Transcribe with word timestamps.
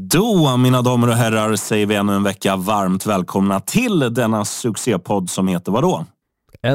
Då, 0.00 0.56
mina 0.56 0.82
damer 0.82 1.08
och 1.08 1.14
herrar, 1.14 1.56
säger 1.56 1.86
vi 1.86 1.94
ännu 1.94 2.12
en 2.12 2.22
vecka 2.22 2.56
varmt 2.56 3.06
välkomna 3.06 3.60
till 3.60 4.14
denna 4.14 4.44
succépodd 4.44 5.30
som 5.30 5.48
heter 5.48 5.72
vadå? 5.72 6.04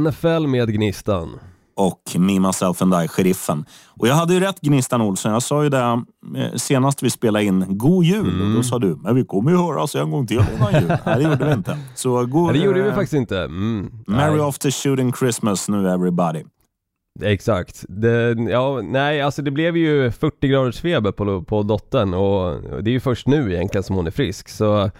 NFL 0.02 0.48
med 0.48 0.74
Gnistan. 0.74 1.40
Och 1.76 2.02
Me, 2.16 2.40
Myself 2.40 2.82
and 2.82 2.94
I, 3.04 3.08
Sheriffen. 3.08 3.66
Och 3.88 4.08
jag 4.08 4.16
hade 4.16 4.34
ju 4.34 4.40
rätt 4.40 4.62
Gnistan 4.62 5.02
Olsson. 5.02 5.32
Jag 5.32 5.44
sa 5.44 5.64
ju 5.64 5.70
det 5.70 6.04
eh, 6.38 6.54
senast 6.56 7.04
vi 7.04 7.10
spelade 7.10 7.46
in. 7.46 7.66
God 7.78 8.04
jul! 8.04 8.30
Mm. 8.30 8.50
Och 8.50 8.56
då 8.56 8.64
sa 8.64 8.80
du, 8.80 8.96
men 8.96 9.16
vi 9.16 9.26
kommer 9.26 9.52
ju 9.52 9.58
höras 9.58 9.96
en 9.96 10.12
gång 10.12 10.28
till 10.28 10.42
innan 10.56 10.74
jul. 10.74 10.88
Nej, 11.06 11.16
det 11.18 11.24
gjorde 11.24 11.46
vi 11.46 11.54
inte. 11.54 11.78
Så 11.96 12.26
god, 12.26 12.52
Nej, 12.52 12.60
det 12.60 12.66
gjorde 12.66 12.82
vi 12.82 12.92
faktiskt 12.92 13.14
inte. 13.14 13.40
Mm. 13.40 13.92
Merry 14.08 14.40
after 14.40 14.72
shooting 14.72 15.14
Christmas 15.14 15.70
nu 15.70 15.90
everybody. 15.90 16.44
Exakt. 17.22 17.86
Det, 17.90 18.36
ja, 18.50 18.82
nej, 18.84 19.22
alltså 19.22 19.42
det 19.42 19.52
blev 19.52 19.78
ju 19.78 20.12
40 20.12 20.48
graders 20.48 20.82
feber 20.82 21.12
på, 21.12 21.44
på 21.44 21.64
dottern 21.64 22.14
och 22.14 22.62
det 22.84 22.90
är 22.90 22.94
ju 22.94 23.00
först 23.00 23.28
nu 23.28 23.54
egentligen 23.54 23.84
som 23.84 23.96
hon 23.96 24.08
är 24.08 24.12
frisk. 24.12 24.50
Så 24.50 24.92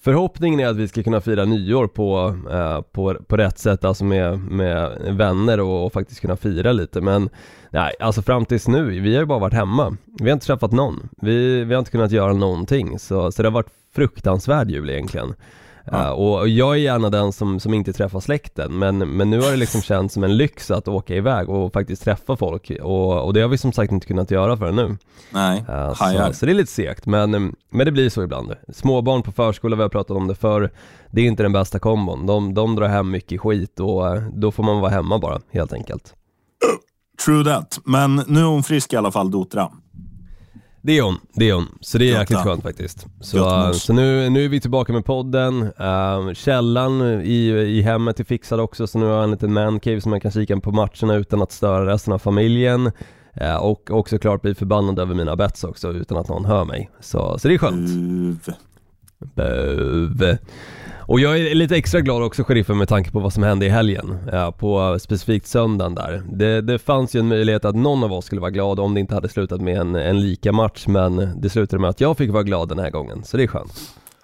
förhoppningen 0.00 0.60
är 0.60 0.66
att 0.66 0.76
vi 0.76 0.88
ska 0.88 1.02
kunna 1.02 1.20
fira 1.20 1.44
nyår 1.44 1.86
på, 1.86 2.36
eh, 2.50 2.80
på, 2.80 3.14
på 3.26 3.36
rätt 3.36 3.58
sätt, 3.58 3.84
alltså 3.84 4.04
med, 4.04 4.38
med 4.38 4.98
vänner 5.16 5.60
och, 5.60 5.86
och, 5.86 5.92
faktiskt 5.92 6.20
kunna 6.20 6.36
fira 6.36 6.72
lite. 6.72 7.00
Men 7.00 7.28
nej, 7.70 7.92
alltså 8.00 8.22
fram 8.22 8.44
tills 8.44 8.68
nu, 8.68 9.00
vi 9.00 9.14
har 9.14 9.20
ju 9.20 9.26
bara 9.26 9.38
varit 9.38 9.54
hemma. 9.54 9.96
Vi 10.20 10.24
har 10.24 10.32
inte 10.32 10.46
träffat 10.46 10.72
någon. 10.72 11.08
Vi, 11.22 11.64
vi 11.64 11.74
har 11.74 11.78
inte 11.78 11.90
kunnat 11.90 12.12
göra 12.12 12.32
någonting. 12.32 12.98
Så, 12.98 13.32
så 13.32 13.42
det 13.42 13.48
har 13.48 13.54
varit 13.54 13.72
fruktansvärd 13.94 14.70
jul 14.70 14.90
egentligen. 14.90 15.34
Ja. 15.90 15.98
Uh, 15.98 16.10
och 16.10 16.48
jag 16.48 16.74
är 16.74 16.78
gärna 16.78 17.10
den 17.10 17.32
som, 17.32 17.60
som 17.60 17.74
inte 17.74 17.92
träffar 17.92 18.20
släkten 18.20 18.78
men, 18.78 18.98
men 18.98 19.30
nu 19.30 19.40
har 19.40 19.50
det 19.50 19.56
liksom 19.56 19.82
känts 19.82 20.14
som 20.14 20.24
en 20.24 20.36
lyx 20.36 20.70
att 20.70 20.88
åka 20.88 21.14
iväg 21.14 21.48
och 21.48 21.72
faktiskt 21.72 22.04
träffa 22.04 22.36
folk 22.36 22.70
och, 22.82 23.24
och 23.24 23.34
det 23.34 23.40
har 23.40 23.48
vi 23.48 23.58
som 23.58 23.72
sagt 23.72 23.92
inte 23.92 24.06
kunnat 24.06 24.30
göra 24.30 24.56
förrän 24.56 24.76
nu. 24.76 24.96
Nej, 25.30 25.64
uh, 25.68 25.88
så, 25.88 26.34
så, 26.34 26.46
det 26.46 26.52
är 26.52 26.54
lite 26.54 26.72
segt 26.72 27.06
men, 27.06 27.54
men 27.70 27.86
det 27.86 27.92
blir 27.92 28.10
så 28.10 28.22
ibland. 28.22 28.52
Småbarn 28.68 29.22
på 29.22 29.32
förskola, 29.32 29.76
vi 29.76 29.82
har 29.82 29.88
pratat 29.88 30.16
om 30.16 30.26
det 30.26 30.34
förr, 30.34 30.70
det 31.10 31.20
är 31.20 31.26
inte 31.26 31.42
den 31.42 31.52
bästa 31.52 31.78
kombon. 31.78 32.26
De, 32.26 32.54
de 32.54 32.74
drar 32.74 32.88
hem 32.88 33.10
mycket 33.10 33.40
skit 33.40 33.80
och 33.80 34.16
uh, 34.16 34.22
då 34.32 34.52
får 34.52 34.62
man 34.62 34.80
vara 34.80 34.90
hemma 34.90 35.18
bara 35.18 35.40
helt 35.52 35.72
enkelt. 35.72 36.14
True 37.24 37.44
that, 37.44 37.80
men 37.84 38.22
nu 38.26 38.40
är 38.40 38.44
hon 38.44 38.62
frisk 38.62 38.92
i 38.92 38.96
alla 38.96 39.10
fall 39.10 39.30
Dotra. 39.30 39.70
Det 40.86 40.98
är 40.98 41.02
hon, 41.02 41.18
det 41.32 41.48
är 41.48 41.54
hon. 41.54 41.78
Så 41.80 41.98
det 41.98 42.10
är 42.10 42.18
jäkligt 42.18 42.38
skönt 42.38 42.62
faktiskt. 42.62 43.06
Så, 43.20 43.72
så 43.74 43.92
nu, 43.92 44.30
nu 44.30 44.44
är 44.44 44.48
vi 44.48 44.60
tillbaka 44.60 44.92
med 44.92 45.04
podden. 45.04 45.62
Uh, 45.62 46.32
källan 46.34 47.02
i, 47.22 47.48
i 47.48 47.82
hemmet 47.82 48.20
är 48.20 48.24
fixad 48.24 48.60
också 48.60 48.86
så 48.86 48.98
nu 48.98 49.06
har 49.06 49.12
jag 49.12 49.24
en 49.24 49.30
liten 49.30 49.52
mancave 49.52 50.00
som 50.00 50.12
jag 50.12 50.22
kan 50.22 50.30
kika 50.30 50.60
på 50.60 50.72
matcherna 50.72 51.14
utan 51.14 51.42
att 51.42 51.52
störa 51.52 51.92
resten 51.92 52.12
av 52.12 52.18
familjen. 52.18 52.90
Uh, 53.40 53.56
och 53.56 53.90
också 53.90 54.18
klart 54.18 54.42
bli 54.42 54.54
förbannad 54.54 54.98
över 54.98 55.14
mina 55.14 55.36
bets 55.36 55.64
också 55.64 55.92
utan 55.92 56.18
att 56.18 56.28
någon 56.28 56.44
hör 56.44 56.64
mig. 56.64 56.90
Så, 57.00 57.38
så 57.38 57.48
det 57.48 57.54
är 57.54 57.58
skönt. 57.58 57.88
Buv. 57.88 58.54
Buv. 59.34 60.38
Och 61.06 61.20
jag 61.20 61.38
är 61.38 61.54
lite 61.54 61.76
extra 61.76 62.00
glad 62.00 62.22
också 62.22 62.44
sheriffen 62.44 62.78
med 62.78 62.88
tanke 62.88 63.10
på 63.10 63.20
vad 63.20 63.32
som 63.32 63.42
hände 63.42 63.66
i 63.66 63.68
helgen, 63.68 64.18
ja, 64.32 64.52
på 64.52 64.98
specifikt 65.00 65.46
söndagen 65.46 65.94
där. 65.94 66.22
Det, 66.32 66.60
det 66.60 66.78
fanns 66.78 67.14
ju 67.16 67.20
en 67.20 67.28
möjlighet 67.28 67.64
att 67.64 67.76
någon 67.76 68.04
av 68.04 68.12
oss 68.12 68.24
skulle 68.24 68.40
vara 68.40 68.50
glad 68.50 68.80
om 68.80 68.94
det 68.94 69.00
inte 69.00 69.14
hade 69.14 69.28
slutat 69.28 69.60
med 69.60 69.80
en, 69.80 69.94
en 69.94 70.20
lika 70.20 70.52
match 70.52 70.86
men 70.86 71.40
det 71.40 71.50
slutade 71.50 71.80
med 71.80 71.90
att 71.90 72.00
jag 72.00 72.16
fick 72.16 72.30
vara 72.30 72.42
glad 72.42 72.68
den 72.68 72.78
här 72.78 72.90
gången, 72.90 73.24
så 73.24 73.36
det 73.36 73.42
är 73.42 73.46
skönt. 73.46 73.72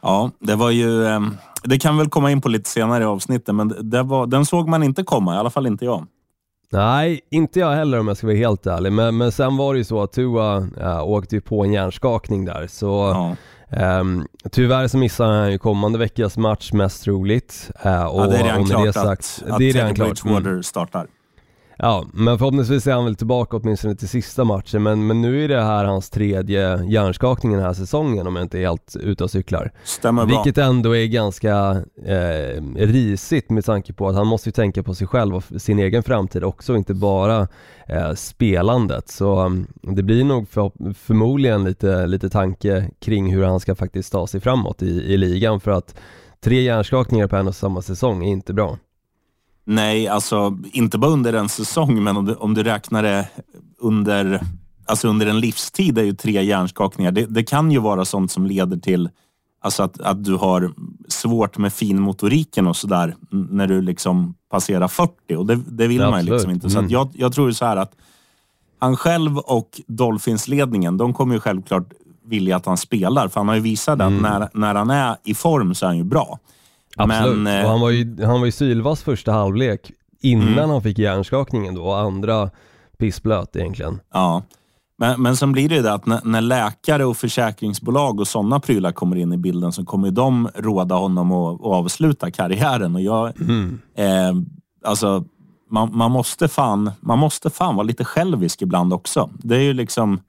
Ja, 0.03 0.31
det 0.39 0.55
var 0.55 0.70
ju, 0.70 1.06
ehm, 1.06 1.37
det 1.64 1.78
kan 1.78 1.97
väl 1.97 2.09
komma 2.09 2.31
in 2.31 2.41
på 2.41 2.48
lite 2.48 2.70
senare 2.70 3.03
i 3.03 3.06
avsnittet 3.06 3.55
men 3.55 3.69
var, 4.09 4.27
den 4.27 4.47
såg 4.47 4.69
man 4.69 4.83
inte 4.83 5.03
komma, 5.03 5.34
i 5.34 5.39
alla 5.39 5.50
fall 5.50 5.67
inte 5.67 5.84
jag. 5.84 6.06
Nej, 6.72 7.20
inte 7.31 7.61
jag 7.61 7.70
heller 7.70 8.00
om 8.00 8.09
jag 8.09 8.17
ska 8.17 8.27
vara 8.27 8.37
helt 8.37 8.67
ärlig. 8.67 8.92
Men, 8.92 9.17
men 9.17 9.33
sen 9.33 9.56
var 9.56 9.75
det 9.75 9.78
ju 9.78 9.84
så 9.84 10.03
att 10.03 10.12
Tua 10.12 10.56
äh, 10.81 11.03
åkte 11.03 11.41
på 11.41 11.65
en 11.65 11.72
hjärnskakning 11.72 12.44
där. 12.44 12.67
Så 12.67 12.87
ja. 12.87 13.37
Um, 13.70 14.26
tyvärr 14.50 14.88
så 14.88 14.98
missar 14.98 15.26
han 15.26 15.52
ju 15.52 15.58
kommande 15.58 15.98
veckas 15.98 16.36
match 16.36 16.72
mest 16.72 17.04
troligt. 17.04 17.70
Uh, 17.86 18.04
och, 18.04 18.22
ja, 18.22 18.26
det 18.26 18.36
är 18.36 18.44
redan 18.44 18.64
klart 18.64 18.86
det 18.86 18.92
sagt, 18.92 19.42
att, 19.48 19.58
det 19.58 19.64
är 19.64 19.72
redan 19.72 19.94
klart. 19.94 20.24
Mm. 20.24 20.62
startar. 20.62 21.06
Ja, 21.82 22.06
men 22.12 22.38
förhoppningsvis 22.38 22.86
är 22.86 22.92
han 22.92 23.04
väl 23.04 23.16
tillbaka 23.16 23.56
åtminstone 23.56 23.96
till 23.96 24.08
sista 24.08 24.44
matchen 24.44 24.82
men, 24.82 25.06
men 25.06 25.20
nu 25.20 25.44
är 25.44 25.48
det 25.48 25.62
här 25.62 25.84
hans 25.84 26.10
tredje 26.10 26.84
hjärnskakning 26.84 27.52
den 27.52 27.62
här 27.62 27.72
säsongen 27.72 28.26
om 28.26 28.36
jag 28.36 28.44
inte 28.44 28.58
är 28.58 28.62
helt 28.62 28.96
ute 28.96 29.24
och 29.24 29.30
cyklar. 29.30 29.72
Stämmer 29.84 30.26
bra. 30.26 30.36
Vilket 30.36 30.64
ändå 30.64 30.96
är 30.96 31.06
ganska 31.06 31.82
eh, 32.04 32.62
risigt 32.76 33.50
med 33.50 33.64
tanke 33.64 33.92
på 33.92 34.08
att 34.08 34.14
han 34.14 34.26
måste 34.26 34.48
ju 34.48 34.52
tänka 34.52 34.82
på 34.82 34.94
sig 34.94 35.06
själv 35.06 35.36
och 35.36 35.44
sin 35.56 35.78
egen 35.78 36.02
framtid 36.02 36.44
också, 36.44 36.76
inte 36.76 36.94
bara 36.94 37.48
eh, 37.86 38.12
spelandet. 38.14 39.08
Så 39.08 39.44
um, 39.44 39.66
det 39.82 40.02
blir 40.02 40.24
nog 40.24 40.48
för, 40.48 40.94
förmodligen 40.94 41.64
lite, 41.64 42.06
lite 42.06 42.30
tanke 42.30 42.91
kring 42.98 43.32
hur 43.32 43.44
han 43.44 43.60
ska 43.60 43.74
faktiskt 43.74 44.12
ta 44.12 44.26
sig 44.26 44.41
framåt 44.41 44.82
i, 44.82 44.86
i 44.86 45.16
ligan 45.16 45.60
för 45.60 45.70
att 45.70 45.94
tre 46.41 46.62
hjärnskakningar 46.62 47.26
på 47.26 47.36
en 47.36 47.48
och 47.48 47.54
samma 47.54 47.82
säsong 47.82 48.24
är 48.24 48.28
inte 48.28 48.52
bra. 48.52 48.76
Nej, 49.65 50.09
alltså 50.09 50.59
inte 50.72 50.98
bara 50.98 51.10
under 51.10 51.32
en 51.32 51.48
säsong, 51.48 52.03
men 52.03 52.16
om 52.16 52.26
du, 52.26 52.34
om 52.34 52.54
du 52.54 52.62
räknar 52.62 53.03
det 53.03 53.28
under, 53.78 54.41
alltså 54.87 55.09
under 55.09 55.26
en 55.26 55.41
livstid 55.41 55.98
är 55.98 56.03
ju 56.03 56.12
tre 56.12 56.43
hjärnskakningar. 56.43 57.12
Det, 57.12 57.26
det 57.26 57.43
kan 57.43 57.71
ju 57.71 57.78
vara 57.78 58.04
sånt 58.04 58.32
som 58.32 58.47
leder 58.47 58.76
till 58.76 59.09
alltså 59.60 59.82
att, 59.82 60.00
att 60.00 60.25
du 60.25 60.34
har 60.34 60.72
svårt 61.09 61.59
med 61.59 61.72
finmotoriken 61.72 62.66
och 62.66 62.76
sådär 62.76 63.15
när 63.31 63.66
du 63.66 63.82
liksom 63.82 64.34
passerar 64.50 64.88
40 64.88 65.37
och 65.37 65.47
det, 65.47 65.54
det 65.66 65.87
vill 65.87 66.00
ja, 66.00 66.10
man 66.10 66.25
ju 66.25 66.32
liksom 66.32 66.50
inte. 66.50 66.71
Så 66.71 66.78
mm. 66.78 66.91
jag, 66.91 67.09
jag 67.12 67.32
tror 67.32 67.53
så 67.53 67.65
här 67.65 67.77
att 67.77 67.92
han 68.78 68.97
själv 68.97 69.38
och 69.38 69.81
Dolphins-ledningen, 69.87 70.97
de 70.97 71.15
kommer 71.15 71.34
ju 71.34 71.41
självklart 71.41 71.92
vilja 72.25 72.56
att 72.56 72.66
han 72.66 72.77
spelar, 72.77 73.28
för 73.28 73.41
han 73.41 73.48
har 73.48 73.54
ju 73.54 73.60
visat 73.60 74.00
mm. 74.00 74.16
att 74.16 74.22
när, 74.22 74.48
när 74.54 74.75
han 74.75 74.91
är 74.91 75.16
i 75.25 75.34
form 75.34 75.75
så 75.75 75.87
är 75.87 75.88
han 75.88 75.97
ju 75.97 76.04
bra. 76.04 76.38
Absolut, 76.97 77.39
Men, 77.39 77.65
och 77.65 77.71
han 77.71 77.81
var 77.81 77.91
ju, 77.91 78.25
han 78.25 78.41
var 78.41 78.47
ju 78.47 78.53
sylvass 78.53 79.03
första 79.03 79.33
halvlek 79.33 79.93
innan 80.21 80.49
mm. 80.49 80.71
han 80.71 80.83
fick 80.83 80.99
hjärnskakningen 80.99 81.75
då 81.75 81.83
och 81.83 81.99
andra 81.99 82.51
pissblöt 82.99 83.56
egentligen. 83.56 84.01
Ja, 84.12 84.43
men, 84.99 85.23
men 85.23 85.37
sen 85.37 85.53
blir 85.53 85.69
det 85.69 85.75
ju 85.75 85.83
det 85.83 85.93
att 85.93 86.06
när, 86.06 86.21
när 86.25 86.41
läkare 86.41 87.05
och 87.05 87.17
försäkringsbolag 87.17 88.21
och 88.21 88.28
sådana 88.28 88.61
prylar 88.61 88.93
kommer 88.93 89.17
in 89.17 89.33
i 89.33 89.37
bilden 89.37 89.73
så 89.73 89.84
kommer 89.84 90.11
de 90.11 90.49
råda 90.55 90.95
honom 90.95 91.33
att, 91.33 91.55
att 91.55 91.67
avsluta 91.67 92.31
karriären. 92.31 92.95
Och 92.95 93.01
jag, 93.01 93.41
mm. 93.41 93.81
eh, 93.95 94.33
alltså, 94.84 95.25
man, 95.71 95.97
man, 95.97 96.11
måste 96.11 96.49
fan, 96.49 96.91
man 97.01 97.19
måste 97.19 97.51
fan 97.51 97.77
vara 97.77 97.87
lite 97.87 98.05
självisk 98.05 98.62
ibland 98.62 98.93
också. 98.93 99.31
Det 99.39 99.57
är 99.57 99.61
ju 99.62 99.72
liksom 99.72 100.21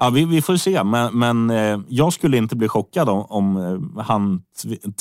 Ja, 0.00 0.10
vi, 0.10 0.24
vi 0.24 0.42
får 0.42 0.56
se, 0.56 0.84
men, 0.84 1.18
men 1.18 1.50
eh, 1.50 1.80
jag 1.88 2.12
skulle 2.12 2.36
inte 2.36 2.56
bli 2.56 2.68
chockad 2.68 3.08
om, 3.08 3.26
om 3.28 3.56
eh, 3.56 4.02
han 4.02 4.42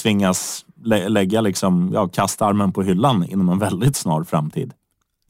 tvingas 0.01 0.65
lä 0.83 1.09
lägga 1.09 1.41
liksom, 1.41 1.91
ja, 1.93 2.07
kastarmen 2.07 2.71
på 2.71 2.83
hyllan 2.83 3.23
inom 3.23 3.49
en 3.49 3.59
väldigt 3.59 3.95
snar 3.95 4.23
framtid. 4.23 4.73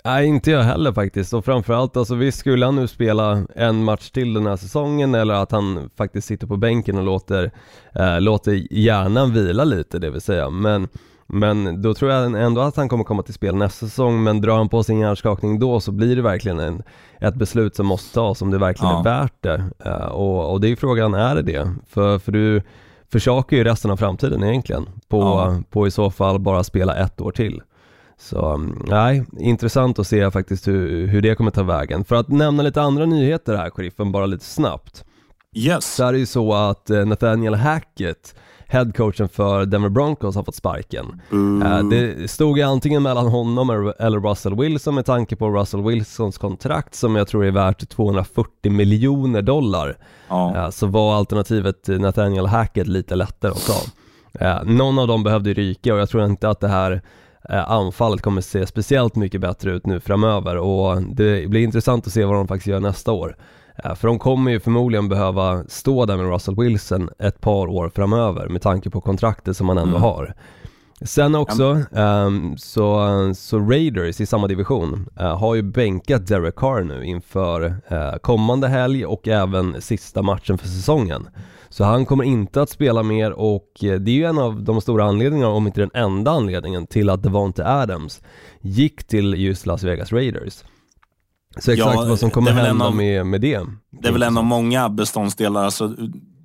Nej, 0.05 0.27
inte 0.27 0.51
jag 0.51 0.63
heller 0.63 0.93
faktiskt. 0.93 1.33
Och 1.33 1.45
framförallt, 1.45 1.97
alltså 1.97 2.15
visst 2.15 2.39
skulle 2.39 2.65
han 2.65 2.75
nu 2.75 2.87
spela 2.87 3.45
en 3.55 3.83
match 3.83 4.09
till 4.09 4.33
den 4.33 4.45
här 4.45 4.55
säsongen 4.55 5.15
eller 5.15 5.33
att 5.33 5.51
han 5.51 5.89
faktiskt 5.97 6.27
sitter 6.27 6.47
på 6.47 6.57
bänken 6.57 6.97
och 6.97 7.03
låter, 7.03 7.51
eh, 7.95 8.21
låter 8.21 8.73
hjärnan 8.73 9.33
vila 9.33 9.63
lite, 9.63 9.99
det 9.99 10.09
vill 10.09 10.21
säga. 10.21 10.49
Men 10.49 10.87
men 11.29 11.81
då 11.81 11.93
tror 11.93 12.11
jag 12.11 12.41
ändå 12.41 12.61
att 12.61 12.75
han 12.75 12.89
kommer 12.89 13.03
komma 13.03 13.23
till 13.23 13.33
spel 13.33 13.55
nästa 13.55 13.85
säsong, 13.85 14.23
men 14.23 14.41
drar 14.41 14.57
han 14.57 14.69
på 14.69 14.83
sin 14.83 14.99
hjärnskakning 14.99 15.59
då 15.59 15.79
så 15.79 15.91
blir 15.91 16.15
det 16.15 16.21
verkligen 16.21 16.59
en, 16.59 16.83
ett 17.19 17.35
beslut 17.35 17.75
som 17.75 17.85
måste 17.85 18.13
tas 18.13 18.41
om 18.41 18.51
det 18.51 18.57
verkligen 18.57 18.93
ja. 18.93 18.99
är 18.99 19.03
värt 19.03 19.43
det. 19.43 19.63
Uh, 19.85 20.05
och, 20.05 20.51
och 20.51 20.61
det 20.61 20.71
är 20.71 20.75
frågan, 20.75 21.13
är 21.13 21.35
det 21.35 21.41
det? 21.41 21.73
För, 21.87 22.19
för 22.19 22.31
du 22.31 22.61
försakar 23.12 23.57
ju 23.57 23.63
resten 23.63 23.91
av 23.91 23.97
framtiden 23.97 24.44
egentligen 24.44 24.90
på, 25.07 25.22
ja. 25.22 25.62
på 25.69 25.88
i 25.88 25.91
så 25.91 26.12
fall 26.12 26.40
bara 26.40 26.63
spela 26.63 26.95
ett 26.95 27.22
år 27.22 27.31
till. 27.31 27.62
Så 28.18 28.53
mm, 28.53 28.84
nej, 28.88 29.25
intressant 29.40 30.00
att 30.00 30.07
se 30.07 30.31
faktiskt 30.31 30.68
hur, 30.68 31.07
hur 31.07 31.22
det 31.22 31.35
kommer 31.35 31.51
ta 31.51 31.63
vägen. 31.63 32.06
För 32.06 32.16
att 32.16 32.28
nämna 32.28 32.63
lite 32.63 32.81
andra 32.81 33.06
nyheter 33.06 33.56
här, 33.56 33.69
sheriffen, 33.69 34.12
bara 34.12 34.25
lite 34.25 34.45
snabbt. 34.45 35.06
Yes. 35.56 35.95
Så 35.95 36.06
är 36.06 36.13
det 36.13 36.19
ju 36.19 36.25
så 36.25 36.53
att 36.53 36.90
eh, 36.90 37.06
Nathaniel 37.06 37.56
Hackett 37.56 38.36
headcoachen 38.67 39.29
för 39.29 39.65
Denver 39.65 39.89
Broncos 39.89 40.35
har 40.35 40.43
fått 40.43 40.55
sparken. 40.55 41.21
Mm. 41.31 41.89
Det 41.89 42.31
stod 42.31 42.61
antingen 42.61 43.03
mellan 43.03 43.27
honom 43.27 43.93
eller 43.99 44.19
Russell 44.19 44.55
Wilson 44.55 44.95
med 44.95 45.05
tanke 45.05 45.35
på 45.35 45.49
Russell 45.49 45.83
Wilsons 45.83 46.37
kontrakt 46.37 46.95
som 46.95 47.15
jag 47.15 47.27
tror 47.27 47.45
är 47.45 47.51
värt 47.51 47.89
240 47.89 48.71
miljoner 48.71 49.41
dollar. 49.41 49.97
Ja. 50.29 50.71
Så 50.71 50.87
var 50.87 51.15
alternativet 51.15 51.87
Nathaniel 51.87 52.45
Hackett 52.45 52.87
lite 52.87 53.15
lättare 53.15 53.51
att 53.51 53.67
ta. 53.67 54.63
Någon 54.63 54.99
av 54.99 55.07
dem 55.07 55.23
behövde 55.23 55.53
ryka 55.53 55.93
och 55.93 55.99
jag 55.99 56.09
tror 56.09 56.25
inte 56.25 56.49
att 56.49 56.59
det 56.59 56.67
här 56.67 57.01
anfallet 57.49 58.21
kommer 58.21 58.41
se 58.41 58.67
speciellt 58.67 59.15
mycket 59.15 59.41
bättre 59.41 59.71
ut 59.71 59.85
nu 59.85 59.99
framöver 59.99 60.57
och 60.57 61.01
det 61.01 61.49
blir 61.49 61.63
intressant 61.63 62.07
att 62.07 62.13
se 62.13 62.25
vad 62.25 62.35
de 62.35 62.47
faktiskt 62.47 62.67
gör 62.67 62.79
nästa 62.79 63.11
år. 63.11 63.37
För 63.95 64.07
de 64.07 64.19
kommer 64.19 64.51
ju 64.51 64.59
förmodligen 64.59 65.09
behöva 65.09 65.63
stå 65.68 66.06
där 66.06 66.18
med 66.18 66.25
Russell 66.25 66.56
Wilson 66.56 67.09
ett 67.19 67.41
par 67.41 67.68
år 67.68 67.91
framöver 67.95 68.47
med 68.47 68.62
tanke 68.62 68.89
på 68.89 69.01
kontraktet 69.01 69.57
som 69.57 69.68
man 69.68 69.77
ändå 69.77 69.97
mm. 69.97 70.01
har. 70.01 70.33
Sen 71.01 71.35
också, 71.35 71.83
um, 71.91 72.57
så, 72.57 73.09
så 73.35 73.59
Raiders 73.59 74.21
i 74.21 74.25
samma 74.25 74.47
division 74.47 75.09
uh, 75.21 75.38
har 75.38 75.56
ju 75.56 75.62
bänkat 75.62 76.27
Derek 76.27 76.56
Carr 76.56 76.83
nu 76.83 77.06
inför 77.06 77.65
uh, 77.65 78.18
kommande 78.21 78.68
helg 78.68 79.06
och 79.06 79.27
även 79.27 79.81
sista 79.81 80.21
matchen 80.21 80.57
för 80.57 80.68
säsongen. 80.68 81.27
Så 81.69 81.83
han 81.83 82.06
kommer 82.06 82.24
inte 82.24 82.62
att 82.62 82.69
spela 82.69 83.03
mer 83.03 83.31
och 83.31 83.71
det 83.79 84.12
är 84.12 84.15
ju 84.15 84.25
en 84.25 84.38
av 84.38 84.63
de 84.63 84.81
stora 84.81 85.06
anledningarna, 85.06 85.51
om 85.51 85.68
inte 85.68 85.81
den 85.81 85.91
enda 85.94 86.31
anledningen, 86.31 86.88
till 86.88 87.09
att 87.09 87.24
Devonte 87.24 87.68
Adams 87.68 88.21
gick 88.62 89.03
till 89.03 89.33
just 89.33 89.65
Las 89.65 89.83
Vegas 89.83 90.12
Raiders. 90.12 90.63
Så 91.59 91.71
exakt 91.71 91.95
ja, 91.95 92.06
vad 92.07 92.19
som 92.19 92.31
kommer 92.31 92.51
hända 92.51 92.86
av, 92.86 92.95
med, 92.95 93.25
med 93.25 93.42
det. 93.42 93.65
Det 94.01 94.07
är 94.07 94.12
väl 94.12 94.24
en 94.24 94.38
av 94.38 94.44
många 94.44 94.89
beståndsdelar. 94.89 95.63
Alltså, 95.63 95.95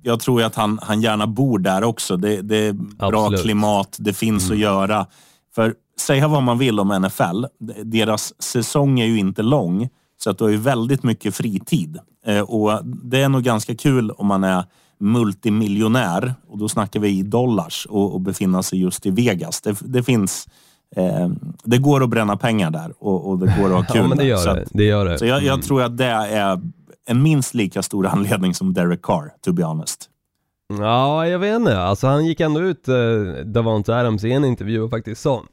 jag 0.01 0.19
tror 0.19 0.43
att 0.43 0.55
han, 0.55 0.79
han 0.81 1.01
gärna 1.01 1.27
bor 1.27 1.59
där 1.59 1.83
också. 1.83 2.17
Det, 2.17 2.41
det 2.41 2.57
är 2.57 2.73
bra 2.73 3.07
Absolut. 3.07 3.41
klimat, 3.41 3.97
det 3.99 4.13
finns 4.13 4.43
mm. 4.43 4.55
att 4.55 4.61
göra. 4.61 5.05
För 5.55 5.73
säga 5.99 6.27
vad 6.27 6.43
man 6.43 6.57
vill 6.57 6.79
om 6.79 6.87
NFL, 6.87 7.45
deras 7.83 8.43
säsong 8.43 8.99
är 8.99 9.05
ju 9.05 9.19
inte 9.19 9.41
lång. 9.41 9.89
Så 10.23 10.29
att 10.29 10.37
du 10.37 10.43
har 10.43 10.51
ju 10.51 10.57
väldigt 10.57 11.03
mycket 11.03 11.35
fritid. 11.35 11.99
Eh, 12.25 12.41
och 12.41 12.85
det 12.85 13.21
är 13.21 13.29
nog 13.29 13.43
ganska 13.43 13.75
kul 13.75 14.11
om 14.11 14.27
man 14.27 14.43
är 14.43 14.63
multimiljonär, 14.99 16.35
och 16.49 16.57
då 16.57 16.69
snackar 16.69 16.99
vi 16.99 17.09
i 17.09 17.23
dollars, 17.23 17.87
och, 17.89 18.13
och 18.13 18.21
befinna 18.21 18.63
sig 18.63 18.81
just 18.81 19.05
i 19.05 19.11
Vegas. 19.11 19.61
Det, 19.61 19.77
det 19.81 20.03
finns... 20.03 20.47
Eh, 20.95 21.29
det 21.63 21.77
går 21.77 22.03
att 22.03 22.09
bränna 22.09 22.37
pengar 22.37 22.71
där 22.71 22.93
och, 22.99 23.29
och 23.29 23.39
det 23.39 23.55
går 23.59 23.65
att 23.65 23.71
ha 23.71 23.83
kul. 23.93 24.01
ja, 24.01 24.07
men 24.07 24.17
det 24.17 24.25
gör 24.25 24.45
där. 24.45 24.55
det. 24.55 24.65
det, 24.71 24.83
gör 24.83 25.05
det. 25.05 25.19
Så 25.19 25.25
jag, 25.25 25.43
jag 25.43 25.53
mm. 25.53 25.61
tror 25.61 25.81
att 25.81 25.97
det 25.97 26.05
är 26.05 26.61
en 27.05 27.21
minst 27.23 27.53
lika 27.53 27.81
stor 27.81 28.07
anledning 28.13 28.53
som 28.53 28.73
Derek 28.73 29.01
Carr, 29.01 29.31
to 29.41 29.51
be 29.51 29.63
honest. 29.63 30.09
Ja, 30.79 31.27
jag 31.27 31.39
vet 31.39 31.55
inte. 31.55 31.79
Alltså 31.79 32.07
han 32.07 32.25
gick 32.25 32.39
ändå 32.39 32.59
ut, 32.61 32.87
eh, 32.87 32.95
Davante 33.45 33.95
Adams 33.95 34.23
i 34.23 34.31
en 34.31 34.45
intervju 34.45 34.81
och 34.81 34.89
faktiskt 34.89 35.21
sa 35.21 35.43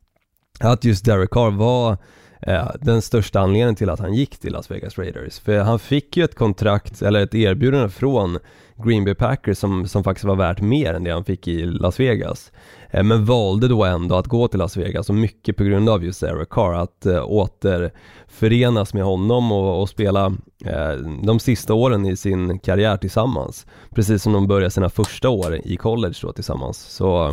att 0.60 0.84
just 0.84 1.04
Derek 1.04 1.30
Carr 1.30 1.50
var 1.50 1.96
eh, 2.42 2.70
den 2.80 3.02
största 3.02 3.40
anledningen 3.40 3.74
till 3.74 3.90
att 3.90 4.00
han 4.00 4.14
gick 4.14 4.38
till 4.38 4.52
Las 4.52 4.70
Vegas 4.70 4.98
Raiders. 4.98 5.38
För 5.38 5.58
han 5.58 5.78
fick 5.78 6.16
ju 6.16 6.24
ett 6.24 6.34
kontrakt, 6.34 7.02
eller 7.02 7.20
ett 7.20 7.34
erbjudande 7.34 7.88
från 7.88 8.38
Green 8.84 9.04
Bay 9.04 9.14
Packers 9.14 9.58
som, 9.58 9.88
som 9.88 10.04
faktiskt 10.04 10.24
var 10.24 10.36
värt 10.36 10.60
mer 10.60 10.94
än 10.94 11.04
det 11.04 11.10
han 11.10 11.24
fick 11.24 11.48
i 11.48 11.66
Las 11.66 12.00
Vegas. 12.00 12.52
Eh, 12.90 13.02
men 13.02 13.24
valde 13.24 13.68
då 13.68 13.84
ändå 13.84 14.14
att 14.14 14.26
gå 14.26 14.48
till 14.48 14.58
Las 14.58 14.76
Vegas 14.76 15.08
och 15.08 15.14
mycket 15.14 15.56
på 15.56 15.64
grund 15.64 15.88
av 15.88 16.04
just 16.04 16.22
Eric 16.22 16.48
Carr, 16.48 16.74
att 16.74 17.06
äh, 17.06 17.24
återförenas 17.24 18.94
med 18.94 19.04
honom 19.04 19.52
och, 19.52 19.80
och 19.80 19.88
spela 19.88 20.26
äh, 20.64 20.92
de 21.22 21.38
sista 21.38 21.74
åren 21.74 22.06
i 22.06 22.16
sin 22.16 22.58
karriär 22.58 22.96
tillsammans. 22.96 23.66
Precis 23.94 24.22
som 24.22 24.32
de 24.32 24.46
började 24.46 24.70
sina 24.70 24.88
första 24.88 25.28
år 25.28 25.60
i 25.64 25.76
college 25.76 26.16
då 26.22 26.32
tillsammans. 26.32 26.78
Så 26.78 27.32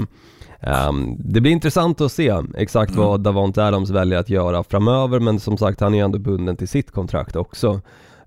Um, 0.90 1.16
det 1.20 1.42
blir 1.42 1.52
intressant 1.52 2.02
att 2.02 2.12
se 2.12 2.34
exakt 2.58 2.92
mm. 2.92 3.06
vad 3.06 3.22
Davante 3.22 3.64
Adams 3.64 3.90
väljer 3.90 4.20
att 4.20 4.30
göra 4.30 4.64
framöver 4.64 5.20
men 5.20 5.40
som 5.40 5.58
sagt 5.58 5.80
han 5.80 5.94
är 5.94 5.98
ju 5.98 6.04
ändå 6.04 6.20
bunden 6.20 6.58
till 6.58 6.68
sitt 6.68 6.92
kontrakt 6.92 7.36
också. 7.36 7.82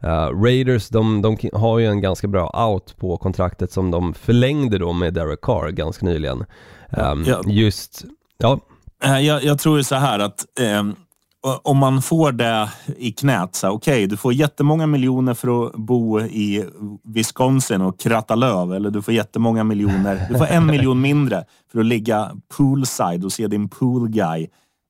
Uh, 0.04 0.42
Raiders, 0.42 0.88
de, 0.88 1.22
de, 1.22 1.36
har 1.52 1.78
ju 1.78 1.86
en 1.86 2.00
ganska 2.00 2.28
bra 2.28 2.68
out 2.68 2.96
på 2.96 3.16
kontraktet 3.16 3.72
som 3.72 3.90
de 3.90 4.14
förlängde 4.14 4.78
då 4.78 4.92
med 4.92 5.14
Derek 5.14 5.40
Carr 5.40 5.70
ganska 5.70 6.06
nyligen. 6.06 6.44
Um, 6.90 7.24
ja. 7.26 7.42
Just, 7.46 8.04
ja. 8.38 8.60
Eh, 9.04 9.18
jag, 9.18 9.44
jag, 9.44 9.58
tror 9.58 9.78
ju 9.78 9.84
så 9.84 9.94
här 9.94 10.18
att 10.18 10.46
um 10.78 10.96
om 11.62 11.78
man 11.78 12.02
får 12.02 12.32
det 12.32 12.70
i 12.96 13.12
knät, 13.12 13.60
okej, 13.64 13.72
okay, 13.74 14.06
du 14.06 14.16
får 14.16 14.32
jättemånga 14.32 14.86
miljoner 14.86 15.34
för 15.34 15.66
att 15.66 15.72
bo 15.74 16.20
i 16.20 16.64
Wisconsin 17.04 17.80
och 17.80 18.00
kratta 18.00 18.34
löv, 18.34 18.72
eller 18.72 18.90
du 18.90 19.02
får 19.02 19.14
jättemånga 19.14 19.64
miljoner, 19.64 20.26
du 20.30 20.38
får 20.38 20.46
en 20.46 20.66
miljon 20.66 21.00
mindre 21.00 21.44
för 21.72 21.80
att 21.80 21.86
ligga 21.86 22.30
poolside 22.56 23.24
och 23.24 23.32
se 23.32 23.46
din 23.46 23.68
pool 23.68 24.08
guy 24.08 24.46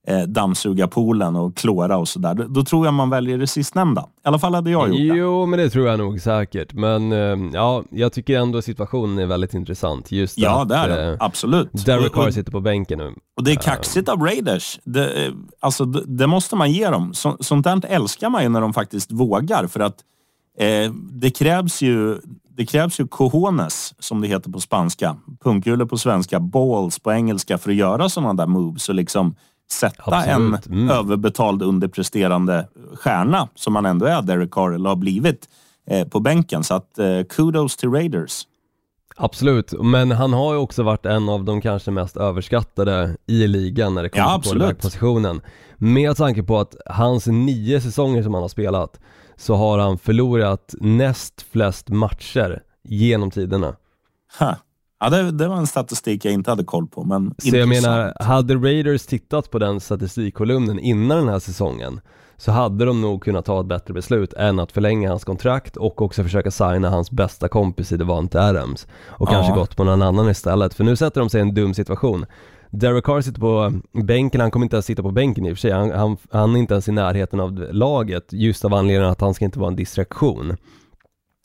eh, 0.07 0.21
dammsuga 0.21 0.87
poolen 0.87 1.35
och 1.35 1.57
klora 1.57 1.97
och 1.97 2.07
sådär. 2.07 2.33
Då, 2.33 2.43
då, 2.43 2.63
tror 2.63 2.85
jag 2.85 2.93
man 2.93 3.09
väljer 3.09 3.37
det 3.37 3.47
sistnämnda. 3.47 4.01
I 4.01 4.27
alla 4.27 4.39
fall 4.39 4.55
hade 4.55 4.71
jag 4.71 4.89
gjort 4.89 4.97
det. 4.97 5.03
Jo, 5.03 5.45
men 5.45 5.59
det 5.59 5.69
tror 5.69 5.87
jag 5.87 5.99
nog 5.99 6.21
säkert. 6.21 6.73
Men 6.73 7.11
eh, 7.11 7.49
ja, 7.53 7.83
jag 7.89 8.13
tycker 8.13 8.39
ändå 8.39 8.61
situationen 8.61 9.19
är 9.19 9.25
väldigt 9.25 9.53
intressant. 9.53 10.11
Just 10.11 10.37
ja, 10.37 10.61
att, 10.61 10.69
det 10.69 10.75
är 10.75 10.89
det. 10.89 11.11
Eh, 11.11 11.17
Absolut. 11.19 11.85
Derek 11.85 12.13
Carr 12.13 12.31
sitter 12.31 12.51
på 12.51 12.59
bänken 12.59 12.97
nu. 12.97 13.13
Och 13.37 13.43
det 13.43 13.51
är 13.51 13.55
kaxigt 13.55 14.09
av 14.09 14.21
Raiders. 14.21 14.79
Det, 14.83 15.25
eh, 15.25 15.33
alltså, 15.59 15.85
det, 15.85 16.03
det, 16.05 16.27
måste 16.27 16.55
man 16.55 16.71
ge 16.71 16.89
dem. 16.89 17.13
Så, 17.13 17.37
sånt 17.39 17.63
där 17.63 17.85
älskar 17.85 18.29
man 18.29 18.43
ju 18.43 18.49
när 18.49 18.61
de 18.61 18.73
faktiskt 18.73 19.11
vågar. 19.11 19.67
För 19.67 19.79
att 19.79 19.95
eh, 20.59 20.93
det 20.93 21.29
krävs 21.29 21.81
ju 21.81 22.19
det 22.57 22.65
krävs 22.65 22.99
ju 22.99 23.07
cojones, 23.07 23.93
som 23.99 24.21
det 24.21 24.27
heter 24.27 24.51
på 24.51 24.59
spanska, 24.59 25.17
punkkulor 25.43 25.85
på 25.85 25.97
svenska, 25.97 26.39
balls 26.39 26.99
på 26.99 27.11
engelska 27.11 27.57
för 27.57 27.69
att 27.69 27.75
göra 27.75 28.09
sådana 28.09 28.33
där 28.33 28.47
moves 28.47 28.89
och 28.89 28.95
liksom 28.95 29.35
sätta 29.71 30.03
Absolut. 30.15 30.67
en 30.67 30.73
mm. 30.73 30.89
överbetald 30.89 31.63
underpresterande 31.63 32.67
stjärna, 32.93 33.47
som 33.55 33.75
han 33.75 33.85
ändå 33.85 34.05
är, 34.05 34.21
Derek 34.21 34.51
Carr, 34.51 34.71
eller 34.71 34.89
har 34.89 34.95
blivit, 34.95 35.49
eh, 35.87 36.07
på 36.07 36.19
bänken. 36.19 36.63
Så 36.63 36.75
att 36.75 36.99
eh, 36.99 37.23
kudos 37.29 37.77
till 37.77 37.89
Raiders. 37.89 38.45
Absolut, 39.21 39.73
men 39.81 40.11
han 40.11 40.33
har 40.33 40.53
ju 40.53 40.59
också 40.59 40.83
varit 40.83 41.05
en 41.05 41.29
av 41.29 41.43
de 41.43 41.61
kanske 41.61 41.91
mest 41.91 42.17
överskattade 42.17 43.17
i 43.25 43.47
ligan 43.47 43.95
när 43.95 44.03
det 44.03 44.09
kommer 44.09 44.25
ja, 44.25 44.41
till 44.41 44.75
positionen. 44.75 45.41
Med 45.77 46.17
tanke 46.17 46.43
på 46.43 46.59
att 46.59 46.75
hans 46.85 47.27
nio 47.27 47.81
säsonger 47.81 48.23
som 48.23 48.33
han 48.33 48.43
har 48.43 48.49
spelat 48.49 48.99
så 49.35 49.55
har 49.55 49.79
han 49.79 49.97
förlorat 49.97 50.75
näst 50.79 51.45
flest 51.51 51.89
matcher 51.89 52.61
genom 52.83 53.31
tiderna. 53.31 53.75
Ha. 54.39 54.55
Ja, 54.99 55.09
det, 55.09 55.31
det, 55.31 55.47
var 55.47 55.55
en 55.55 55.67
statistik 55.67 56.25
jag 56.25 56.33
inte 56.33 56.51
hade 56.51 56.63
koll 56.63 56.87
på. 56.87 57.03
Men 57.03 57.35
så 57.37 57.55
jag 57.55 57.69
menar, 57.69 58.13
hade 58.19 58.55
Raiders 58.55 59.05
tittat 59.05 59.51
på 59.51 59.59
den 59.59 59.79
statistikkolumnen 59.79 60.79
innan 60.79 61.17
den 61.17 61.27
här 61.27 61.39
säsongen 61.39 62.01
så 62.37 62.51
hade 62.51 62.85
de 62.85 63.01
nog 63.01 63.23
kunnat 63.23 63.45
ta 63.45 63.59
ett 63.59 63.65
bättre 63.65 63.93
beslut 63.93 64.33
än 64.33 64.59
att 64.59 64.71
förlänga 64.71 65.09
hans 65.09 65.23
kontrakt 65.23 65.77
och 65.77 66.01
också 66.01 66.23
försöka 66.23 66.51
signa 66.51 66.89
hans 66.89 67.11
bästa 67.11 67.47
kompis 67.47 67.91
i 67.91 67.97
Devante 67.97 68.41
Adams 68.41 68.87
och 69.07 69.27
ja. 69.27 69.31
kanske 69.31 69.53
gått 69.53 69.75
på 69.75 69.83
någon 69.83 70.01
annan 70.01 70.29
istället. 70.29 70.73
För 70.73 70.83
nu 70.83 70.95
sätter 70.95 71.21
de 71.21 71.29
sig 71.29 71.39
i 71.39 71.41
en 71.41 71.53
dum 71.53 71.73
situation. 71.73 72.25
Derek 72.69 73.05
Carr 73.05 73.21
sitter 73.21 73.39
på 73.39 73.73
bänken, 74.03 74.41
han 74.41 74.51
kommer 74.51 74.65
inte 74.65 74.75
ens 74.75 74.85
sitta 74.85 75.03
på 75.03 75.11
bänken 75.11 75.45
i 75.45 75.53
och 75.53 75.57
för 75.57 75.61
sig, 75.61 75.71
han, 75.71 75.91
han, 75.91 76.17
han 76.31 76.55
är 76.55 76.59
inte 76.59 76.73
ens 76.73 76.87
i 76.87 76.91
närheten 76.91 77.39
av 77.39 77.67
laget 77.71 78.33
just 78.33 78.65
av 78.65 78.73
anledningen 78.73 79.11
att 79.11 79.21
han 79.21 79.33
ska 79.33 79.45
inte 79.45 79.59
vara 79.59 79.69
en 79.69 79.75
distraktion. 79.75 80.57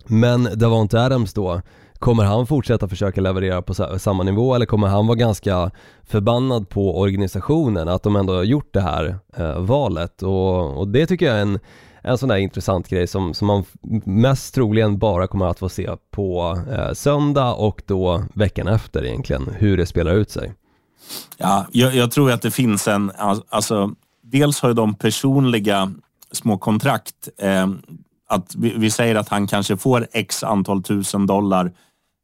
Men 0.06 0.48
Davante 0.54 1.00
Adams 1.00 1.32
då, 1.32 1.60
Kommer 2.04 2.24
han 2.24 2.46
fortsätta 2.46 2.88
försöka 2.88 3.20
leverera 3.20 3.62
på 3.62 3.74
samma 3.98 4.22
nivå 4.22 4.54
eller 4.54 4.66
kommer 4.66 4.86
han 4.86 5.06
vara 5.06 5.16
ganska 5.16 5.70
förbannad 6.02 6.68
på 6.68 6.98
organisationen 7.00 7.88
att 7.88 8.02
de 8.02 8.16
ändå 8.16 8.34
har 8.34 8.42
gjort 8.42 8.74
det 8.74 8.80
här 8.80 9.18
eh, 9.36 9.58
valet 9.58 10.22
och, 10.22 10.78
och, 10.78 10.88
det 10.88 11.06
tycker 11.06 11.26
jag 11.26 11.36
är 11.36 11.42
en, 11.42 11.58
en 12.02 12.18
sån 12.18 12.28
där 12.28 12.36
intressant 12.36 12.88
grej 12.88 13.06
som, 13.06 13.34
som 13.34 13.46
man 13.46 13.64
mest 14.04 14.54
troligen 14.54 14.98
bara 14.98 15.26
kommer 15.26 15.46
att 15.46 15.58
få 15.58 15.68
se 15.68 15.90
på 16.10 16.58
eh, 16.72 16.92
söndag 16.92 17.52
och 17.52 17.82
då 17.86 18.24
veckan 18.34 18.68
efter 18.68 19.04
egentligen, 19.04 19.48
hur 19.58 19.76
det 19.76 19.86
spelar 19.86 20.14
ut 20.14 20.30
sig. 20.30 20.52
Ja, 21.36 21.66
jag, 21.72 21.94
jag 21.94 22.10
tror 22.10 22.32
att 22.32 22.42
det 22.42 22.50
finns 22.50 22.88
en, 22.88 23.12
alltså 23.48 23.90
dels 24.22 24.60
har 24.60 24.68
ju 24.68 24.74
de 24.74 24.94
personliga 24.94 25.92
små 26.32 26.58
kontrakt 26.58 27.28
eh, 27.38 27.66
att 28.28 28.54
vi, 28.54 28.74
vi, 28.76 28.90
säger 28.90 29.14
att 29.14 29.28
han 29.28 29.46
kanske 29.46 29.76
får 29.76 30.06
x 30.12 30.44
antal 30.44 30.82
tusen 30.82 31.26
dollar 31.26 31.72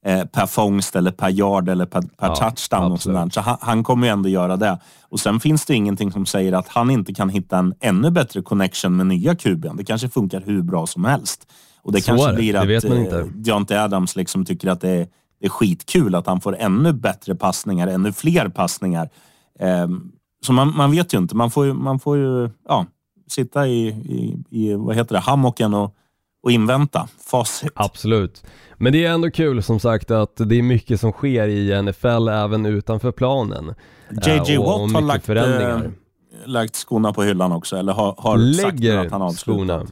eh, 0.04 0.24
per 0.24 0.46
fångst 0.46 0.96
eller 0.96 1.10
per 1.10 1.28
yard 1.28 1.68
eller 1.68 1.86
per, 1.86 2.00
per 2.00 2.26
ja, 2.26 2.34
touchdown. 2.34 2.92
Och 2.92 3.02
sådär. 3.02 3.28
Så 3.30 3.40
han, 3.40 3.56
han, 3.60 3.84
kommer 3.84 4.06
ju 4.06 4.12
ändå 4.12 4.28
göra 4.28 4.56
det. 4.56 4.78
Och 5.08 5.20
sen 5.20 5.40
finns 5.40 5.66
det 5.66 5.74
ingenting 5.74 6.12
som 6.12 6.26
säger 6.26 6.52
att 6.52 6.68
han 6.68 6.90
inte 6.90 7.14
kan 7.14 7.28
hitta 7.28 7.58
en 7.58 7.74
ännu 7.80 8.10
bättre 8.10 8.42
connection 8.42 8.96
med 8.96 9.06
nya 9.06 9.34
kuben. 9.34 9.76
Det 9.76 9.84
kanske 9.84 10.08
funkar 10.08 10.40
hur 10.40 10.62
bra 10.62 10.86
som 10.86 11.04
helst. 11.04 11.52
Och 11.82 11.92
det 11.92 12.00
Så 12.00 12.06
kanske 12.06 12.30
det. 12.30 12.36
blir 12.36 12.56
att 12.56 12.82
det 12.82 13.18
eh, 13.18 13.24
Deontay 13.24 13.78
Adams 13.78 14.16
liksom 14.16 14.44
tycker 14.44 14.68
att 14.68 14.80
det 14.80 14.90
är, 14.90 15.08
det 15.40 15.46
är 15.46 15.50
skitkul 15.50 16.14
att 16.14 16.26
han 16.26 16.40
får 16.40 16.56
ännu 16.56 16.92
bättre 16.92 17.34
passningar, 17.34 17.86
ännu 17.86 18.12
fler 18.12 18.48
passningar. 18.48 19.08
Eh, 19.58 19.88
så 20.46 20.52
man, 20.52 20.76
man 20.76 20.90
vet 20.90 21.14
ju 21.14 21.18
inte. 21.18 21.36
Man 21.36 21.50
får 21.50 21.66
ju, 21.66 21.72
man 21.72 21.98
får 21.98 22.16
ju 22.16 22.50
ja, 22.68 22.86
sitta 23.28 23.68
i, 23.68 23.88
i, 23.88 24.44
i 24.50 24.74
vad 24.74 24.96
heter 24.96 25.14
det, 25.14 25.20
hammocken 25.20 25.74
och, 25.74 25.96
och 26.42 26.50
invänta 26.50 27.08
facit. 27.30 27.72
Absolut. 27.74 28.44
Men 28.76 28.92
det 28.92 29.04
är 29.04 29.10
ändå 29.10 29.30
kul 29.30 29.62
som 29.62 29.80
sagt 29.80 30.10
att 30.10 30.36
det 30.36 30.58
är 30.58 30.62
mycket 30.62 31.00
som 31.00 31.12
sker 31.12 31.48
i 31.48 31.82
NFL 31.82 32.28
även 32.28 32.66
utanför 32.66 33.12
planen. 33.12 33.74
JJ 34.10 34.54
äh, 34.54 34.62
Watt 34.62 34.92
har 34.92 35.00
lagt, 35.00 35.28
äh, 35.28 35.90
lagt 36.46 36.76
skorna 36.76 37.12
på 37.12 37.22
hyllan 37.22 37.52
också, 37.52 37.76
eller 37.76 37.92
har, 37.92 38.14
har 38.18 38.36
Lägger 38.38 38.94
sagt 38.94 39.06
att 39.06 39.12
han 39.12 39.22
avslutat. 39.22 39.56
Skorna. 39.56 39.86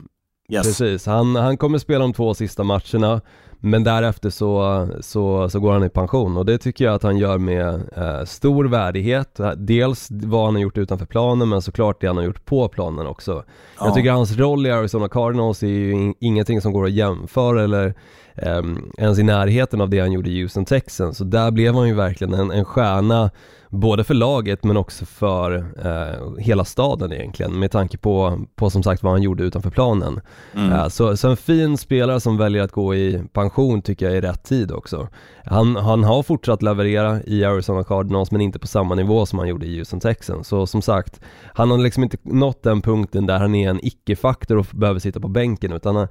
Yes. 0.50 0.67
Precis, 0.67 1.07
han, 1.07 1.37
han 1.37 1.57
kommer 1.57 1.78
spela 1.78 1.99
de 1.99 2.12
två 2.12 2.35
sista 2.35 2.64
matcherna 2.64 3.21
men 3.60 3.84
därefter 3.84 4.30
så, 4.30 4.88
så, 5.00 5.48
så 5.48 5.60
går 5.60 5.72
han 5.72 5.84
i 5.84 5.88
pension 5.88 6.36
och 6.36 6.44
det 6.44 6.58
tycker 6.58 6.84
jag 6.84 6.94
att 6.94 7.02
han 7.02 7.16
gör 7.16 7.38
med 7.38 7.80
eh, 7.96 8.24
stor 8.24 8.64
värdighet. 8.64 9.40
Dels 9.56 10.08
vad 10.10 10.44
han 10.44 10.54
har 10.54 10.62
gjort 10.62 10.78
utanför 10.78 11.06
planen 11.06 11.48
men 11.48 11.62
såklart 11.62 12.00
det 12.00 12.06
han 12.06 12.16
har 12.16 12.24
gjort 12.24 12.44
på 12.44 12.68
planen 12.68 13.06
också. 13.06 13.44
Ja. 13.78 13.86
Jag 13.86 13.94
tycker 13.94 14.10
hans 14.10 14.36
roll 14.36 14.66
i 14.66 14.70
Arizona 14.70 15.08
Cardinals 15.08 15.62
är 15.62 15.66
ju 15.66 15.92
in, 15.92 16.14
ingenting 16.20 16.60
som 16.60 16.72
går 16.72 16.84
att 16.84 16.92
jämföra 16.92 17.64
eller 17.64 17.94
eh, 18.34 18.62
ens 18.98 19.18
i 19.18 19.22
närheten 19.22 19.80
av 19.80 19.90
det 19.90 20.00
han 20.00 20.12
gjorde 20.12 20.30
i 20.30 20.40
Houston 20.40 20.64
Texans. 20.64 21.18
Så 21.18 21.24
där 21.24 21.50
blev 21.50 21.74
han 21.74 21.88
ju 21.88 21.94
verkligen 21.94 22.34
en, 22.34 22.50
en 22.50 22.64
stjärna 22.64 23.30
både 23.70 24.04
för 24.04 24.14
laget 24.14 24.64
men 24.64 24.76
också 24.76 25.06
för 25.06 25.56
eh, 25.84 26.38
hela 26.38 26.64
staden 26.64 27.12
egentligen 27.12 27.58
med 27.58 27.70
tanke 27.70 27.98
på, 27.98 28.40
på 28.56 28.70
som 28.70 28.82
sagt 28.82 29.02
vad 29.02 29.12
han 29.12 29.22
gjorde 29.22 29.44
utanför 29.44 29.70
planen. 29.70 30.20
Mm. 30.54 30.72
Eh, 30.72 30.88
så, 30.88 31.16
så 31.16 31.30
en 31.30 31.36
fin 31.36 31.78
spelare 31.78 32.20
som 32.20 32.36
väljer 32.36 32.62
att 32.62 32.72
gå 32.72 32.94
i 32.94 33.22
pension 33.32 33.48
tycker 33.83 34.07
jag 34.07 34.17
är 34.17 34.21
rätt 34.21 34.45
tid 34.45 34.73
också. 34.73 35.09
Han, 35.45 35.76
han 35.76 36.05
har 36.05 36.23
fortsatt 36.23 36.62
leverera 36.62 37.23
i 37.23 37.45
Arizona 37.45 37.85
Cardinals 37.85 38.31
men 38.31 38.40
inte 38.40 38.59
på 38.59 38.67
samma 38.67 38.95
nivå 38.95 39.26
som 39.26 39.38
han 39.38 39.49
gjorde 39.49 39.67
i 39.67 39.78
Houston 39.78 40.00
Texans. 40.00 40.49
Så 40.49 40.67
som 40.67 40.83
sagt, 40.83 41.21
han 41.55 41.71
har 41.71 41.78
liksom 41.78 42.02
inte 42.02 42.17
nått 42.23 42.62
den 42.62 42.83
punkten 42.83 43.26
där 43.26 43.38
han 43.38 43.55
är 43.55 43.71
en 43.71 43.87
icke-faktor 43.87 44.57
och 44.57 44.67
behöver 44.73 45.00
sitta 45.00 45.21
på 45.21 45.28
bänken 45.28 45.73
utan 45.73 45.97
han, 45.97 46.09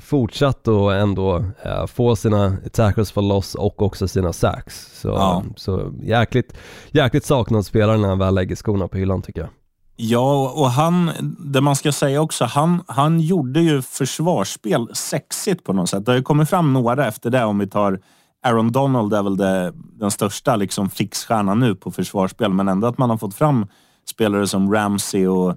fortsatt 0.00 0.68
att 0.68 0.92
ändå 0.92 1.44
äh, 1.62 1.86
få 1.86 2.16
sina 2.16 2.56
tackles 2.72 3.12
for 3.12 3.22
loss 3.22 3.54
och 3.54 3.82
också 3.82 4.08
sina 4.08 4.32
sacks. 4.32 5.00
Så, 5.00 5.08
ja. 5.08 5.44
så 5.56 5.94
jäkligt, 6.02 6.56
jäkligt 6.90 7.24
saknad 7.24 7.66
spelare 7.66 7.98
när 7.98 8.08
han 8.08 8.18
väl 8.18 8.34
lägger 8.34 8.56
skorna 8.56 8.88
på 8.88 8.98
hyllan 8.98 9.22
tycker 9.22 9.40
jag. 9.40 9.50
Ja, 10.00 10.52
och 10.54 10.70
han, 10.70 11.10
det 11.38 11.60
man 11.60 11.76
ska 11.76 11.92
säga 11.92 12.20
också, 12.20 12.44
han, 12.44 12.82
han 12.86 13.20
gjorde 13.20 13.60
ju 13.60 13.82
försvarsspel 13.82 14.88
sexigt 14.92 15.64
på 15.64 15.72
något 15.72 15.90
sätt. 15.90 16.06
Det 16.06 16.12
har 16.12 16.16
ju 16.16 16.22
kommit 16.22 16.50
fram 16.50 16.72
några 16.72 17.06
efter 17.06 17.30
det 17.30 17.44
om 17.44 17.58
vi 17.58 17.66
tar 17.66 18.00
Aaron 18.42 18.72
Donald 18.72 19.14
är 19.14 19.22
väl 19.22 19.36
det, 19.36 19.72
den 19.74 20.10
största 20.10 20.56
liksom 20.56 20.90
fixstjärnan 20.90 21.60
nu 21.60 21.74
på 21.74 21.90
försvarsspel, 21.90 22.52
men 22.52 22.68
ändå 22.68 22.86
att 22.86 22.98
man 22.98 23.10
har 23.10 23.16
fått 23.16 23.34
fram 23.34 23.66
spelare 24.10 24.46
som 24.46 24.72
Ramsey 24.72 25.26
och 25.26 25.56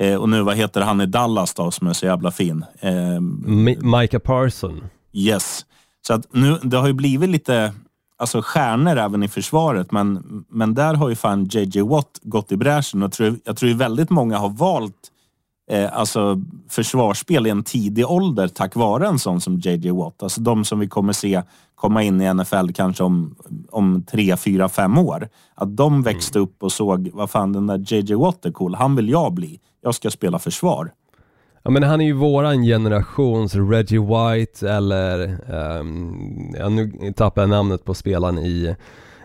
Eh, 0.00 0.16
och 0.16 0.28
nu, 0.28 0.42
vad 0.42 0.56
heter 0.56 0.80
han 0.80 1.00
i 1.00 1.06
Dallas 1.06 1.54
då, 1.54 1.70
som 1.70 1.86
är 1.86 1.92
så 1.92 2.06
jävla 2.06 2.30
fin? 2.30 2.64
Eh, 2.80 3.20
Micah 3.80 4.20
Parson. 4.20 4.84
Yes. 5.12 5.66
Så 6.06 6.14
att 6.14 6.34
nu, 6.34 6.58
det 6.62 6.76
har 6.76 6.86
ju 6.86 6.92
blivit 6.92 7.30
lite 7.30 7.72
alltså 8.16 8.42
stjärnor 8.42 8.96
även 8.96 9.22
i 9.22 9.28
försvaret, 9.28 9.92
men, 9.92 10.44
men 10.48 10.74
där 10.74 10.94
har 10.94 11.08
ju 11.08 11.14
fan 11.14 11.44
JJ 11.44 11.80
Watt 11.80 12.20
gått 12.22 12.52
i 12.52 12.56
bräschen 12.56 13.02
och 13.02 13.12
tror, 13.12 13.38
jag 13.44 13.56
tror 13.56 13.70
ju 13.70 13.76
väldigt 13.76 14.10
många 14.10 14.38
har 14.38 14.48
valt 14.48 15.10
eh, 15.70 15.98
alltså 15.98 16.40
försvarsspel 16.68 17.46
i 17.46 17.50
en 17.50 17.62
tidig 17.62 18.10
ålder 18.10 18.48
tack 18.48 18.76
vare 18.76 19.06
en 19.06 19.18
sån 19.18 19.40
som 19.40 19.58
JJ 19.58 19.90
Watt. 19.90 20.22
Alltså 20.22 20.40
de 20.40 20.64
som 20.64 20.78
vi 20.78 20.88
kommer 20.88 21.12
se 21.12 21.42
komma 21.74 22.02
in 22.02 22.20
i 22.20 22.34
NFL 22.34 22.72
kanske 22.74 23.04
om, 23.04 23.36
om 23.70 24.02
tre, 24.02 24.36
fyra, 24.36 24.68
fem 24.68 24.98
år. 24.98 25.28
Att 25.54 25.76
de 25.76 26.02
växte 26.02 26.38
upp 26.38 26.62
och 26.62 26.72
såg, 26.72 27.10
vad 27.12 27.30
fan 27.30 27.52
den 27.52 27.66
där 27.66 27.94
JJ 27.94 28.14
Watt 28.14 28.44
är 28.44 28.52
cool, 28.52 28.74
han 28.74 28.96
vill 28.96 29.08
jag 29.08 29.32
bli. 29.32 29.60
Jag 29.82 29.94
ska 29.94 30.10
spela 30.10 30.38
försvar. 30.38 30.92
Ja 31.64 31.70
men 31.70 31.82
han 31.82 32.00
är 32.00 32.04
ju 32.04 32.12
våran 32.12 32.62
generations 32.62 33.54
Reggie 33.54 34.00
White 34.00 34.70
eller, 34.70 35.38
um, 35.80 36.54
ja, 36.58 36.68
nu 36.68 37.12
tappar 37.16 37.42
jag 37.42 37.48
namnet 37.48 37.84
på 37.84 37.94
spelaren 37.94 38.38
i 38.38 38.74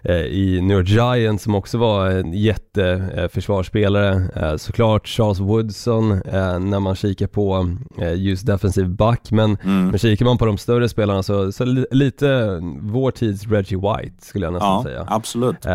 Eh, 0.03 0.15
i 0.15 0.61
New 0.61 0.77
York 0.77 0.87
Giants 0.87 1.43
som 1.43 1.55
också 1.55 1.77
var 1.77 2.09
en 2.09 2.33
jätteförsvarsspelare. 2.33 4.29
Eh, 4.35 4.55
såklart 4.55 5.07
Charles 5.07 5.39
Woodson 5.39 6.11
eh, 6.11 6.59
när 6.59 6.79
man 6.79 6.95
kikar 6.95 7.27
på 7.27 7.75
just 8.15 8.45
defensiv 8.45 8.89
back 8.89 9.31
men, 9.31 9.57
mm. 9.63 9.87
men 9.87 9.99
kikar 9.99 10.25
man 10.25 10.37
på 10.37 10.45
de 10.45 10.57
större 10.57 10.89
spelarna 10.89 11.23
så, 11.23 11.51
så 11.51 11.65
lite 11.91 12.59
vår 12.81 13.11
tids 13.11 13.47
Reggie 13.47 13.77
White 13.77 14.25
skulle 14.25 14.45
jag 14.45 14.53
nästan 14.53 14.73
ja, 14.73 14.83
säga. 14.83 15.05
Absolut. 15.09 15.65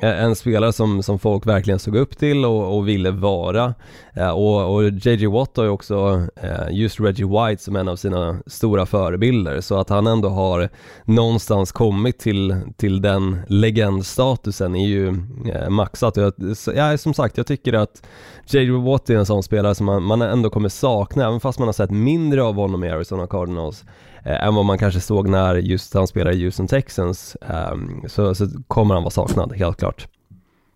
En 0.00 0.36
spelare 0.36 0.72
som, 0.72 1.02
som 1.02 1.18
folk 1.18 1.46
verkligen 1.46 1.78
såg 1.78 1.96
upp 1.96 2.18
till 2.18 2.44
och, 2.44 2.76
och 2.76 2.88
ville 2.88 3.10
vara 3.10 3.74
Eh, 4.16 4.30
och, 4.30 4.74
och 4.74 4.84
JJ 4.84 5.26
Watt 5.26 5.56
har 5.56 5.64
ju 5.64 5.70
också 5.70 6.26
eh, 6.36 6.70
just 6.70 7.00
Reggie 7.00 7.26
White 7.26 7.62
som 7.62 7.76
en 7.76 7.88
av 7.88 7.96
sina 7.96 8.42
stora 8.46 8.86
förebilder 8.86 9.60
så 9.60 9.78
att 9.78 9.88
han 9.88 10.06
ändå 10.06 10.28
har 10.28 10.68
någonstans 11.04 11.72
kommit 11.72 12.18
till, 12.18 12.56
till 12.76 13.02
den 13.02 13.40
legendstatusen 13.48 14.74
är 14.74 14.86
ju 14.86 15.08
eh, 15.54 15.68
maxat. 15.68 16.16
Jag, 16.16 16.32
ja, 16.74 16.98
som 16.98 17.14
sagt, 17.14 17.36
jag 17.36 17.46
tycker 17.46 17.72
att 17.72 18.06
J.J. 18.46 18.70
Watt 18.70 19.10
är 19.10 19.16
en 19.16 19.26
sån 19.26 19.42
spelare 19.42 19.74
som 19.74 19.86
man, 19.86 20.02
man 20.02 20.22
ändå 20.22 20.50
kommer 20.50 20.68
sakna, 20.68 21.26
även 21.26 21.40
fast 21.40 21.58
man 21.58 21.68
har 21.68 21.72
sett 21.72 21.90
mindre 21.90 22.42
av 22.42 22.54
honom 22.54 22.84
i 22.84 22.90
Arizona 22.90 23.26
Cardinals 23.26 23.84
eh, 24.24 24.44
än 24.44 24.54
vad 24.54 24.64
man 24.64 24.78
kanske 24.78 25.00
såg 25.00 25.28
när 25.28 25.54
just 25.54 25.94
han 25.94 26.06
spelade 26.06 26.36
i 26.36 26.44
Houston 26.44 26.66
Texans, 26.66 27.36
eh, 27.36 27.76
så, 28.08 28.34
så 28.34 28.48
kommer 28.68 28.94
han 28.94 29.02
vara 29.02 29.10
saknad, 29.10 29.52
helt 29.56 29.76
klart. 29.76 30.08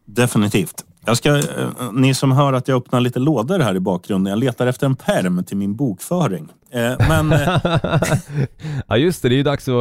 Definitivt. 0.04 0.87
Jag 1.08 1.16
ska, 1.16 1.36
eh, 1.36 1.42
ni 1.92 2.14
som 2.14 2.32
hör 2.32 2.52
att 2.52 2.68
jag 2.68 2.76
öppnar 2.76 3.00
lite 3.00 3.18
lådor 3.18 3.58
här 3.58 3.74
i 3.74 3.80
bakgrunden, 3.80 4.30
jag 4.30 4.38
letar 4.38 4.66
efter 4.66 4.86
en 4.86 4.96
perm 4.96 5.44
till 5.44 5.56
min 5.56 5.76
bokföring. 5.76 6.48
Eh, 6.70 6.92
men... 7.08 7.32
Eh, 7.32 7.58
ja 8.88 8.96
just 8.96 9.22
det, 9.22 9.28
det 9.28 9.34
är 9.34 9.36
ju 9.36 9.42
dags 9.42 9.68
att 9.68 9.74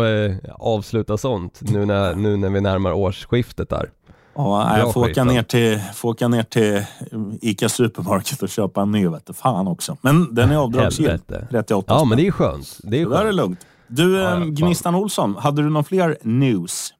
avsluta 0.59 1.17
sånt 1.17 1.59
nu 1.61 1.85
när, 1.85 2.15
nu 2.15 2.37
när 2.37 2.49
vi 2.49 2.61
närmar 2.61 2.91
årsskiftet 2.91 3.69
där. 3.69 3.89
Ja, 4.35 4.77
jag 4.77 4.93
får 4.93 5.09
åka, 5.09 5.23
ner 5.23 5.43
till, 5.43 5.79
får 5.93 6.09
åka 6.09 6.27
ner 6.27 6.43
till 6.43 6.83
ICA 7.41 7.69
Supermarket 7.69 8.43
och 8.43 8.49
köpa 8.49 8.81
en 8.81 8.91
ny, 8.91 9.07
vet 9.07 9.37
Fan 9.37 9.67
också. 9.67 9.97
Men 10.01 10.35
den 10.35 10.51
är 10.51 10.57
avdragsgill. 10.57 11.19
38 11.51 11.93
Ja, 11.93 12.05
men 12.05 12.17
det 12.17 12.27
är 12.27 12.31
skönt. 12.31 12.77
Det 12.83 13.01
är 13.01 13.05
skönt. 13.05 13.17
där 13.17 13.25
är 13.25 13.31
lugnt. 13.31 13.59
Du, 13.87 14.17
ja, 14.17 14.39
Gnistan 14.39 14.95
Olsson, 14.95 15.35
hade 15.35 15.61
du 15.61 15.69
någon 15.69 15.83
fler 15.83 16.17
news? 16.21 16.93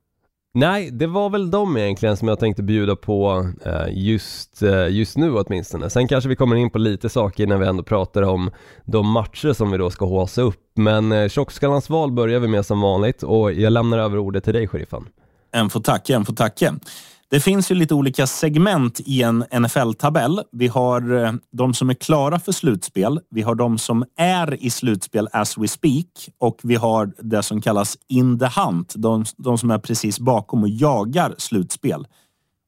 Nej, 0.59 0.91
det 0.91 1.07
var 1.07 1.29
väl 1.29 1.51
de 1.51 1.77
egentligen 1.77 2.17
som 2.17 2.27
jag 2.27 2.39
tänkte 2.39 2.63
bjuda 2.63 2.95
på 2.95 3.49
eh, 3.65 3.85
just, 3.89 4.61
eh, 4.61 4.87
just 4.87 5.17
nu 5.17 5.33
åtminstone. 5.33 5.89
Sen 5.89 6.07
kanske 6.07 6.29
vi 6.29 6.35
kommer 6.35 6.55
in 6.55 6.69
på 6.69 6.77
lite 6.77 7.09
saker 7.09 7.47
när 7.47 7.57
vi 7.57 7.67
ändå 7.67 7.83
pratar 7.83 8.21
om 8.21 8.51
de 8.85 9.07
matcher 9.07 9.53
som 9.53 9.71
vi 9.71 9.77
då 9.77 9.89
ska 9.89 10.05
håsa 10.05 10.41
upp. 10.41 10.71
Men 10.75 11.11
eh, 11.11 11.29
Tjockskallans 11.29 11.89
val 11.89 12.11
börjar 12.11 12.39
vi 12.39 12.47
med 12.47 12.65
som 12.65 12.81
vanligt 12.81 13.23
och 13.23 13.53
jag 13.53 13.73
lämnar 13.73 13.97
över 13.97 14.17
ordet 14.17 14.43
till 14.43 14.53
dig, 14.53 14.67
sheriffen. 14.67 15.05
En 15.51 15.69
får 15.69 15.79
tacka, 15.79 16.15
en 16.15 16.25
får 16.25 16.33
tacka. 16.33 16.75
Det 17.29 17.39
finns 17.39 17.71
ju 17.71 17.75
lite 17.75 17.93
olika 17.93 18.27
segment 18.27 18.99
i 19.05 19.23
en 19.23 19.43
NFL-tabell. 19.51 20.41
Vi 20.51 20.67
har 20.67 21.23
eh, 21.23 21.33
de 21.51 21.73
som 21.73 21.89
är 21.89 21.93
klara 21.93 22.39
för 22.39 22.51
slutspel. 22.51 23.19
Vi 23.29 23.41
har 23.41 23.55
de 23.55 23.77
som 23.77 24.05
är 24.17 24.63
i 24.63 24.69
slutspel 24.69 25.29
as 25.31 25.57
we 25.57 25.67
speak 25.67 26.07
och 26.37 26.59
vi 26.63 26.75
har 26.75 27.13
det 27.23 27.43
som 27.43 27.61
kallas 27.61 27.97
in 28.07 28.39
the 28.39 28.45
hunt. 28.45 28.93
De, 28.97 29.25
de 29.37 29.57
som 29.57 29.71
är 29.71 29.77
precis 29.79 30.19
bakom 30.19 30.63
och 30.63 30.69
jagar 30.69 31.35
slutspel. 31.37 32.07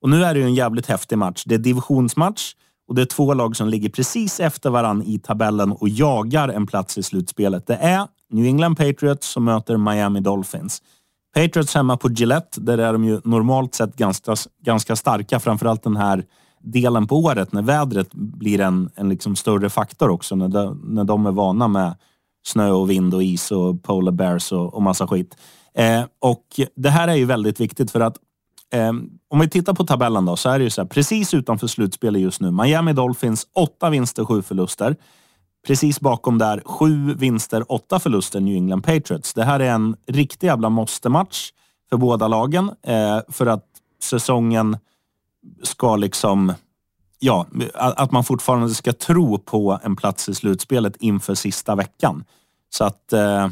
Och 0.02 0.10
nu 0.10 0.24
är 0.24 0.34
det 0.34 0.40
ju 0.40 0.46
en 0.46 0.56
jävligt 0.56 0.86
häftig 0.86 1.18
match. 1.18 1.44
Det 1.46 1.56
är 1.56 1.60
divisionsmatch 1.60 2.54
och 2.88 2.96
det 2.96 3.02
är 3.02 3.06
två 3.06 3.34
lag 3.34 3.56
som 3.56 3.70
ligger 3.70 3.90
precis 3.90 4.40
efter 4.40 4.70
varann 4.70 5.04
i 5.04 5.20
tabellen 5.20 5.72
och 5.72 5.90
jagar 5.90 6.50
en 6.50 6.68
plats 6.68 6.98
i 6.98 7.04
slutspelet. 7.04 7.68
Det 7.68 7.76
är 7.76 8.08
New 8.32 8.46
England 8.46 8.76
Patriots 8.76 9.28
som 9.28 9.44
möter 9.44 9.78
Miami 9.78 10.20
Dolphins. 10.20 10.82
Patriots 11.36 11.76
hemma 11.76 11.98
på 11.98 12.10
Gillette, 12.10 12.62
där 12.62 12.78
är 12.78 12.94
de 12.94 13.04
ju 13.06 13.22
normalt 13.24 13.76
sett 13.76 13.96
ganska, 13.96 14.36
ganska 14.64 14.96
starka. 14.96 15.40
Framförallt 15.40 15.84
den 15.84 15.98
här 15.98 16.26
delen 16.64 17.08
på 17.08 17.18
året 17.18 17.52
när 17.52 17.62
vädret 17.62 18.14
blir 18.14 18.60
en, 18.60 18.90
en 18.96 19.10
liksom 19.10 19.36
större 19.36 19.70
faktor 19.70 20.10
också. 20.10 20.36
När 20.36 20.48
de, 20.48 20.82
när 20.84 21.04
de 21.04 21.26
är 21.26 21.32
vana 21.32 21.68
med 21.68 21.96
snö 22.48 22.72
och 22.72 22.90
vind 22.90 23.14
och 23.14 23.24
is 23.24 23.52
och 23.52 23.84
polar 23.84 24.12
bears 24.12 24.52
och, 24.52 24.74
och 24.74 24.82
massa 24.82 25.08
skit. 25.08 25.38
Eh, 25.76 26.04
och 26.20 26.46
det 26.76 26.90
här 26.90 27.08
är 27.08 27.16
ju 27.16 27.26
väldigt 27.26 27.60
viktigt 27.60 27.92
för 27.92 28.00
att 28.00 28.18
eh, 28.74 28.94
om 29.30 29.40
vi 29.40 29.50
tittar 29.50 29.74
på 29.74 29.84
tabellen 29.84 30.26
då 30.26 30.36
så 30.36 30.50
är 30.50 30.60
det 30.60 30.64
ju 30.64 30.70
så 30.70 30.82
här, 30.82 30.88
precis 30.88 31.34
utanför 31.34 31.68
slutspelet 31.68 32.22
just 32.22 32.42
nu. 32.42 32.52
Miami 32.52 32.94
Dolphins, 32.94 33.48
åtta 33.56 33.90
vinster, 33.90 34.26
sju 34.26 34.42
förluster. 34.42 34.96
Precis 35.68 36.00
bakom 36.00 36.38
där, 36.38 36.62
sju 36.66 37.14
vinster, 37.14 37.72
åtta 37.72 38.00
förluster 38.00 38.40
New 38.40 38.56
England 38.56 38.82
Patriots. 38.82 39.34
Det 39.34 39.44
här 39.44 39.60
är 39.60 39.72
en 39.72 39.96
riktig 40.08 40.48
jävla 40.48 40.70
måste-match 40.70 41.52
för 41.90 41.98
båda 41.98 42.28
lagen 42.28 42.72
eh, 42.84 43.20
för 43.30 43.46
att 43.46 43.66
säsongen 44.04 44.78
ska 45.64 45.96
liksom... 45.96 46.54
Ja, 47.22 47.46
att 47.74 48.12
man 48.12 48.24
fortfarande 48.24 48.70
ska 48.70 48.94
tro 48.94 49.38
på 49.38 49.80
en 49.84 49.96
plats 49.96 50.30
i 50.30 50.36
slutspelet 50.36 50.96
inför 51.00 51.36
sista 51.36 51.76
veckan. 51.76 52.24
Så 52.70 52.84
att 52.84 53.14
eh, 53.14 53.50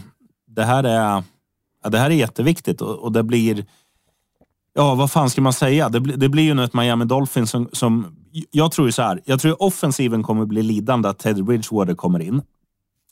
det 0.48 0.64
här 0.64 0.84
är, 0.84 1.24
ja, 1.84 1.90
det 1.90 1.98
här 1.98 2.10
är 2.10 2.16
jätteviktigt 2.16 2.82
och, 2.82 2.96
och 2.96 3.12
det 3.12 3.24
blir 3.24 3.66
Ja, 4.78 4.96
vad 4.96 5.12
fan 5.12 5.30
ska 5.30 5.42
man 5.42 5.54
säga? 5.54 5.90
Det, 5.90 6.00
det 6.00 6.30
blir 6.30 6.44
ju 6.44 6.54
nu 6.54 6.64
ett 6.64 6.74
Miami 6.74 7.06
Dolphins 7.06 7.52
som, 7.52 7.70
som 7.74 8.17
jag 8.52 8.72
tror 8.72 8.88
ju 8.88 8.92
så 8.92 9.02
här. 9.02 9.22
Jag 9.26 9.40
tror 9.40 9.64
offensiven 9.64 10.24
kommer 10.24 10.46
bli 10.46 10.64
lidande 10.64 11.10
att 11.10 11.20
Teddy 11.20 11.42
Bridgewater 11.42 11.96
kommer 11.96 12.20
in. 12.20 12.42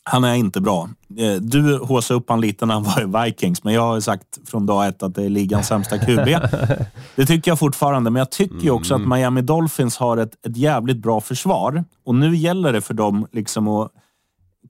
Han 0.08 0.24
är 0.24 0.34
inte 0.34 0.60
bra. 0.60 0.88
Eh, 1.18 1.34
du 1.34 1.78
håsade 1.78 2.20
upp 2.20 2.30
han 2.30 2.40
lite 2.40 2.66
när 2.66 2.74
han 2.74 2.82
var 2.82 3.02
i 3.02 3.24
Vikings, 3.24 3.64
men 3.64 3.74
jag 3.74 3.82
har 3.82 4.00
sagt 4.00 4.48
från 4.48 4.66
dag 4.66 4.86
ett 4.86 5.02
att 5.02 5.14
det 5.14 5.24
är 5.24 5.28
ligans 5.28 5.66
sämsta 5.66 5.98
QB. 5.98 6.28
Det 7.16 7.26
tycker 7.26 7.50
jag 7.50 7.58
fortfarande, 7.58 8.10
men 8.10 8.20
jag 8.20 8.30
tycker 8.30 8.70
också 8.70 8.94
att 8.94 9.00
mm. 9.00 9.18
Miami 9.18 9.42
Dolphins 9.42 9.96
har 9.96 10.16
ett, 10.16 10.46
ett 10.46 10.56
jävligt 10.56 10.96
bra 10.96 11.20
försvar. 11.20 11.84
Och 12.04 12.14
nu 12.14 12.36
gäller 12.36 12.72
det 12.72 12.80
för 12.80 12.94
dem 12.94 13.26
liksom 13.32 13.68
att 13.68 13.92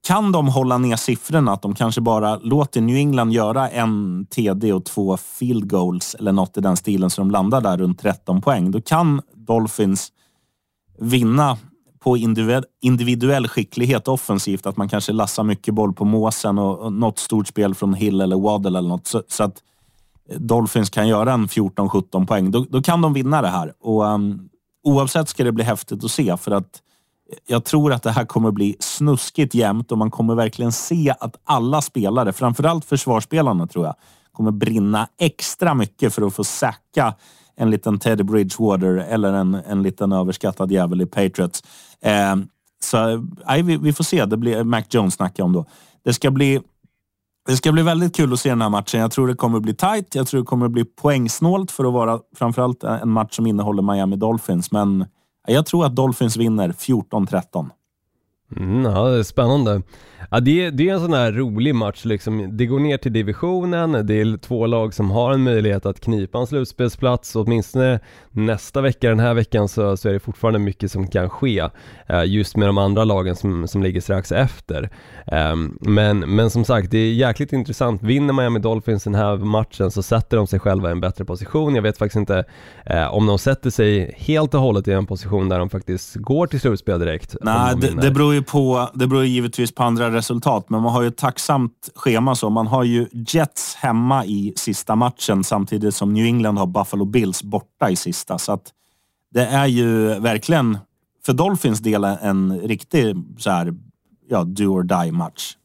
kan 0.07 0.33
de 0.33 0.49
hålla 0.49 0.79
ner 0.79 0.97
siffrorna, 0.97 1.53
att 1.53 1.63
de 1.63 1.75
kanske 1.75 2.01
bara 2.01 2.37
låter 2.37 2.81
New 2.81 2.97
England 2.97 3.33
göra 3.33 3.69
en 3.69 4.27
TD 4.27 4.73
och 4.73 4.85
två 4.85 5.17
field 5.17 5.71
goals 5.71 6.15
eller 6.15 6.33
något 6.33 6.57
i 6.57 6.61
den 6.61 6.77
stilen 6.77 7.11
så 7.11 7.21
de 7.21 7.31
landar 7.31 7.61
där 7.61 7.79
runt 7.79 8.01
13 8.01 8.41
poäng, 8.41 8.71
då 8.71 8.81
kan 8.81 9.23
Dolphins 9.35 10.13
vinna 10.99 11.59
på 11.99 12.17
individuell 12.81 13.49
skicklighet 13.49 14.09
offensivt. 14.09 14.67
Att 14.67 14.77
man 14.77 14.89
kanske 14.89 15.13
lassar 15.13 15.45
mycket 15.45 15.75
boll 15.75 15.93
på 15.93 16.05
måsen 16.05 16.59
och, 16.59 16.93
något 16.93 17.19
stort 17.19 17.49
spel 17.49 17.75
från 17.75 17.95
Hill 17.95 18.21
eller 18.21 18.37
Waddle 18.37 18.79
eller 18.79 18.89
något. 18.89 19.07
Så, 19.07 19.23
så 19.29 19.45
att 19.45 19.63
Dolphins 20.37 20.91
kan 20.91 21.09
göra 21.09 21.33
en 21.33 21.47
14-17 21.47 22.27
poäng. 22.27 22.51
Då, 22.51 22.67
då, 22.71 22.83
kan 22.83 23.03
de 23.03 23.13
vinna 23.13 23.43
det 23.43 23.49
här. 23.49 23.73
Och, 23.81 24.05
um, 24.05 24.49
oavsett 24.85 25.29
ska 25.29 25.45
det 25.45 25.53
bli 25.53 25.65
häftigt 25.65 26.05
att 26.05 26.11
se 26.11 26.37
för 26.37 26.51
att 26.51 26.83
jag 27.47 27.65
tror 27.65 27.93
att 27.93 28.03
det 28.03 28.11
här 28.11 28.25
kommer 28.25 28.51
bli 28.51 28.77
snuskigt 28.81 29.55
jämnt 29.55 29.93
och 29.93 29.99
man 29.99 30.11
kommer 30.11 30.35
verkligen 30.35 30.73
se 30.73 31.15
att 31.21 31.37
alla 31.45 31.83
spelare, 31.83 32.33
framförallt 32.33 32.85
försvarsspelarna 32.85 33.67
tror 33.67 33.87
jag, 33.87 33.95
kommer 34.33 34.51
brinna 34.51 35.09
extra 35.19 35.75
mycket 35.75 36.15
för 36.15 36.27
att 36.27 36.35
få 36.35 36.45
säkra 36.45 37.15
en 37.57 37.71
liten 37.71 37.99
Teddy 37.99 38.23
Bridgewater 38.23 38.97
eller 38.97 39.33
en, 39.33 39.55
en 39.55 39.83
liten 39.83 40.13
överskattad 40.13 40.73
jävel 40.73 41.03
i 41.03 41.07
Patriots. 41.07 41.63
Eh, 42.03 42.37
så 42.85 43.27
nej, 43.47 43.63
vi, 43.63 43.77
vi, 43.77 43.93
får 43.93 44.05
se. 44.05 44.25
Det 44.25 44.37
blir 44.37 44.65
Mac 44.65 44.83
Jones 44.91 45.15
snackar 45.15 45.45
om 45.45 45.53
då. 45.53 45.65
Det 46.05 46.15
ska 46.15 46.31
bli 46.31 46.61
det 47.47 47.57
ska 47.57 47.73
bli 47.73 47.83
väldigt 47.83 48.17
kul 48.17 48.33
att 48.33 48.41
se 48.41 48.49
den 48.49 48.63
här 48.63 48.69
matchen. 48.69 49.01
Jag 49.01 49.13
tror 49.13 49.29
det 49.29 49.35
kommer 49.35 49.61
bli 49.61 49.75
tight. 49.75 50.15
Jag 50.15 50.27
tror 50.27 50.41
det 50.41 50.47
kommer 50.47 50.69
bli 50.69 50.85
poängsnålt 50.85 51.71
för 51.71 51.85
att 51.85 51.93
vara 51.93 52.21
framförallt 52.37 52.85
en 52.85 53.11
match 53.11 53.37
som 53.37 53.47
innehåller 53.47 53.83
Miami 53.83 54.17
Dolphins. 54.17 54.73
Men 54.73 55.05
jag 55.47 55.67
tror 55.67 55.87
att 55.87 55.97
Dolphins 55.97 56.37
vinner 56.37 56.69
14-13. 56.69 57.71
Mm, 58.57 58.85
ja, 58.85 59.09
det 59.09 59.19
är 59.19 59.23
spännande. 59.23 59.83
Ja, 60.31 60.41
det, 60.41 60.71
det 60.71 60.89
är 60.89 60.95
en 60.95 61.01
sån 61.01 61.13
här 61.13 61.33
rolig 61.33 61.75
match 61.75 62.05
liksom. 62.05 62.57
Det 62.57 62.67
går 62.67 62.81
ner 62.81 62.97
till 62.97 63.13
divisionen, 63.13 64.07
det 64.07 64.21
är 64.21 64.37
två 64.37 64.67
lag 64.67 64.95
som 64.95 65.11
har 65.11 65.33
en 65.33 65.43
möjlighet 65.43 65.87
att 65.87 66.01
knipa 66.01 66.39
en 66.39 66.47
slutspelsplats. 66.47 67.37
Åtminstone 67.37 68.01
nästa 68.31 68.81
vecka, 68.81 69.09
den 69.09 69.21
här 69.21 69.35
veckan, 69.35 69.69
så, 69.69 69.97
så 69.97 70.09
är 70.09 70.13
det 70.13 70.21
fortfarande 70.21 70.59
mycket 70.59 70.93
som 70.93 71.09
kan 71.09 71.31
ske. 71.31 71.69
Eh, 72.07 72.25
just 72.25 72.57
med 72.57 72.69
de 72.69 72.79
andra 72.79 73.05
lagen 73.05 73.37
som, 73.37 73.69
som 73.69 73.83
ligger 73.83 74.01
strax 74.01 74.33
efter. 74.33 74.91
Eh, 75.27 75.57
men, 75.81 76.19
men 76.19 76.51
som 76.51 76.65
sagt, 76.65 76.91
det 76.91 76.99
är 76.99 77.13
jäkligt 77.13 77.53
intressant. 77.53 78.03
Vinner 78.03 78.33
Miami 78.33 78.59
Dolphins 78.59 79.05
den 79.05 79.15
här 79.15 79.37
matchen 79.37 79.91
så 79.91 80.03
sätter 80.03 80.37
de 80.37 80.47
sig 80.47 80.61
själva 80.61 80.89
i 80.89 80.93
en 80.93 81.01
bättre 81.01 81.25
position. 81.25 81.75
Jag 81.75 81.83
vet 81.83 81.99
faktiskt 81.99 82.17
inte 82.17 82.45
eh, 82.87 83.15
om 83.15 83.27
de 83.27 83.39
sätter 83.39 83.71
sig 83.71 84.15
helt 84.19 84.55
och 84.55 84.61
hållet 84.61 84.89
i 84.89 84.93
en 84.93 85.07
position 85.07 85.49
där 85.49 85.59
de 85.59 85.71
faktiskt 85.71 86.15
går 86.15 86.47
till 86.47 86.61
slutspel 86.61 87.01
direkt. 87.01 87.37
Nej, 87.41 87.75
de 87.77 87.87
det, 87.87 88.01
det 88.03 88.11
beror 88.11 88.36
ju 88.37 88.43
på, 88.43 88.89
det 88.95 89.07
beror 89.07 89.25
givetvis 89.25 89.73
på 89.73 89.83
andra 89.83 90.11
resultat, 90.11 90.71
men 90.71 90.83
man 90.83 90.93
har 90.93 91.03
ju 91.03 91.09
ett 91.09 91.17
tacksamt 91.17 91.91
schema. 91.95 92.35
så. 92.35 92.51
Man 92.51 92.67
har 92.67 92.85
ju 92.85 93.09
Jets 93.13 93.75
hemma 93.75 94.25
i 94.25 94.53
sista 94.57 94.97
matchen 94.97 95.45
samtidigt 95.45 95.95
som 95.95 96.13
New 96.13 96.25
England 96.25 96.59
har 96.59 96.67
Buffalo 96.67 97.05
Bills 97.05 97.43
borta 97.43 97.91
i 97.91 97.97
sista. 97.97 98.39
Så 98.39 98.53
att 98.53 98.73
det 99.35 99.47
är 99.47 99.67
ju 99.67 100.21
verkligen 100.21 100.79
för 101.27 101.33
Dolphins 101.33 101.81
del 101.81 102.05
en 102.05 102.61
riktig 102.61 103.17
så 103.39 103.51
här, 103.51 103.75
ja, 104.29 104.45
do 104.45 104.65
or 104.65 104.83
die 104.83 105.13
match. 105.13 105.57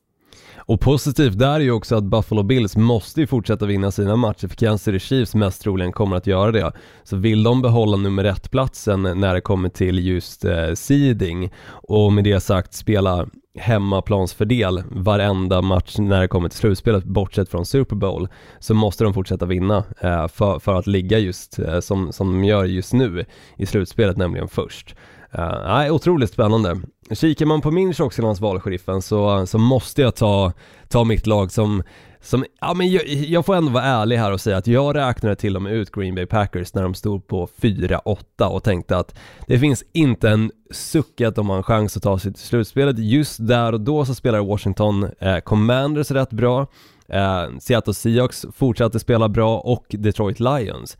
Och 0.65 0.79
positivt 0.79 1.39
där 1.39 1.55
är 1.55 1.59
ju 1.59 1.71
också 1.71 1.95
att 1.95 2.03
Buffalo 2.03 2.43
Bills 2.43 2.77
måste 2.77 3.21
ju 3.21 3.27
fortsätta 3.27 3.65
vinna 3.65 3.91
sina 3.91 4.15
matcher 4.15 4.47
för 4.47 4.55
Kansas 4.55 4.83
City 4.83 4.99
Chiefs 4.99 5.35
mest 5.35 5.61
troligen 5.61 5.91
kommer 5.91 6.15
att 6.15 6.27
göra 6.27 6.51
det. 6.51 6.71
Så 7.03 7.15
vill 7.17 7.43
de 7.43 7.61
behålla 7.61 7.97
nummer 7.97 8.23
ett-platsen 8.23 9.01
när 9.01 9.33
det 9.33 9.41
kommer 9.41 9.69
till 9.69 10.07
just 10.07 10.45
eh, 10.45 10.73
seeding 10.73 11.51
och 11.67 12.13
med 12.13 12.23
det 12.23 12.39
sagt 12.39 12.73
spela 12.73 13.27
hemmaplansfördel 13.59 14.83
varenda 14.91 15.61
match 15.61 15.95
när 15.97 16.21
det 16.21 16.27
kommer 16.27 16.49
till 16.49 16.57
slutspelet 16.57 17.03
bortsett 17.03 17.49
från 17.49 17.65
Super 17.65 17.95
Bowl 17.95 18.27
så 18.59 18.73
måste 18.73 19.03
de 19.03 19.13
fortsätta 19.13 19.45
vinna 19.45 19.83
eh, 19.99 20.27
för, 20.27 20.59
för 20.59 20.75
att 20.75 20.87
ligga 20.87 21.19
just 21.19 21.59
eh, 21.59 21.79
som, 21.79 22.11
som 22.11 22.31
de 22.31 22.43
gör 22.43 22.65
just 22.65 22.93
nu 22.93 23.25
i 23.57 23.65
slutspelet 23.65 24.17
nämligen 24.17 24.47
först. 24.47 24.95
Eh, 25.31 25.93
otroligt 25.93 26.33
spännande. 26.33 26.81
Kikar 27.15 27.45
man 27.45 27.61
på 27.61 27.71
min 27.71 27.93
tjockskillans 27.93 28.41
valsheriffen 28.41 29.01
så, 29.01 29.45
så 29.47 29.57
måste 29.57 30.01
jag 30.01 30.15
ta, 30.15 30.53
ta 30.87 31.03
mitt 31.03 31.27
lag 31.27 31.51
som, 31.51 31.83
som 32.21 32.45
ja 32.61 32.73
men 32.73 32.91
jag, 32.91 33.07
jag, 33.07 33.45
får 33.45 33.55
ändå 33.55 33.71
vara 33.71 33.83
ärlig 33.83 34.17
här 34.17 34.31
och 34.31 34.41
säga 34.41 34.57
att 34.57 34.67
jag 34.67 34.95
räknade 34.95 35.35
till 35.35 35.55
och 35.55 35.61
med 35.61 35.73
ut 35.73 35.91
Green 35.91 36.15
Bay 36.15 36.25
Packers 36.25 36.73
när 36.73 36.83
de 36.83 36.93
stod 36.93 37.27
på 37.27 37.47
4-8 37.61 38.45
och 38.45 38.63
tänkte 38.63 38.97
att 38.97 39.15
det 39.47 39.59
finns 39.59 39.83
inte 39.93 40.29
en 40.29 40.51
suck 40.71 41.21
att 41.21 41.35
de 41.35 41.49
har 41.49 41.57
en 41.57 41.63
chans 41.63 41.97
att 41.97 42.03
ta 42.03 42.19
sig 42.19 42.33
till 42.33 42.43
slutspelet. 42.43 42.99
Just 42.99 43.47
där 43.47 43.73
och 43.73 43.81
då 43.81 44.05
så 44.05 44.15
spelar 44.15 44.39
Washington 44.39 45.09
eh, 45.19 45.37
Commanders 45.37 46.11
rätt 46.11 46.31
bra, 46.31 46.67
eh, 47.07 47.43
Seattle 47.59 47.93
Seahawks 47.93 48.45
fortsatte 48.55 48.99
spela 48.99 49.29
bra 49.29 49.59
och 49.59 49.85
Detroit 49.89 50.39
Lions. 50.39 50.97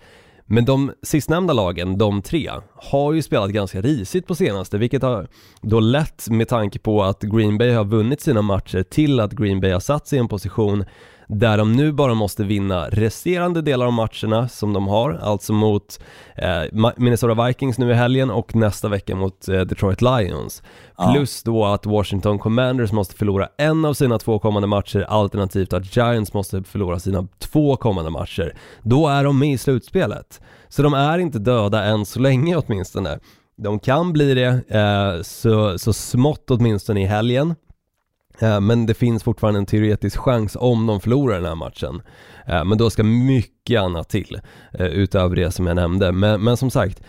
Men 0.54 0.66
de 0.66 0.92
sistnämnda 1.02 1.54
lagen, 1.54 1.98
de 1.98 2.22
tre, 2.22 2.52
har 2.76 3.14
ju 3.14 3.22
spelat 3.22 3.50
ganska 3.50 3.82
risigt 3.82 4.28
på 4.28 4.36
senaste, 4.36 4.78
vilket 4.78 5.02
har 5.02 5.28
då 5.62 5.80
lett 5.80 6.30
med 6.30 6.48
tanke 6.48 6.80
på 6.80 7.04
att 7.04 7.22
Green 7.22 7.58
Bay 7.58 7.72
har 7.72 7.86
vunnit 7.86 8.22
sina 8.22 8.42
matcher 8.42 8.84
till 8.84 9.20
att 9.20 9.32
Green 9.32 9.60
Bay 9.60 9.72
har 9.72 9.80
satt 9.80 10.08
sig 10.08 10.18
i 10.18 10.20
en 10.20 10.28
position 10.28 10.86
där 11.34 11.58
de 11.58 11.74
nu 11.74 11.92
bara 11.92 12.14
måste 12.14 12.44
vinna 12.44 12.88
resterande 12.90 13.62
delar 13.62 13.86
av 13.86 13.94
matcherna 13.94 14.48
som 14.48 14.74
de 14.74 14.88
har, 14.88 15.20
alltså 15.22 15.54
mot 15.54 16.00
eh, 16.36 16.92
Minnesota 16.98 17.46
Vikings 17.46 17.78
nu 17.78 17.92
i 17.92 17.94
helgen 17.94 18.30
och 18.30 18.56
nästa 18.56 18.90
vecka 18.90 19.16
mot 19.16 19.48
eh, 19.48 19.62
Detroit 19.62 20.02
Lions. 20.02 20.64
Ja. 20.98 21.14
Plus 21.14 21.44
då 21.44 21.66
att 21.66 21.86
Washington 21.86 22.40
Commanders 22.40 22.92
måste 22.92 23.16
förlora 23.16 23.50
en 23.58 23.86
av 23.86 23.94
sina 23.94 24.20
två 24.20 24.40
kommande 24.40 24.68
matcher 24.68 25.06
alternativt 25.10 25.74
att 25.74 25.96
Giants 25.96 26.34
måste 26.34 26.64
förlora 26.64 27.00
sina 27.00 27.28
två 27.40 27.76
kommande 27.76 28.12
matcher. 28.12 28.56
Då 28.84 29.08
är 29.08 29.24
de 29.24 29.40
med 29.40 29.54
i 29.54 29.58
slutspelet. 29.58 30.42
Så 30.70 30.84
de 30.84 30.94
är 30.94 31.18
inte 31.18 31.40
döda 31.40 31.84
än 31.84 32.06
så 32.06 32.20
länge 32.20 32.56
åtminstone. 32.56 33.20
De 33.58 33.80
kan 33.80 34.14
bli 34.14 34.34
det, 34.34 34.64
eh, 34.70 35.22
så, 35.22 35.80
så 35.80 35.94
smått 35.94 36.52
åtminstone 36.52 37.02
i 37.02 37.06
helgen. 37.06 37.56
Eh, 38.40 38.62
men 38.62 38.86
det 38.86 38.94
finns 38.94 39.24
fortfarande 39.24 39.60
en 39.60 39.66
teoretisk 39.66 40.18
chans 40.18 40.58
om 40.60 40.88
de 40.88 41.00
förlorar 41.00 41.36
den 41.36 41.46
här 41.46 41.56
matchen. 41.56 42.02
Eh, 42.48 42.66
men 42.66 42.78
då 42.78 42.90
ska 42.90 43.04
mycket 43.04 43.82
annat 43.82 44.10
till 44.10 44.40
eh, 44.74 44.86
utöver 44.86 45.36
det 45.36 45.52
som 45.52 45.68
jag 45.68 45.76
nämnde. 45.76 46.12
Men, 46.12 46.44
men 46.44 46.58
som 46.58 46.72
sagt, 46.72 47.02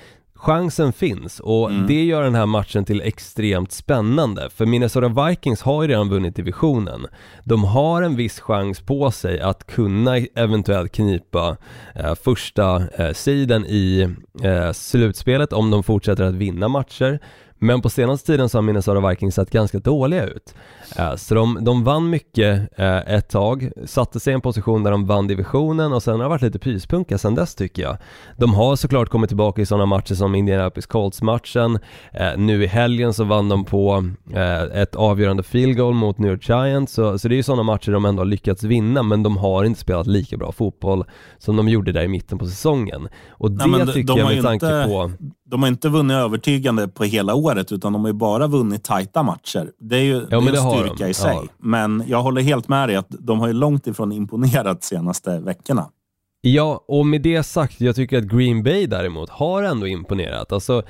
chansen 0.43 0.93
finns 0.93 1.41
och 1.41 1.71
mm. 1.71 1.87
det 1.87 2.05
gör 2.05 2.23
den 2.23 2.35
här 2.35 2.47
matchen 2.47 2.85
till 2.85 3.01
extremt 3.01 3.73
spännande. 3.73 4.51
För 4.51 4.67
Minnesota 4.67 5.29
Vikings 5.29 5.63
har 5.63 5.83
ju 5.83 5.89
redan 5.89 6.09
vunnit 6.09 6.37
divisionen. 6.37 7.07
De 7.45 7.65
har 7.65 8.03
en 8.03 8.17
viss 8.17 8.41
chans 8.41 8.81
på 8.81 9.11
sig 9.11 9.41
att 9.41 9.67
kunna 9.67 10.17
eventuellt 10.17 10.93
knipa 10.93 11.57
eh, 11.95 12.15
första 12.15 12.83
eh, 12.99 13.13
sidan 13.13 13.67
i 13.67 14.09
eh, 14.43 14.73
slutspelet 14.73 15.53
om 15.53 15.71
de 15.71 15.83
fortsätter 15.83 16.25
att 16.25 16.35
vinna 16.35 16.69
matcher. 16.69 17.21
Men 17.62 17.83
på 17.83 17.90
senaste 17.90 18.27
tiden 18.27 18.48
så 18.48 18.59
har 18.59 18.62
Minnesota 18.62 19.09
Vikings 19.09 19.35
sett 19.35 19.51
ganska 19.51 19.79
dåliga 19.79 20.27
ut. 20.27 20.55
Eh, 20.96 21.16
så 21.16 21.35
de, 21.35 21.59
de 21.61 21.85
vann 21.85 22.11
mycket 22.11 22.79
eh, 22.79 22.96
ett 22.96 23.29
tag, 23.29 23.70
satte 23.87 24.20
sig 24.20 24.31
i 24.31 24.35
en 24.35 24.40
position 24.40 24.83
där 24.83 24.90
de 24.90 25.07
vann 25.07 25.27
divisionen 25.27 25.92
och 25.92 26.03
sen 26.03 26.14
har 26.14 26.22
det 26.22 26.29
varit 26.29 26.42
lite 26.42 26.59
pyspunka 26.59 27.18
sen 27.18 27.35
dess 27.35 27.55
tycker 27.55 27.83
jag. 27.83 27.96
De 28.37 28.55
har 28.55 28.77
såklart 28.77 29.09
kommit 29.09 29.31
tillbaka 29.31 29.62
i 29.62 29.66
sådana 29.66 29.87
matcher 29.87 30.14
som 30.14 30.35
Indianapolis 30.35 30.87
Colts-matchen. 30.87 31.79
Eh, 32.12 32.37
nu 32.37 32.64
i 32.64 32.66
helgen 32.66 33.14
så 33.14 33.25
vann 33.25 33.48
de 33.48 33.64
på 33.64 34.05
ett 34.75 34.94
avgörande 34.94 35.42
field 35.42 35.77
goal 35.77 35.94
mot 35.94 36.18
New 36.18 36.31
York 36.31 36.48
Giants. 36.48 36.92
Så, 36.92 37.18
så 37.18 37.29
det 37.29 37.35
är 37.35 37.37
ju 37.37 37.42
sådana 37.42 37.62
matcher 37.62 37.92
de 37.92 38.05
ändå 38.05 38.20
har 38.20 38.27
lyckats 38.27 38.62
vinna 38.62 39.03
men 39.03 39.22
de 39.22 39.37
har 39.37 39.64
inte 39.64 39.81
spelat 39.81 40.07
lika 40.07 40.37
bra 40.37 40.53
fotboll 40.53 41.05
som 41.38 41.57
de 41.57 41.68
gjorde 41.68 41.92
där 41.92 42.03
i 42.03 42.09
mitten 42.09 42.38
på 42.38 42.46
säsongen. 42.46 43.09
Och 43.31 43.51
det 43.51 43.66
Nej, 43.66 43.87
tycker 43.87 44.14
de 44.14 44.18
jag 44.18 44.35
med 44.35 44.42
tanke 44.42 44.66
inte... 44.66 44.85
på 44.88 45.11
de 45.53 45.62
har 45.62 45.68
inte 45.68 45.88
vunnit 45.88 46.14
övertygande 46.14 46.88
på 46.88 47.05
hela 47.05 47.35
året, 47.35 47.52
utan 47.59 47.93
de 47.93 48.03
har 48.03 48.09
ju 48.09 48.12
bara 48.12 48.47
vunnit 48.47 48.85
tajta 48.85 49.23
matcher. 49.23 49.71
Det 49.79 49.97
är 49.97 50.03
ju 50.03 50.27
ja, 50.31 50.41
det 50.41 50.49
är 50.51 50.75
en 50.75 50.83
styrka 50.83 51.09
i 51.09 51.15
sig. 51.15 51.35
Ja. 51.35 51.45
Men 51.59 52.05
jag 52.07 52.23
håller 52.23 52.43
helt 52.43 52.69
med 52.69 52.88
dig 52.88 52.97
att 52.97 53.07
de 53.09 53.41
har 53.41 53.47
ju 53.47 53.53
långt 53.53 53.87
ifrån 53.87 54.12
imponerat 54.12 54.81
de 54.81 54.87
senaste 54.87 55.41
veckorna. 55.41 55.88
Ja, 56.41 56.85
och 56.88 57.07
med 57.07 57.23
det 57.23 57.43
sagt, 57.43 57.81
jag 57.81 57.97
tycker 57.97 58.19
att 58.19 58.25
Green 58.25 58.62
Bay 58.62 58.87
däremot 58.87 59.31
har 59.31 59.62
ändå 59.62 59.87
imponerat. 59.87 60.53
Alltså, 60.53 60.83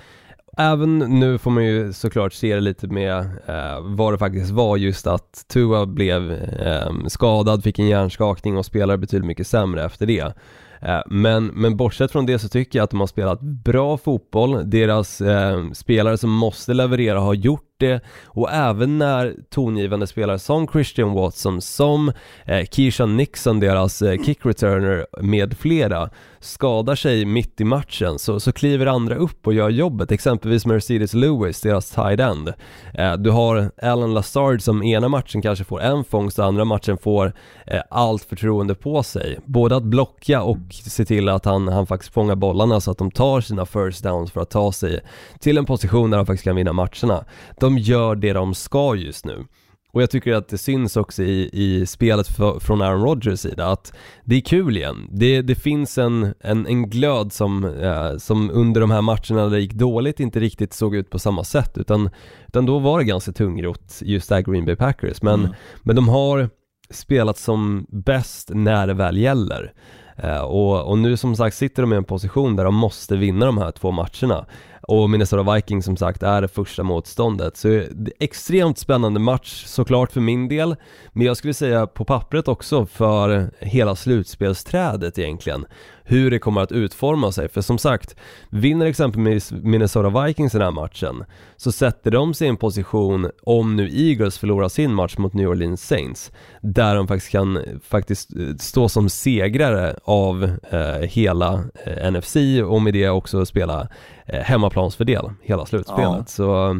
även 0.56 0.98
nu 0.98 1.38
får 1.38 1.50
man 1.50 1.64
ju 1.64 1.92
såklart 1.92 2.32
se 2.32 2.54
det 2.54 2.60
lite 2.60 2.86
med 2.86 3.18
eh, 3.46 3.80
vad 3.80 4.12
det 4.12 4.18
faktiskt 4.18 4.50
var 4.50 4.76
just 4.76 5.06
att 5.06 5.44
Tua 5.48 5.86
blev 5.86 6.32
eh, 6.32 6.92
skadad, 7.06 7.62
fick 7.62 7.78
en 7.78 7.88
hjärnskakning 7.88 8.56
och 8.56 8.66
spelade 8.66 8.98
betydligt 8.98 9.26
mycket 9.26 9.46
sämre 9.46 9.84
efter 9.84 10.06
det. 10.06 10.34
Eh, 10.82 11.00
men, 11.06 11.46
men 11.46 11.76
bortsett 11.76 12.12
från 12.12 12.26
det 12.26 12.38
så 12.38 12.48
tycker 12.48 12.78
jag 12.78 12.84
att 12.84 12.90
de 12.90 13.00
har 13.00 13.06
spelat 13.06 13.40
bra 13.40 13.98
fotboll. 13.98 14.70
Deras 14.70 15.20
eh, 15.20 15.70
spelare 15.72 16.18
som 16.18 16.30
måste 16.30 16.74
leverera 16.74 17.20
har 17.20 17.34
gjort 17.34 17.71
det 17.82 18.00
och 18.24 18.52
även 18.52 18.98
när 18.98 19.34
tongivande 19.50 20.06
spelare 20.06 20.38
som 20.38 20.68
Christian 20.68 21.12
Watson, 21.12 21.60
som 21.60 22.12
eh, 22.44 22.66
Keisha 22.70 23.06
Nixon, 23.06 23.60
deras 23.60 24.02
eh, 24.02 24.22
kick 24.22 24.46
returner 24.46 25.06
med 25.20 25.58
flera 25.58 26.10
skadar 26.44 26.94
sig 26.94 27.24
mitt 27.24 27.60
i 27.60 27.64
matchen 27.64 28.18
så, 28.18 28.40
så 28.40 28.52
kliver 28.52 28.86
andra 28.86 29.14
upp 29.14 29.46
och 29.46 29.54
gör 29.54 29.68
jobbet, 29.68 30.12
exempelvis 30.12 30.66
Mercedes 30.66 31.14
Lewis, 31.14 31.60
deras 31.60 31.90
tight 31.90 32.20
end. 32.20 32.52
Eh, 32.94 33.12
du 33.12 33.30
har 33.30 33.70
Alan 33.82 34.14
Lazard 34.14 34.62
som 34.62 34.82
ena 34.82 35.08
matchen 35.08 35.42
kanske 35.42 35.64
får 35.64 35.80
en 35.80 36.04
fångst 36.04 36.38
och 36.38 36.44
andra 36.44 36.64
matchen 36.64 36.98
får 36.98 37.32
eh, 37.66 37.80
allt 37.90 38.24
förtroende 38.24 38.74
på 38.74 39.02
sig. 39.02 39.38
Både 39.44 39.76
att 39.76 39.82
blocka 39.82 40.42
och 40.42 40.58
se 40.70 41.04
till 41.04 41.28
att 41.28 41.44
han, 41.44 41.68
han 41.68 41.86
faktiskt 41.86 42.14
fångar 42.14 42.34
bollarna 42.34 42.80
så 42.80 42.90
att 42.90 42.98
de 42.98 43.10
tar 43.10 43.40
sina 43.40 43.66
first 43.66 44.04
downs 44.04 44.32
för 44.32 44.40
att 44.40 44.50
ta 44.50 44.72
sig 44.72 45.00
till 45.40 45.58
en 45.58 45.64
position 45.64 46.10
där 46.10 46.18
de 46.18 46.26
faktiskt 46.26 46.44
kan 46.44 46.56
vinna 46.56 46.72
matcherna. 46.72 47.24
De 47.60 47.71
gör 47.78 48.14
det 48.14 48.32
de 48.32 48.54
ska 48.54 48.94
just 48.94 49.24
nu. 49.24 49.44
Och 49.92 50.02
jag 50.02 50.10
tycker 50.10 50.34
att 50.34 50.48
det 50.48 50.58
syns 50.58 50.96
också 50.96 51.22
i, 51.22 51.50
i 51.52 51.86
spelet 51.86 52.28
för, 52.28 52.60
från 52.60 52.82
Aaron 52.82 53.02
Rodgers 53.02 53.40
sida 53.40 53.66
att 53.66 53.92
det 54.24 54.36
är 54.36 54.40
kul 54.40 54.76
igen. 54.76 55.08
Det, 55.10 55.42
det 55.42 55.54
finns 55.54 55.98
en, 55.98 56.34
en, 56.40 56.66
en 56.66 56.90
glöd 56.90 57.32
som, 57.32 57.64
eh, 57.64 58.16
som 58.16 58.50
under 58.50 58.80
de 58.80 58.90
här 58.90 59.02
matcherna 59.02 59.42
där 59.42 59.50
det 59.50 59.60
gick 59.60 59.72
dåligt 59.72 60.20
inte 60.20 60.40
riktigt 60.40 60.72
såg 60.72 60.94
ut 60.94 61.10
på 61.10 61.18
samma 61.18 61.44
sätt 61.44 61.78
utan, 61.78 62.10
utan 62.48 62.66
då 62.66 62.78
var 62.78 62.98
det 62.98 63.04
ganska 63.04 63.32
tungrot 63.32 63.98
just 64.00 64.28
där 64.28 64.40
Green 64.40 64.64
Bay 64.64 64.76
Packers. 64.76 65.22
Men, 65.22 65.40
mm. 65.40 65.54
men 65.82 65.96
de 65.96 66.08
har 66.08 66.50
spelat 66.90 67.38
som 67.38 67.86
bäst 67.88 68.50
när 68.54 68.86
det 68.86 68.94
väl 68.94 69.16
gäller. 69.16 69.72
Eh, 70.16 70.42
och, 70.42 70.90
och 70.90 70.98
nu 70.98 71.16
som 71.16 71.36
sagt 71.36 71.56
sitter 71.56 71.82
de 71.82 71.92
i 71.92 71.96
en 71.96 72.04
position 72.04 72.56
där 72.56 72.64
de 72.64 72.74
måste 72.74 73.16
vinna 73.16 73.46
de 73.46 73.58
här 73.58 73.70
två 73.70 73.90
matcherna. 73.90 74.46
Och 74.82 75.10
Minnesota 75.10 75.54
Vikings 75.54 75.84
som 75.84 75.96
sagt 75.96 76.22
är 76.22 76.40
det 76.40 76.48
första 76.48 76.82
motståndet. 76.82 77.56
Så 77.56 77.68
det 77.68 78.10
är 78.10 78.12
extremt 78.18 78.78
spännande 78.78 79.20
match 79.20 79.64
såklart 79.66 80.12
för 80.12 80.20
min 80.20 80.48
del, 80.48 80.76
men 81.12 81.26
jag 81.26 81.36
skulle 81.36 81.54
säga 81.54 81.86
på 81.86 82.04
pappret 82.04 82.48
också 82.48 82.86
för 82.86 83.50
hela 83.60 83.96
slutspelsträdet 83.96 85.18
egentligen 85.18 85.66
hur 86.04 86.30
det 86.30 86.38
kommer 86.38 86.60
att 86.60 86.72
utforma 86.72 87.32
sig. 87.32 87.48
För 87.48 87.60
som 87.60 87.78
sagt, 87.78 88.16
vinner 88.50 88.86
exempelvis 88.86 89.52
Minnesota 89.52 90.24
Vikings 90.24 90.52
den 90.52 90.62
här 90.62 90.70
matchen 90.70 91.24
så 91.56 91.72
sätter 91.72 92.10
de 92.10 92.34
sig 92.34 92.46
i 92.46 92.50
en 92.50 92.56
position, 92.56 93.30
om 93.42 93.76
nu 93.76 93.90
Eagles 93.92 94.38
förlorar 94.38 94.68
sin 94.68 94.94
match 94.94 95.16
mot 95.18 95.32
New 95.32 95.48
Orleans 95.48 95.86
Saints, 95.86 96.32
där 96.60 96.96
de 96.96 97.08
faktiskt 97.08 97.32
kan 97.32 97.58
faktiskt 97.88 98.36
eh, 98.36 98.56
stå 98.58 98.88
som 98.88 99.08
segrare 99.08 99.96
av 100.04 100.50
eh, 100.70 101.08
hela 101.08 101.64
eh, 101.84 102.12
NFC 102.12 102.36
och 102.64 102.82
med 102.82 102.94
det 102.94 103.08
också 103.08 103.46
spela 103.46 103.88
eh, 104.26 104.40
hemmaplansfördel 104.72 105.30
hela 105.42 105.66
slutspelet. 105.66 106.04
Ja. 106.04 106.24
Så 106.26 106.70
eh, 106.70 106.76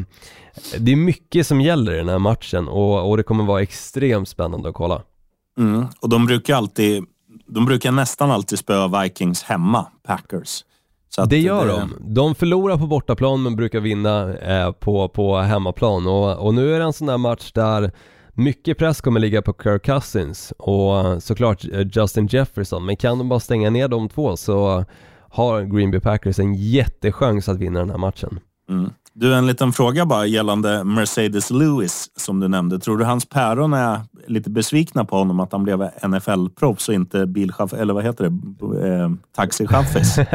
det 0.78 0.92
är 0.92 0.96
mycket 0.96 1.46
som 1.46 1.60
gäller 1.60 1.94
i 1.94 1.96
den 1.96 2.08
här 2.08 2.18
matchen 2.18 2.68
och, 2.68 3.10
och 3.10 3.16
det 3.16 3.22
kommer 3.22 3.44
vara 3.44 3.62
extremt 3.62 4.28
spännande 4.28 4.68
att 4.68 4.74
kolla. 4.74 5.02
Mm. 5.58 5.86
Och 6.00 6.08
de 6.08 6.26
brukar 6.26 6.56
alltid 6.56 7.04
de 7.46 7.66
brukar 7.66 7.92
nästan 7.92 8.30
alltid 8.30 8.58
spöa 8.58 9.02
Vikings 9.02 9.42
hemma, 9.42 9.86
Packers. 10.06 10.64
det 11.28 11.38
gör 11.38 11.66
det... 11.66 11.72
de. 11.72 12.14
De 12.14 12.34
förlorar 12.34 12.78
på 12.78 12.86
bortaplan 12.86 13.42
men 13.42 13.56
brukar 13.56 13.80
vinna 13.80 14.34
eh, 14.34 14.72
på, 14.72 15.08
på 15.08 15.36
hemmaplan 15.36 16.06
och, 16.06 16.46
och 16.46 16.54
nu 16.54 16.74
är 16.74 16.78
det 16.78 16.84
en 16.84 16.92
sån 16.92 17.06
där 17.06 17.18
match 17.18 17.52
där 17.52 17.90
mycket 18.34 18.78
press 18.78 19.00
kommer 19.00 19.20
ligga 19.20 19.42
på 19.42 19.54
Kirk 19.62 19.84
Cousins 19.84 20.52
och 20.58 21.22
såklart 21.22 21.64
eh, 21.72 21.86
Justin 21.92 22.26
Jefferson, 22.26 22.84
men 22.86 22.96
kan 22.96 23.18
de 23.18 23.28
bara 23.28 23.40
stänga 23.40 23.70
ner 23.70 23.88
de 23.88 24.08
två 24.08 24.36
så 24.36 24.84
har 25.32 25.62
Green 25.62 25.90
Bay 25.90 26.00
Packers 26.00 26.38
en 26.38 26.54
jättechans 26.54 27.48
att 27.48 27.58
vinna 27.58 27.78
den 27.78 27.90
här 27.90 27.98
matchen. 27.98 28.40
Mm. 28.68 28.90
Du, 29.14 29.34
en 29.34 29.46
liten 29.46 29.72
fråga 29.72 30.06
bara 30.06 30.26
gällande 30.26 30.84
Mercedes 30.84 31.50
Lewis 31.50 32.10
som 32.16 32.40
du 32.40 32.48
nämnde. 32.48 32.78
Tror 32.78 32.98
du 32.98 33.04
hans 33.04 33.28
päron 33.28 33.72
är 33.72 34.00
lite 34.26 34.50
besvikna 34.50 35.04
på 35.04 35.16
honom 35.16 35.40
att 35.40 35.52
han 35.52 35.64
blev 35.64 35.82
NFL-proffs 36.02 36.88
och 36.88 36.94
inte 36.94 37.26
bilchaff 37.26 37.72
eller 37.72 37.94
vad 37.94 38.04
heter 38.04 38.24
det, 38.24 38.88
eh, 38.88 39.10
taxichaffis? 39.36 40.18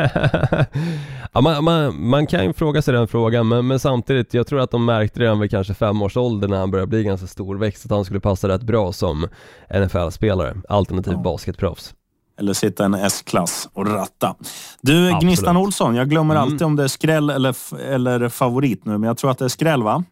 ja, 1.34 1.42
man, 1.42 1.64
man, 1.64 2.08
man, 2.10 2.28
kan 2.28 2.46
ju 2.46 2.54
fråga 2.54 2.82
sig 2.82 2.94
den 2.94 3.08
frågan, 3.08 3.48
men, 3.48 3.68
men, 3.68 3.80
samtidigt, 3.80 4.34
jag 4.34 4.48
tror 4.48 4.60
att 4.60 4.72
de 4.72 4.86
märkte 4.86 5.20
redan 5.20 5.40
vid 5.40 5.52
kanske 5.52 5.74
fem 5.74 6.02
års 6.02 6.18
ålder 6.18 6.48
när 6.48 6.58
han 6.58 6.72
började 6.72 6.90
bli 6.90 7.04
ganska 7.04 7.28
storväxt 7.28 7.86
att 7.86 7.92
han 7.92 8.06
skulle 8.06 8.20
passa 8.20 8.48
rätt 8.48 8.64
bra 8.64 8.92
som 8.92 9.28
NFL-spelare, 9.74 10.62
alternativ 10.70 11.14
ja. 11.14 11.20
basketproffs. 11.20 11.94
Eller 12.38 12.54
sitta 12.54 12.86
en 12.86 12.94
S-klass 12.94 13.70
och 13.74 13.88
ratta. 13.88 14.36
Du, 14.82 15.08
Absolut. 15.08 15.22
Gnistan 15.24 15.58
Olsson, 15.58 15.96
jag 15.96 16.10
glömmer 16.10 16.36
mm. 16.36 16.44
alltid 16.44 16.62
om 16.62 16.76
det 16.76 16.84
är 16.84 16.88
skräll 16.88 17.30
eller, 17.30 17.80
eller 17.80 18.30
favorit 18.30 18.86
nu, 18.86 18.92
men 18.92 19.04
jag 19.04 19.18
tror 19.18 19.32
att 19.32 19.38
det 19.38 19.46
är 19.46 19.50
skräll 19.50 19.84
va? 19.84 20.04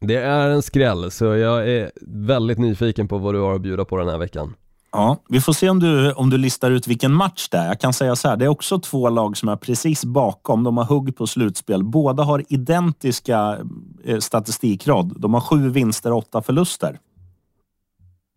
Det 0.00 0.16
är 0.16 0.48
en 0.48 0.62
skräll, 0.62 1.10
så 1.10 1.24
jag 1.24 1.68
är 1.68 1.90
väldigt 2.06 2.58
nyfiken 2.58 3.08
på 3.08 3.18
vad 3.18 3.34
du 3.34 3.40
har 3.40 3.54
att 3.54 3.60
bjuda 3.60 3.84
på 3.84 3.96
den 3.96 4.08
här 4.08 4.18
veckan. 4.18 4.54
Ja, 4.92 5.16
vi 5.28 5.40
får 5.40 5.52
se 5.52 5.70
om 5.70 5.80
du, 5.80 6.12
om 6.12 6.30
du 6.30 6.38
listar 6.38 6.70
ut 6.70 6.88
vilken 6.88 7.12
match 7.12 7.48
det 7.48 7.58
är. 7.58 7.66
Jag 7.66 7.80
kan 7.80 7.92
säga 7.92 8.16
så 8.16 8.28
här, 8.28 8.36
det 8.36 8.44
är 8.44 8.48
också 8.48 8.78
två 8.78 9.08
lag 9.08 9.36
som 9.36 9.48
är 9.48 9.56
precis 9.56 10.04
bakom. 10.04 10.64
De 10.64 10.76
har 10.76 10.84
hugg 10.84 11.16
på 11.16 11.26
slutspel. 11.26 11.84
Båda 11.84 12.22
har 12.22 12.44
identiska 12.48 13.58
eh, 14.04 14.18
statistikrad. 14.18 15.14
De 15.16 15.34
har 15.34 15.40
sju 15.40 15.68
vinster 15.68 16.12
och 16.12 16.18
åtta 16.18 16.42
förluster. 16.42 16.98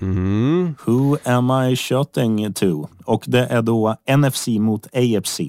Mm. 0.02 0.76
Who 0.86 1.18
am 1.24 1.52
I 1.52 1.76
shooting 1.76 2.54
to? 2.54 2.88
Och 3.06 3.24
det 3.28 3.46
är 3.46 3.62
då 3.62 3.96
NFC 4.18 4.48
mot 4.48 4.88
AFC. 4.94 5.40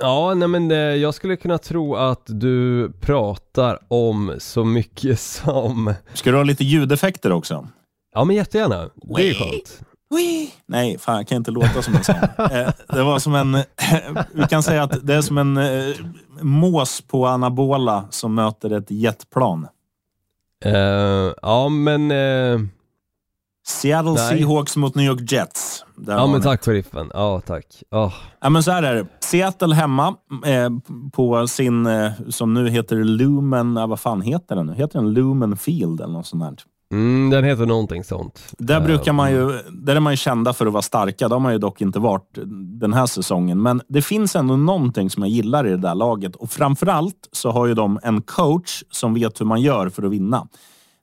Ja, 0.00 0.34
nej 0.34 0.48
men 0.48 0.70
eh, 0.70 0.76
jag 0.76 1.14
skulle 1.14 1.36
kunna 1.36 1.58
tro 1.58 1.96
att 1.96 2.22
du 2.26 2.90
pratar 3.00 3.78
om 3.88 4.34
så 4.38 4.64
mycket 4.64 5.20
som... 5.44 5.94
Ska 6.14 6.30
du 6.30 6.36
ha 6.36 6.44
lite 6.44 6.64
ljudeffekter 6.64 7.32
också? 7.32 7.68
Ja, 8.14 8.24
men 8.24 8.36
jättegärna. 8.36 8.90
Det 8.94 9.28
är 9.28 9.34
skönt. 9.34 9.80
Nej, 10.66 10.98
fan 10.98 11.16
jag 11.16 11.28
kan 11.28 11.36
inte 11.36 11.50
låta 11.50 11.82
som 11.82 11.94
en 11.94 12.04
sån. 12.04 12.14
Eh, 12.38 12.70
det 12.88 13.02
var 13.02 13.18
som 13.18 13.34
en... 13.34 13.52
vi 14.32 14.46
kan 14.50 14.62
säga 14.62 14.82
att 14.82 15.06
det 15.06 15.14
är 15.14 15.22
som 15.22 15.38
en 15.38 15.56
eh, 15.56 15.96
mås 16.40 17.00
på 17.00 17.26
anabola 17.26 18.04
som 18.10 18.34
möter 18.34 18.72
ett 18.72 18.90
jetplan. 18.90 19.66
Uh, 20.66 21.32
ja, 21.42 21.68
men... 21.68 22.10
Uh, 22.10 22.60
Seattle 23.68 24.12
Nej. 24.12 24.38
Seahawks 24.38 24.76
mot 24.76 24.94
New 24.94 25.06
York 25.06 25.32
Jets. 25.32 25.84
Där 25.96 26.16
ja, 26.16 26.26
men 26.26 26.42
tack 26.42 26.64
sheriffen. 26.64 27.10
Ja, 27.14 27.40
tack. 27.46 27.66
Oh. 27.90 28.14
Ja, 28.40 28.50
men 28.50 28.62
så 28.62 28.70
här 28.70 28.82
är 28.82 28.94
det. 28.94 29.06
Seattle 29.20 29.74
hemma 29.74 30.14
eh, 30.46 30.70
på 31.12 31.46
sin, 31.46 31.86
eh, 31.86 32.10
som 32.28 32.54
nu 32.54 32.68
heter 32.68 32.96
Lumen, 32.96 33.76
eh, 33.76 33.86
vad 33.86 34.00
fan 34.00 34.22
heter 34.22 34.56
den 34.56 34.66
nu? 34.66 34.74
Heter 34.74 34.98
den 34.98 35.12
Lumen 35.12 35.56
Field 35.56 36.00
eller 36.00 36.12
något 36.12 36.26
sånt 36.26 36.42
där? 36.42 36.56
Mm, 36.92 37.30
den 37.30 37.44
heter 37.44 37.66
någonting 37.66 38.04
sånt. 38.04 38.54
Där, 38.58 38.80
brukar 38.80 39.12
man 39.12 39.32
ju, 39.32 39.60
där 39.70 39.96
är 39.96 40.00
man 40.00 40.12
ju 40.12 40.16
kända 40.16 40.52
för 40.52 40.66
att 40.66 40.72
vara 40.72 40.82
starka. 40.82 41.28
Det 41.28 41.34
har 41.34 41.40
man 41.40 41.52
ju 41.52 41.58
dock 41.58 41.80
inte 41.80 41.98
varit 41.98 42.38
den 42.80 42.92
här 42.92 43.06
säsongen. 43.06 43.62
Men 43.62 43.80
det 43.88 44.02
finns 44.02 44.36
ändå 44.36 44.56
någonting 44.56 45.10
som 45.10 45.22
jag 45.22 45.30
gillar 45.30 45.66
i 45.66 45.70
det 45.70 45.76
där 45.76 45.94
laget. 45.94 46.36
Och 46.36 46.50
framförallt 46.50 47.28
så 47.32 47.50
har 47.50 47.66
ju 47.66 47.74
de 47.74 47.98
en 48.02 48.22
coach 48.22 48.82
som 48.90 49.14
vet 49.14 49.40
hur 49.40 49.46
man 49.46 49.60
gör 49.60 49.88
för 49.88 50.02
att 50.02 50.12
vinna 50.12 50.48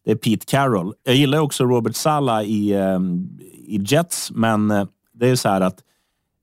det 0.06 0.12
är 0.12 0.16
Pete 0.16 0.46
Carroll. 0.46 0.94
Jag 1.04 1.16
gillar 1.16 1.40
också 1.40 1.64
Robert 1.64 1.96
Sala 1.96 2.44
i, 2.44 2.72
eh, 2.72 3.00
i 3.66 3.84
Jets, 3.86 4.32
men 4.32 4.72
eh, 4.72 4.86
det 5.14 5.30
är 5.30 5.36
så 5.36 5.50
här 5.50 5.62
att 5.62 5.80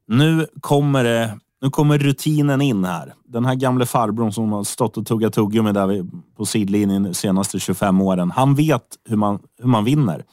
nu 0.09 0.47
kommer, 0.61 1.05
det, 1.05 1.39
nu 1.61 1.71
kommer 1.71 1.99
rutinen 1.99 2.61
in 2.61 2.85
här. 2.85 3.15
Den 3.25 3.45
här 3.45 3.55
gamle 3.55 3.87
farbrorn 3.87 4.33
som 4.33 4.53
har 4.53 4.65
stått 4.65 4.97
och 4.97 5.07
tuggat 5.07 5.33
tuggummi 5.33 5.73
där 5.73 6.07
på 6.37 6.47
sidlinjen 6.47 7.03
de 7.03 7.15
senaste 7.15 7.61
25 7.61 8.01
åren. 8.01 8.31
Han 8.31 8.55
vet 8.55 8.83
hur 9.09 9.17
man, 9.17 9.39
hur 9.59 9.69
man 9.69 9.85
vinner. 9.85 10.25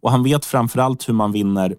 Och 0.00 0.10
han 0.10 0.22
vet 0.22 0.44
framförallt 0.44 1.08
hur 1.08 1.14
man 1.14 1.32
vinner 1.32 1.76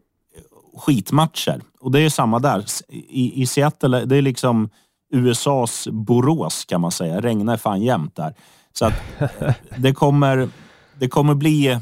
skitmatcher. 0.77 1.61
Och 1.79 1.91
det 1.91 1.99
är 1.99 2.09
samma 2.09 2.39
där. 2.39 2.65
I, 2.89 3.41
i 3.41 3.47
Seattle, 3.47 4.05
det 4.05 4.15
är 4.15 4.21
liksom 4.21 4.69
USAs 5.13 5.87
Borås 5.91 6.65
kan 6.65 6.81
man 6.81 6.91
säga. 6.91 7.21
Regnar 7.21 7.57
fan 7.57 7.81
jämt 7.81 8.15
där. 8.15 8.33
Så 8.73 8.85
att 8.85 8.93
det 9.77 9.93
kommer 9.93 10.49
det 10.99 11.08
kommer 11.08 11.34
bli... 11.34 11.79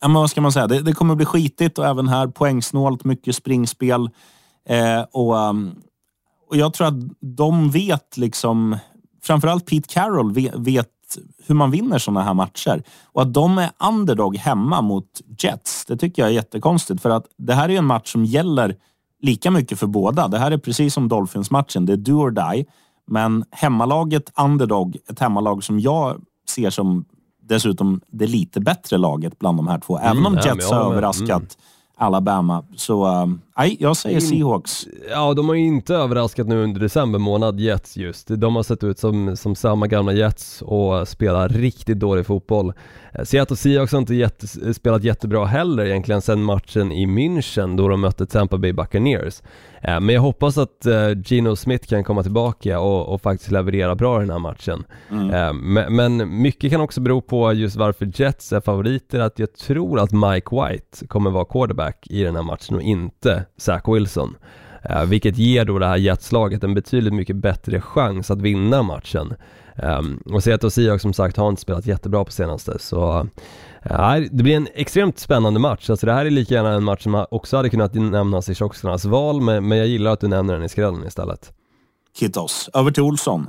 Ja, 0.00 0.08
men 0.08 0.14
vad 0.14 0.30
ska 0.30 0.40
man 0.40 0.52
säga? 0.52 0.66
Det, 0.66 0.80
det 0.80 0.92
kommer 0.92 1.14
bli 1.14 1.26
skitigt 1.26 1.78
och 1.78 1.86
även 1.86 2.08
här 2.08 2.26
poängsnålt, 2.26 3.04
mycket 3.04 3.36
springspel. 3.36 4.10
Eh, 4.68 5.02
och, 5.12 5.36
um, 5.36 5.74
och 6.48 6.56
Jag 6.56 6.74
tror 6.74 6.86
att 6.86 6.94
de 7.20 7.70
vet, 7.70 8.16
liksom, 8.16 8.78
framförallt 9.22 9.66
Pete 9.66 9.88
Carroll 9.88 10.32
vet, 10.32 10.54
vet 10.54 10.88
hur 11.46 11.54
man 11.54 11.70
vinner 11.70 11.98
sådana 11.98 12.22
här 12.22 12.34
matcher. 12.34 12.82
Och 13.04 13.22
att 13.22 13.34
de 13.34 13.58
är 13.58 13.70
underdog 13.88 14.36
hemma 14.36 14.80
mot 14.80 15.20
Jets, 15.38 15.84
det 15.84 15.96
tycker 15.96 16.22
jag 16.22 16.30
är 16.30 16.34
jättekonstigt. 16.34 17.02
För 17.02 17.10
att 17.10 17.26
det 17.38 17.54
här 17.54 17.68
är 17.68 17.78
en 17.78 17.86
match 17.86 18.12
som 18.12 18.24
gäller 18.24 18.76
lika 19.22 19.50
mycket 19.50 19.78
för 19.78 19.86
båda. 19.86 20.28
Det 20.28 20.38
här 20.38 20.50
är 20.50 20.58
precis 20.58 20.94
som 20.94 21.08
Dolphins-matchen. 21.08 21.86
Det 21.86 21.92
är 21.92 21.96
do 21.96 22.12
or 22.12 22.30
die. 22.30 22.66
Men 23.06 23.44
hemmalaget 23.50 24.32
underdog, 24.40 24.96
ett 25.08 25.18
hemmalag 25.18 25.64
som 25.64 25.80
jag 25.80 26.20
ser 26.48 26.70
som 26.70 27.04
dessutom 27.50 28.00
det 28.10 28.26
lite 28.26 28.60
bättre 28.60 28.98
laget 28.98 29.38
bland 29.38 29.58
de 29.58 29.68
här 29.68 29.78
två. 29.78 29.98
Även 29.98 30.16
mm, 30.16 30.26
om 30.26 30.34
Jets 30.44 30.70
har 30.70 30.92
överraskat 30.92 31.28
mm. 31.28 31.46
Alabama 31.96 32.64
så, 32.76 33.22
um, 33.22 33.40
nej, 33.56 33.76
jag 33.80 33.96
säger 33.96 34.20
Seahawks. 34.20 34.86
Ja, 35.10 35.34
de 35.34 35.48
har 35.48 35.54
ju 35.54 35.66
inte 35.66 35.94
överraskat 35.94 36.46
nu 36.46 36.62
under 36.62 36.80
december 36.80 37.18
månad, 37.18 37.60
Jets 37.60 37.96
just. 37.96 38.28
De 38.28 38.56
har 38.56 38.62
sett 38.62 38.84
ut 38.84 38.98
som, 38.98 39.36
som 39.36 39.54
samma 39.54 39.86
gamla 39.86 40.12
Jets 40.12 40.62
och 40.62 41.08
spelar 41.08 41.48
riktigt 41.48 41.98
dålig 41.98 42.26
fotboll. 42.26 42.72
Eh, 43.12 43.24
Seattle 43.24 43.56
Seahawks 43.56 43.92
har 43.92 43.98
inte 43.98 44.14
jätte, 44.14 44.74
spelat 44.74 45.04
jättebra 45.04 45.44
heller 45.44 45.86
egentligen 45.86 46.22
sedan 46.22 46.42
matchen 46.42 46.92
i 46.92 47.06
München 47.06 47.76
då 47.76 47.88
de 47.88 48.00
mötte 48.00 48.26
Tampa 48.26 48.58
Bay 48.58 48.72
Buccaneers. 48.72 49.42
Eh, 49.82 50.00
men 50.00 50.14
jag 50.14 50.22
hoppas 50.22 50.58
att 50.58 50.86
eh, 50.86 51.10
Gino 51.24 51.56
Smith 51.56 51.88
kan 51.88 52.04
komma 52.04 52.22
tillbaka 52.22 52.80
och, 52.80 53.14
och 53.14 53.22
faktiskt 53.22 53.50
leverera 53.50 53.94
bra 53.94 54.16
i 54.16 54.20
den 54.20 54.30
här 54.30 54.38
matchen. 54.38 54.84
Mm. 55.10 55.96
Men 55.96 56.42
mycket 56.42 56.70
kan 56.70 56.80
också 56.80 57.00
bero 57.00 57.20
på 57.20 57.52
just 57.52 57.76
varför 57.76 58.12
Jets 58.14 58.52
är 58.52 58.60
favoriter, 58.60 59.20
att 59.20 59.38
jag 59.38 59.52
tror 59.54 60.00
att 60.00 60.12
Mike 60.12 60.48
White 60.56 61.06
kommer 61.06 61.30
vara 61.30 61.44
quarterback 61.44 62.06
i 62.10 62.22
den 62.22 62.36
här 62.36 62.42
matchen 62.42 62.76
och 62.76 62.82
inte 62.82 63.44
Zach 63.56 63.82
Wilson. 63.88 64.36
Uh, 64.90 65.04
vilket 65.04 65.38
ger 65.38 65.64
då 65.64 65.78
det 65.78 65.86
här 65.86 65.96
Jetslaget 65.96 66.64
en 66.64 66.74
betydligt 66.74 67.14
mycket 67.14 67.36
bättre 67.36 67.80
chans 67.80 68.30
att 68.30 68.42
vinna 68.42 68.82
matchen. 68.82 69.34
Um, 69.76 70.22
och 70.32 70.42
Seattle 70.42 70.70
Seahawks 70.70 71.02
som 71.02 71.12
sagt 71.12 71.36
har 71.36 71.48
inte 71.48 71.62
spelat 71.62 71.86
jättebra 71.86 72.24
på 72.24 72.32
senaste 72.32 72.78
så 72.78 73.20
uh, 73.90 74.16
det 74.30 74.42
blir 74.42 74.56
en 74.56 74.68
extremt 74.74 75.18
spännande 75.18 75.60
match. 75.60 75.90
Alltså 75.90 76.06
det 76.06 76.12
här 76.12 76.26
är 76.26 76.30
lika 76.30 76.54
gärna 76.54 76.72
en 76.72 76.84
match 76.84 77.02
som 77.02 77.26
också 77.30 77.56
hade 77.56 77.70
kunnat 77.70 77.94
nämnas 77.94 78.48
i 78.48 78.54
tjocksarnas 78.54 79.04
val 79.04 79.40
men, 79.40 79.68
men 79.68 79.78
jag 79.78 79.86
gillar 79.86 80.12
att 80.12 80.20
du 80.20 80.28
nämner 80.28 80.54
den 80.54 80.62
i 80.62 80.68
skrällen 80.68 81.06
istället. 81.06 81.52
Kittos, 82.18 82.70
över 82.74 82.90
till 82.90 83.02
Olsson. 83.02 83.46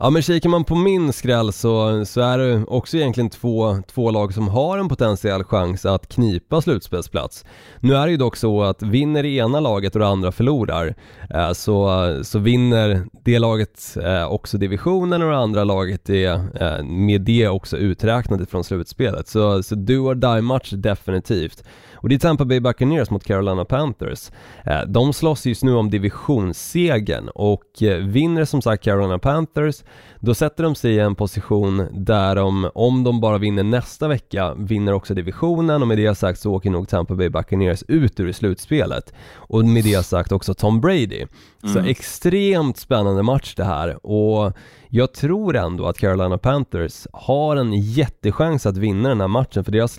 Ja 0.00 0.10
men 0.10 0.22
kikar 0.22 0.48
man 0.48 0.64
på 0.64 0.74
min 0.74 1.12
skräll 1.12 1.52
så, 1.52 2.04
så 2.04 2.20
är 2.20 2.38
det 2.38 2.64
också 2.64 2.96
egentligen 2.96 3.30
två, 3.30 3.82
två 3.86 4.10
lag 4.10 4.34
som 4.34 4.48
har 4.48 4.78
en 4.78 4.88
potentiell 4.88 5.44
chans 5.44 5.86
att 5.86 6.08
knipa 6.08 6.60
slutspelsplats. 6.60 7.44
Nu 7.80 7.94
är 7.94 8.06
det 8.06 8.10
ju 8.10 8.16
dock 8.16 8.36
så 8.36 8.62
att 8.62 8.82
vinner 8.82 9.22
det 9.22 9.28
ena 9.28 9.60
laget 9.60 9.94
och 9.94 10.00
det 10.00 10.06
andra 10.06 10.32
förlorar 10.32 10.94
eh, 11.30 11.52
så, 11.52 12.18
så 12.22 12.38
vinner 12.38 13.06
det 13.24 13.38
laget 13.38 13.96
eh, 14.02 14.32
också 14.32 14.58
divisionen 14.58 15.22
och 15.22 15.30
det 15.30 15.38
andra 15.38 15.64
laget 15.64 16.10
är 16.10 16.32
eh, 16.34 16.84
med 16.84 17.20
det 17.20 17.48
också 17.48 17.76
uträknat 17.76 18.50
från 18.50 18.64
slutspelet. 18.64 19.28
Så, 19.28 19.62
så 19.62 19.74
do 19.74 19.94
or 19.94 20.14
die 20.14 20.42
match 20.42 20.70
definitivt. 20.70 21.64
Och 22.00 22.08
det 22.08 22.14
är 22.14 22.18
Tampa 22.18 22.44
Bay 22.44 22.60
Buccaneers 22.60 23.10
mot 23.10 23.24
Carolina 23.24 23.64
Panthers. 23.64 24.30
Eh, 24.64 24.80
de 24.86 25.12
slåss 25.12 25.46
just 25.46 25.64
nu 25.64 25.74
om 25.74 25.90
divisionssegen 25.90 27.28
och 27.28 27.82
eh, 27.82 27.96
vinner 27.96 28.44
som 28.44 28.62
sagt 28.62 28.84
Carolina 28.84 29.18
Panthers, 29.18 29.84
då 30.20 30.34
sätter 30.34 30.64
de 30.64 30.74
sig 30.74 30.94
i 30.94 30.98
en 30.98 31.14
position 31.14 31.86
där 31.92 32.34
de, 32.34 32.70
om 32.74 33.04
de 33.04 33.20
bara 33.20 33.38
vinner 33.38 33.62
nästa 33.62 34.08
vecka, 34.08 34.54
vinner 34.54 34.92
också 34.92 35.14
divisionen 35.14 35.82
och 35.82 35.88
med 35.88 35.98
det 35.98 36.14
sagt 36.14 36.40
så 36.40 36.52
åker 36.52 36.70
nog 36.70 36.88
Tampa 36.88 37.14
Bay 37.14 37.28
Buccaneers 37.28 37.82
ut 37.88 38.20
ur 38.20 38.32
slutspelet. 38.32 39.12
Och 39.34 39.64
med 39.64 39.84
det 39.84 40.06
sagt 40.06 40.32
också 40.32 40.54
Tom 40.54 40.80
Brady. 40.80 41.26
Så 41.62 41.78
mm. 41.78 41.90
extremt 41.90 42.76
spännande 42.76 43.22
match 43.22 43.54
det 43.54 43.64
här 43.64 44.06
och 44.06 44.52
jag 44.90 45.12
tror 45.12 45.56
ändå 45.56 45.86
att 45.86 45.98
Carolina 45.98 46.38
Panthers 46.38 47.06
har 47.12 47.56
en 47.56 47.72
jättechans 47.72 48.66
att 48.66 48.76
vinna 48.76 49.08
den 49.08 49.20
här 49.20 49.28
matchen 49.28 49.64
för 49.64 49.72
deras 49.72 49.98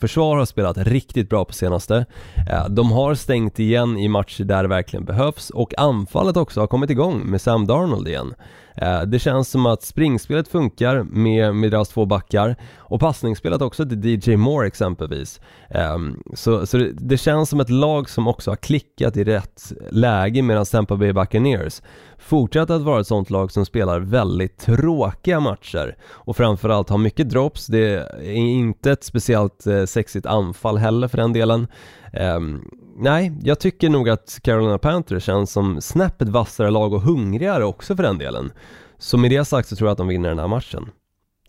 försvar 0.00 0.36
har 0.36 0.44
spelat 0.44 0.78
riktigt 0.78 1.28
bra 1.28 1.44
på 1.44 1.52
senaste. 1.52 2.06
Eh, 2.50 2.68
de 2.68 2.92
har 2.92 3.14
stängt 3.14 3.58
igen 3.58 3.98
i 3.98 4.08
matcher 4.08 4.44
där 4.44 4.62
det 4.62 4.68
verkligen 4.68 5.04
behövs 5.04 5.50
och 5.50 5.78
anfallet 5.78 6.36
också 6.36 6.60
har 6.60 6.66
kommit 6.66 6.90
igång 6.90 7.30
med 7.30 7.40
Sam 7.40 7.66
Darnold 7.66 8.08
igen. 8.08 8.34
Eh, 8.74 9.02
det 9.02 9.18
känns 9.18 9.48
som 9.48 9.66
att 9.66 9.82
springspelet 9.82 10.48
funkar 10.48 11.02
med, 11.02 11.54
med 11.54 11.70
deras 11.70 11.88
två 11.88 12.06
backar 12.06 12.56
och 12.76 13.00
passningsspelet 13.00 13.62
också 13.62 13.88
till 13.88 14.04
DJ 14.04 14.36
Moore 14.36 14.66
exempelvis. 14.66 15.40
Ehm, 15.70 16.22
så, 16.34 16.66
så 16.66 16.76
det, 16.76 16.92
det, 16.92 17.16
känns 17.16 17.48
som 17.48 17.60
ett 17.60 17.70
lag 17.70 18.10
som 18.10 18.28
också 18.28 18.50
har 18.50 18.56
klickat 18.56 19.16
i 19.16 19.24
rätt 19.24 19.72
läge 19.90 20.42
medan 20.42 20.64
Tampa 20.64 20.96
Bay 20.96 21.12
Buccaneers 21.12 21.82
fortsätter 22.18 22.74
att 22.74 22.82
vara 22.82 23.00
ett 23.00 23.06
sånt 23.06 23.30
lag 23.30 23.52
som 23.52 23.66
spelar 23.66 24.00
väldigt 24.00 24.58
tråkiga 24.58 25.40
matcher 25.40 25.96
och 26.04 26.36
framförallt 26.36 26.88
har 26.88 26.98
mycket 26.98 27.30
drops. 27.30 27.66
Det 27.66 27.94
är 28.18 28.32
inte 28.32 28.92
ett 28.92 29.04
speciellt 29.04 29.66
eh, 29.66 29.84
sexigt 29.84 30.26
anfall 30.26 30.78
heller 30.78 31.08
för 31.08 31.18
den 31.18 31.32
delen. 31.32 31.66
Ehm, 32.12 32.64
Nej, 32.96 33.32
jag 33.42 33.60
tycker 33.60 33.90
nog 33.90 34.08
att 34.08 34.38
Carolina 34.42 34.78
Panthers 34.78 35.24
känns 35.24 35.52
som 35.52 35.80
snäppet 35.80 36.28
vassare 36.28 36.70
lag 36.70 36.92
och 36.92 37.02
hungrigare 37.02 37.64
också 37.64 37.96
för 37.96 38.02
den 38.02 38.18
delen. 38.18 38.52
Så 38.98 39.18
med 39.18 39.30
det 39.30 39.44
sagt 39.44 39.68
så 39.68 39.76
tror 39.76 39.88
jag 39.88 39.92
att 39.92 39.98
de 39.98 40.08
vinner 40.08 40.28
den 40.28 40.38
här 40.38 40.48
matchen. 40.48 40.90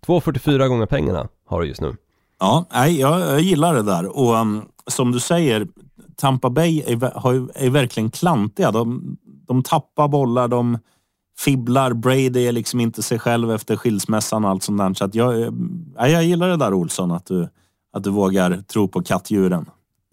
2,44 0.05 0.67
gånger 0.67 0.86
pengarna 0.86 1.27
har 1.45 1.62
du 1.62 1.67
just 1.67 1.81
nu. 1.81 1.95
Ja, 2.39 2.65
nej, 2.73 2.99
jag, 2.99 3.19
jag 3.19 3.41
gillar 3.41 3.73
det 3.73 3.84
där 3.84 4.17
och 4.17 4.36
um, 4.36 4.65
som 4.88 5.12
du 5.12 5.19
säger, 5.19 5.67
Tampa 6.15 6.49
Bay 6.49 6.84
är, 6.88 7.19
har, 7.19 7.49
är 7.55 7.69
verkligen 7.69 8.12
klantiga. 8.12 8.71
De, 8.71 9.17
de 9.47 9.63
tappar 9.63 10.08
bollar, 10.08 10.47
de 10.47 10.77
fibblar. 11.38 11.93
Brady 11.93 12.47
är 12.47 12.51
liksom 12.51 12.79
inte 12.79 13.03
sig 13.03 13.19
själv 13.19 13.51
efter 13.51 13.75
skilsmässan 13.75 14.45
och 14.45 14.51
allt 14.51 14.63
sånt 14.63 14.77
där. 14.77 14.93
Så 14.93 15.05
att 15.05 15.15
jag, 15.15 15.41
eh, 15.41 15.51
ja, 15.95 16.08
jag 16.08 16.23
gillar 16.23 16.49
det 16.49 16.58
där 16.58 16.73
Olsson, 16.73 17.12
att 17.12 17.25
du, 17.25 17.49
att 17.93 18.03
du 18.03 18.10
vågar 18.10 18.62
tro 18.62 18.88
på 18.88 19.03
kattdjuren. 19.03 19.65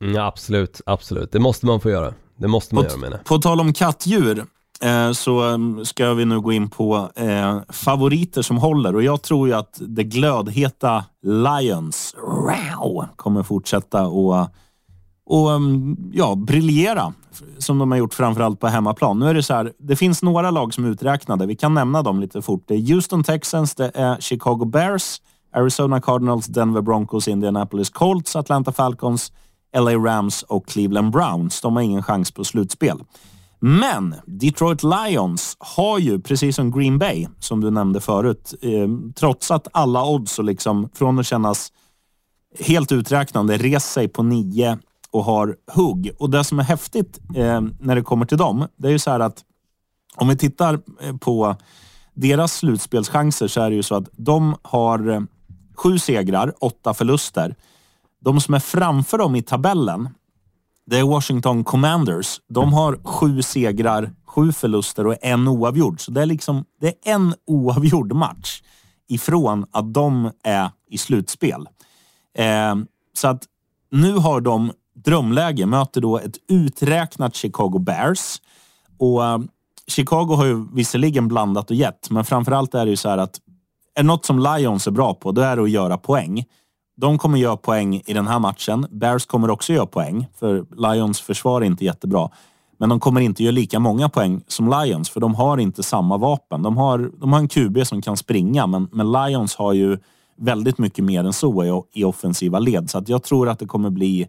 Mm, 0.02 0.22
absolut, 0.22 0.80
absolut. 0.86 1.32
Det 1.32 1.40
måste 1.40 1.66
man 1.66 1.80
få 1.80 1.90
göra. 1.90 2.14
Det 2.36 2.48
måste 2.48 2.74
man 2.74 2.84
på, 2.84 2.90
göra 2.90 3.00
menar 3.00 3.18
På 3.18 3.38
tal 3.38 3.60
om 3.60 3.72
kattdjur 3.72 4.44
eh, 4.82 5.12
så 5.12 5.40
mm, 5.40 5.84
ska 5.84 6.14
vi 6.14 6.24
nu 6.24 6.40
gå 6.40 6.52
in 6.52 6.70
på 6.70 7.10
eh, 7.16 7.58
favoriter 7.68 8.42
som 8.42 8.58
håller 8.58 8.94
och 8.94 9.02
jag 9.02 9.22
tror 9.22 9.48
ju 9.48 9.54
att 9.54 9.80
det 9.80 10.04
glödheta 10.04 11.04
Lions 11.22 12.14
wow, 12.22 13.06
kommer 13.16 13.42
fortsätta 13.42 14.06
och, 14.06 14.48
och 15.26 15.52
mm, 15.52 15.96
ja, 16.12 16.34
briljera 16.34 17.12
som 17.58 17.78
de 17.78 17.90
har 17.90 17.98
gjort 17.98 18.14
framförallt 18.14 18.60
på 18.60 18.66
hemmaplan. 18.66 19.18
Nu 19.18 19.28
är 19.28 19.34
det 19.34 19.42
så 19.42 19.54
här, 19.54 19.72
det 19.78 19.96
finns 19.96 20.22
några 20.22 20.50
lag 20.50 20.74
som 20.74 20.84
är 20.84 20.88
uträknade. 20.88 21.46
Vi 21.46 21.56
kan 21.56 21.74
nämna 21.74 22.02
dem 22.02 22.20
lite 22.20 22.42
fort. 22.42 22.64
Det 22.66 22.74
är 22.74 22.94
Houston 22.94 23.24
Texans, 23.24 23.74
det 23.74 23.90
är 23.94 24.20
Chicago 24.20 24.64
Bears, 24.64 25.20
Arizona 25.54 26.00
Cardinals, 26.00 26.46
Denver 26.46 26.80
Broncos, 26.80 27.28
Indianapolis 27.28 27.90
Colts, 27.90 28.36
Atlanta 28.36 28.72
Falcons, 28.72 29.32
LA 29.76 29.94
Rams 29.94 30.42
och 30.42 30.66
Cleveland 30.66 31.12
Browns. 31.12 31.60
De 31.60 31.76
har 31.76 31.82
ingen 31.82 32.02
chans 32.02 32.30
på 32.30 32.44
slutspel. 32.44 32.98
Men 33.60 34.14
Detroit 34.26 34.82
Lions 34.82 35.56
har 35.58 35.98
ju, 35.98 36.20
precis 36.20 36.56
som 36.56 36.70
Green 36.70 36.98
Bay, 36.98 37.26
som 37.38 37.60
du 37.60 37.70
nämnde 37.70 38.00
förut, 38.00 38.54
eh, 38.62 39.12
trotsat 39.14 39.68
alla 39.72 40.04
odds 40.04 40.38
och 40.38 40.44
liksom 40.44 40.88
från 40.94 41.18
att 41.18 41.26
kännas 41.26 41.72
helt 42.60 42.92
uträknande 42.92 43.56
rest 43.56 43.92
sig 43.92 44.08
på 44.08 44.22
nio 44.22 44.78
och 45.10 45.24
har 45.24 45.56
hugg. 45.74 46.10
Och 46.18 46.30
det 46.30 46.44
som 46.44 46.58
är 46.58 46.62
häftigt 46.62 47.20
eh, 47.36 47.60
när 47.80 47.94
det 47.94 48.02
kommer 48.02 48.26
till 48.26 48.38
dem, 48.38 48.66
det 48.76 48.88
är 48.88 48.92
ju 48.92 48.98
så 48.98 49.10
här 49.10 49.20
att 49.20 49.44
om 50.16 50.28
vi 50.28 50.36
tittar 50.36 50.80
eh, 51.00 51.16
på 51.16 51.56
deras 52.14 52.54
slutspelschanser 52.54 53.48
så 53.48 53.60
är 53.60 53.70
det 53.70 53.76
ju 53.76 53.82
så 53.82 53.94
att 53.94 54.08
de 54.12 54.56
har 54.62 55.10
eh, 55.10 55.20
sju 55.74 55.98
segrar, 55.98 56.54
åtta 56.60 56.94
förluster. 56.94 57.54
De 58.24 58.40
som 58.40 58.54
är 58.54 58.58
framför 58.58 59.18
dem 59.18 59.36
i 59.36 59.42
tabellen, 59.42 60.08
det 60.86 60.98
är 60.98 61.02
Washington 61.02 61.64
Commanders. 61.64 62.40
De 62.48 62.72
har 62.72 62.98
sju 63.04 63.42
segrar, 63.42 64.10
sju 64.26 64.52
förluster 64.52 65.06
och 65.06 65.16
en 65.22 65.48
oavgjord. 65.48 66.00
Så 66.00 66.10
det 66.10 66.22
är 66.22 66.26
liksom 66.26 66.64
det 66.80 66.86
är 66.86 67.12
en 67.12 67.34
oavgjord 67.46 68.12
match 68.12 68.62
ifrån 69.08 69.66
att 69.70 69.94
de 69.94 70.30
är 70.42 70.70
i 70.90 70.98
slutspel. 70.98 71.68
Eh, 72.38 72.74
så 73.14 73.28
att 73.28 73.42
nu 73.90 74.16
har 74.16 74.40
de 74.40 74.72
drömläge, 74.94 75.66
möter 75.66 76.00
då 76.00 76.18
ett 76.18 76.36
uträknat 76.48 77.34
Chicago 77.34 77.78
Bears. 77.78 78.40
Och 78.98 79.24
eh, 79.24 79.38
Chicago 79.86 80.34
har 80.36 80.44
ju 80.44 80.66
visserligen 80.72 81.28
blandat 81.28 81.70
och 81.70 81.76
gett, 81.76 82.10
men 82.10 82.24
framförallt 82.24 82.74
är 82.74 82.84
det 82.84 82.90
ju 82.90 82.96
så 82.96 83.08
här 83.08 83.18
att 83.18 83.40
är 83.94 84.02
något 84.02 84.24
som 84.24 84.38
Lions 84.38 84.86
är 84.86 84.90
bra 84.90 85.14
på, 85.14 85.32
då 85.32 85.42
är 85.42 85.56
det 85.56 85.62
att 85.62 85.70
göra 85.70 85.98
poäng. 85.98 86.44
De 86.96 87.18
kommer 87.18 87.38
göra 87.38 87.56
poäng 87.56 88.02
i 88.06 88.12
den 88.12 88.26
här 88.26 88.38
matchen. 88.38 88.86
Bears 88.90 89.26
kommer 89.26 89.50
också 89.50 89.72
göra 89.72 89.86
poäng, 89.86 90.26
för 90.38 90.64
Lions 90.76 91.20
försvar 91.20 91.60
är 91.60 91.64
inte 91.64 91.84
jättebra. 91.84 92.30
Men 92.78 92.88
de 92.88 93.00
kommer 93.00 93.20
inte 93.20 93.42
göra 93.42 93.52
lika 93.52 93.78
många 93.78 94.08
poäng 94.08 94.42
som 94.46 94.68
Lions, 94.70 95.10
för 95.10 95.20
de 95.20 95.34
har 95.34 95.58
inte 95.58 95.82
samma 95.82 96.16
vapen. 96.16 96.62
De 96.62 96.76
har, 96.76 97.10
de 97.20 97.32
har 97.32 97.40
en 97.40 97.48
QB 97.48 97.86
som 97.86 98.02
kan 98.02 98.16
springa, 98.16 98.66
men, 98.66 98.88
men 98.92 99.12
Lions 99.12 99.56
har 99.56 99.72
ju 99.72 99.98
väldigt 100.40 100.78
mycket 100.78 101.04
mer 101.04 101.24
än 101.24 101.32
så 101.32 101.64
i, 101.64 102.00
i 102.00 102.04
offensiva 102.04 102.58
led. 102.58 102.90
Så 102.90 102.98
att 102.98 103.08
jag 103.08 103.22
tror 103.22 103.48
att 103.48 103.58
det 103.58 103.66
kommer 103.66 103.90
bli 103.90 104.28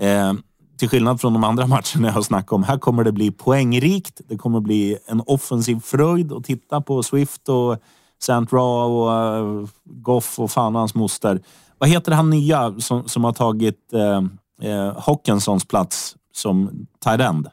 Eh, 0.00 0.32
till 0.78 0.88
skillnad 0.88 1.20
från 1.20 1.32
de 1.32 1.44
andra 1.44 1.66
matcherna 1.66 2.08
jag 2.08 2.12
har 2.12 2.22
snackat 2.22 2.52
om. 2.52 2.62
Här 2.62 2.78
kommer 2.78 3.04
det 3.04 3.12
bli 3.12 3.30
poängrikt. 3.30 4.20
Det 4.28 4.36
kommer 4.36 4.60
bli 4.60 4.98
en 5.06 5.22
offensiv 5.26 5.80
fröjd 5.80 6.32
att 6.32 6.44
titta 6.44 6.80
på 6.80 7.02
Swift 7.02 7.48
och 7.48 7.76
Sant 8.22 8.52
Ra 8.52 8.84
och 8.84 9.42
uh, 9.42 9.68
Goff 9.84 10.38
och 10.38 10.50
fan 10.50 10.74
och 10.74 10.80
hans 10.80 10.94
moster. 10.94 11.40
Vad 11.78 11.88
heter 11.88 12.12
han 12.12 12.30
nya 12.30 12.74
som, 12.78 13.08
som 13.08 13.24
har 13.24 13.32
tagit 13.32 13.78
uh, 13.94 14.20
uh, 14.68 14.92
Hockensons 14.98 15.68
plats 15.68 16.16
som 16.32 16.86
tight 17.04 17.20
end? 17.20 17.48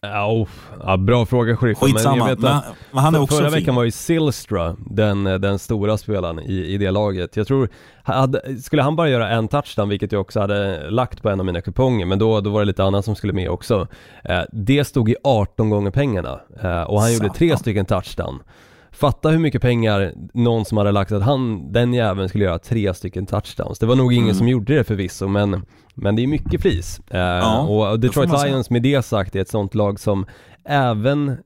Ja, 0.00 0.46
ja, 0.82 0.96
bra 0.96 1.26
fråga 1.26 1.56
sheriffen. 1.56 1.88
Skitsamma, 1.88 2.16
men, 2.16 2.28
jag 2.28 2.36
vet 2.36 2.44
att 2.44 2.64
men, 2.92 3.02
han 3.02 3.14
är 3.14 3.22
också 3.22 3.36
Förra 3.36 3.50
fin. 3.50 3.60
veckan 3.60 3.74
var 3.74 3.84
ju 3.84 3.90
Silstra 3.90 4.76
den, 4.90 5.24
den 5.24 5.58
stora 5.58 5.98
spelaren 5.98 6.40
i, 6.40 6.74
i 6.74 6.78
det 6.78 6.90
laget. 6.90 7.36
Jag 7.36 7.46
tror, 7.46 7.68
hade, 8.02 8.62
skulle 8.62 8.82
han 8.82 8.96
bara 8.96 9.08
göra 9.08 9.28
en 9.28 9.48
touchdown, 9.48 9.88
vilket 9.88 10.12
jag 10.12 10.20
också 10.20 10.40
hade 10.40 10.90
lagt 10.90 11.22
på 11.22 11.28
en 11.28 11.40
av 11.40 11.46
mina 11.46 11.60
kuponger, 11.60 12.06
men 12.06 12.18
då, 12.18 12.40
då 12.40 12.50
var 12.50 12.60
det 12.60 12.66
lite 12.66 12.84
annat 12.84 13.04
som 13.04 13.16
skulle 13.16 13.32
med 13.32 13.50
också. 13.50 13.88
Eh, 14.24 14.42
det 14.52 14.84
stod 14.84 15.10
i 15.10 15.16
18 15.24 15.70
gånger 15.70 15.90
pengarna 15.90 16.40
eh, 16.62 16.82
och 16.82 17.00
han 17.00 17.10
Satan. 17.10 17.12
gjorde 17.12 17.38
tre 17.38 17.56
stycken 17.56 17.86
touchdown. 17.86 18.42
Fatta 18.96 19.28
hur 19.28 19.38
mycket 19.38 19.62
pengar 19.62 20.12
någon 20.34 20.64
som 20.64 20.78
hade 20.78 20.92
lagt 20.92 21.12
att 21.12 21.22
han, 21.22 21.72
den 21.72 21.94
jäveln 21.94 22.28
skulle 22.28 22.44
göra 22.44 22.58
tre 22.58 22.94
stycken 22.94 23.26
touchdowns. 23.26 23.78
Det 23.78 23.86
var 23.86 23.96
nog 23.96 24.12
ingen 24.12 24.24
mm. 24.24 24.34
som 24.34 24.48
gjorde 24.48 24.74
det 24.74 24.84
förvisso 24.84 25.28
men, 25.28 25.62
men 25.94 26.16
det 26.16 26.22
är 26.22 26.26
mycket 26.26 26.62
flis. 26.62 27.00
Eh, 27.10 27.20
ja, 27.20 27.60
och 27.60 28.00
Detroit 28.00 28.30
Lions 28.44 28.70
med 28.70 28.82
det 28.82 29.02
sagt 29.04 29.36
är 29.36 29.40
ett 29.40 29.48
sånt 29.48 29.74
lag 29.74 30.00
som 30.00 30.26
även 30.64 31.36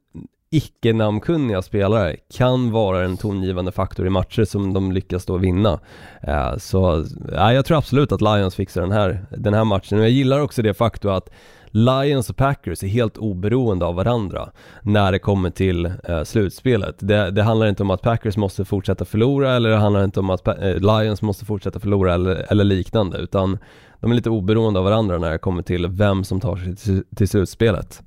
icke-namnkunniga 0.51 1.63
spelare 1.63 2.17
kan 2.35 2.71
vara 2.71 3.05
en 3.05 3.17
tongivande 3.17 3.73
faktor 3.73 4.07
i 4.07 4.11
matcher 4.11 4.45
som 4.45 4.73
de 4.73 4.93
lyckas 4.93 5.27
då 5.27 5.37
vinna. 5.37 5.81
Eh, 6.23 6.57
så 6.57 7.05
ja, 7.33 7.53
jag 7.53 7.65
tror 7.65 7.79
absolut 7.79 8.13
att 8.13 8.21
Lions 8.21 8.55
fixar 8.55 8.81
den 8.81 8.93
här, 8.93 9.27
den 9.31 9.55
här 9.55 9.65
matchen 9.65 9.99
och 9.99 10.05
jag 10.05 10.11
gillar 10.11 10.41
också 10.41 10.63
det 10.63 10.75
faktum 10.75 11.11
att 11.11 11.31
Lions 11.71 12.31
och 12.31 12.37
Packers 12.37 12.83
är 12.83 12.89
helt 12.89 13.17
oberoende 13.17 13.87
av 13.87 13.95
varandra 13.95 14.51
när 14.83 15.13
det 15.13 15.19
kommer 15.19 15.51
till 15.51 15.87
eh, 15.87 16.23
slutspelet. 16.25 16.97
Det, 16.99 17.31
det, 17.31 17.43
handlar 17.43 17.67
inte 17.67 17.83
om 17.83 17.91
att 17.91 18.03
Packers 18.03 18.37
måste 18.37 18.65
fortsätta 18.65 19.05
förlora 19.05 19.57
eller 19.57 19.71
det 19.71 19.77
handlar 19.77 20.05
inte 20.05 20.21
om 20.21 20.31
att 20.31 20.49
eh, 20.49 20.55
Lions 20.75 21.23
måste 21.23 21.45
fortsätta 21.45 21.81
förlora 21.81 22.15
eller, 22.15 22.53
eller, 22.53 22.65
liknande 22.65 23.19
utan 23.19 23.59
de 24.01 24.11
är 24.11 24.15
lite 24.15 24.31
oberoende 24.31 24.79
av 24.79 24.85
varandra 24.85 25.19
när 25.19 25.31
det 25.31 25.39
kommer 25.39 25.63
till 25.63 25.87
vem 25.87 26.25
som 26.25 26.41
tar 26.41 26.57
sig 26.57 26.77
till, 26.77 27.05
till 27.17 27.29
slutspelet. 27.29 28.03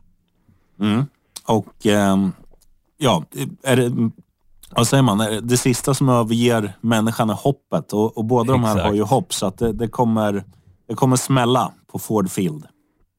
Mm. 0.80 1.06
Och 1.47 1.88
eh, 1.88 2.17
ja, 2.97 3.23
är 3.63 3.76
det, 3.76 4.10
vad 4.69 4.88
säger 4.88 5.04
man, 5.04 5.39
det 5.43 5.58
sista 5.58 5.93
som 5.93 6.10
överger 6.10 6.73
människan 6.82 7.30
är 7.30 7.34
hoppet 7.34 7.93
och, 7.93 8.17
och 8.17 8.26
båda 8.26 8.56
Exakt. 8.56 8.73
de 8.76 8.80
här 8.80 8.88
har 8.88 8.93
ju 8.93 9.04
hopp 9.04 9.34
så 9.34 9.45
att 9.45 9.58
det, 9.58 9.73
det, 9.73 9.88
kommer, 9.88 10.43
det 10.88 10.95
kommer 10.95 11.15
smälla 11.15 11.71
på 11.91 11.99
Ford 11.99 12.30
Field. 12.30 12.65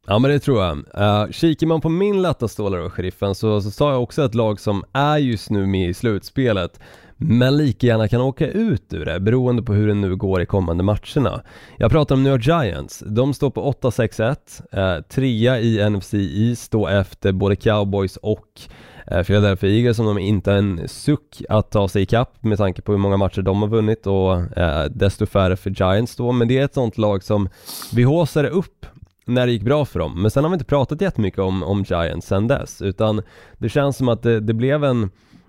Ja 0.06 0.18
men 0.18 0.30
det 0.30 0.38
tror 0.38 0.62
jag. 0.62 0.76
Uh, 0.76 1.32
kikar 1.32 1.66
man 1.66 1.80
på 1.80 1.88
min 1.88 2.22
lätta 2.22 2.44
och 2.44 2.92
sheriffen, 2.92 3.34
så, 3.34 3.60
så 3.60 3.70
sa 3.70 3.92
jag 3.92 4.02
också 4.02 4.24
ett 4.24 4.34
lag 4.34 4.60
som 4.60 4.84
är 4.92 5.18
just 5.18 5.50
nu 5.50 5.66
med 5.66 5.88
i 5.88 5.94
slutspelet 5.94 6.80
men 7.16 7.56
lika 7.56 7.86
gärna 7.86 8.08
kan 8.08 8.20
åka 8.20 8.46
ut 8.46 8.92
ur 8.92 9.04
det 9.04 9.20
beroende 9.20 9.62
på 9.62 9.72
hur 9.72 9.88
det 9.88 9.94
nu 9.94 10.16
går 10.16 10.42
i 10.42 10.46
kommande 10.46 10.84
matcherna. 10.84 11.42
Jag 11.78 11.90
pratar 11.90 12.14
om 12.14 12.22
New 12.22 12.32
York 12.32 12.46
Giants. 12.46 13.02
De 13.06 13.34
står 13.34 13.50
på 13.50 13.72
8-6-1, 13.72 14.36
eh, 14.72 15.02
trea 15.02 15.60
i 15.60 15.90
NFC 15.90 16.14
East 16.14 16.72
då 16.72 16.88
efter 16.88 17.32
både 17.32 17.56
Cowboys 17.56 18.16
och 18.16 18.60
eh, 19.06 19.22
Philadelphia 19.22 19.70
Eagles 19.70 19.96
som 19.96 20.06
de 20.06 20.18
inte 20.18 20.50
har 20.50 20.58
en 20.58 20.88
suck 20.88 21.42
att 21.48 21.70
ta 21.70 21.88
sig 21.88 22.02
ikapp 22.02 22.44
med 22.44 22.58
tanke 22.58 22.82
på 22.82 22.92
hur 22.92 22.98
många 22.98 23.16
matcher 23.16 23.42
de 23.42 23.62
har 23.62 23.68
vunnit 23.68 24.06
och 24.06 24.58
eh, 24.58 24.84
desto 24.84 25.26
färre 25.26 25.56
för 25.56 25.70
Giants 25.70 26.16
då. 26.16 26.32
Men 26.32 26.48
det 26.48 26.58
är 26.58 26.64
ett 26.64 26.74
sånt 26.74 26.98
lag 26.98 27.22
som 27.22 27.48
vi 27.92 28.02
håsade 28.02 28.48
upp 28.48 28.86
när 29.24 29.46
det 29.46 29.52
gick 29.52 29.62
bra 29.62 29.84
för 29.84 29.98
dem. 29.98 30.22
Men 30.22 30.30
sen 30.30 30.44
har 30.44 30.50
vi 30.50 30.54
inte 30.54 30.64
pratat 30.64 31.00
jättemycket 31.00 31.40
om, 31.40 31.62
om 31.62 31.82
Giants 31.82 32.26
sen 32.26 32.48
dess, 32.48 32.82
utan 32.82 33.22
det 33.58 33.68
känns 33.68 33.96
som 33.96 34.08
att 34.08 34.22
det, 34.22 34.40
det 34.40 34.54
blev 34.54 34.84
en, 34.84 35.02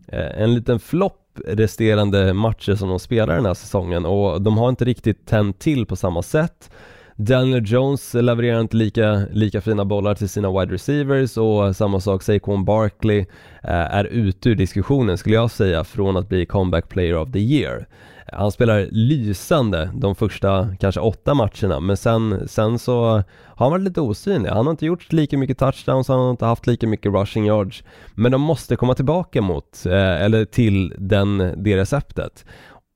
eh, 0.07 0.41
en 0.41 0.53
liten 0.53 0.79
flopp 0.79 1.21
resterande 1.45 2.33
matcher 2.33 2.75
som 2.75 2.89
de 2.89 2.99
spelar 2.99 3.35
den 3.35 3.45
här 3.45 3.53
säsongen 3.53 4.05
och 4.05 4.41
de 4.41 4.57
har 4.57 4.69
inte 4.69 4.85
riktigt 4.85 5.25
tänt 5.27 5.59
till 5.59 5.85
på 5.85 5.95
samma 5.95 6.21
sätt. 6.21 6.69
Daniel 7.17 7.63
Jones 7.65 8.13
levererar 8.13 8.61
inte 8.61 8.77
lika, 8.77 9.25
lika 9.31 9.61
fina 9.61 9.85
bollar 9.85 10.15
till 10.15 10.29
sina 10.29 10.59
wide 10.59 10.73
receivers 10.73 11.37
och 11.37 11.75
samma 11.75 11.99
sak 11.99 12.23
Saquon 12.23 12.65
Barkley 12.65 13.19
eh, 13.63 13.95
är 13.95 14.05
ute 14.05 14.49
ur 14.49 14.55
diskussionen 14.55 15.17
skulle 15.17 15.35
jag 15.35 15.51
säga 15.51 15.83
från 15.83 16.17
att 16.17 16.29
bli 16.29 16.45
comeback 16.45 16.89
player 16.89 17.17
of 17.17 17.31
the 17.31 17.39
year. 17.39 17.87
Han 18.31 18.51
spelar 18.51 18.87
lysande 18.91 19.91
de 19.95 20.15
första 20.15 20.75
kanske 20.79 21.01
åtta 21.01 21.33
matcherna 21.33 21.79
men 21.79 21.97
sen, 21.97 22.47
sen 22.47 22.79
så 22.79 23.03
har 23.03 23.65
han 23.65 23.71
varit 23.71 23.83
lite 23.83 24.01
osynlig. 24.01 24.49
Han 24.49 24.65
har 24.65 24.71
inte 24.71 24.85
gjort 24.85 25.13
lika 25.13 25.37
mycket 25.37 25.57
touchdowns, 25.57 26.07
han 26.07 26.19
har 26.19 26.31
inte 26.31 26.45
haft 26.45 26.67
lika 26.67 26.87
mycket 26.87 27.13
rushing 27.13 27.45
yards. 27.45 27.83
Men 28.15 28.31
de 28.31 28.41
måste 28.41 28.75
komma 28.75 28.93
tillbaka 28.93 29.41
mot, 29.41 29.85
eh, 29.85 30.21
eller 30.21 30.45
till 30.45 30.93
den, 30.97 31.53
det 31.63 31.77
receptet. 31.77 32.45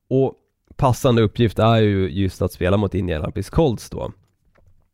Och 0.08 0.34
passande 0.76 1.22
uppgift 1.22 1.58
är 1.58 1.76
ju 1.76 2.10
just 2.10 2.42
att 2.42 2.52
spela 2.52 2.76
mot 2.76 2.94
Indianapolis 2.94 3.50
Colts 3.50 3.90
då. 3.90 4.12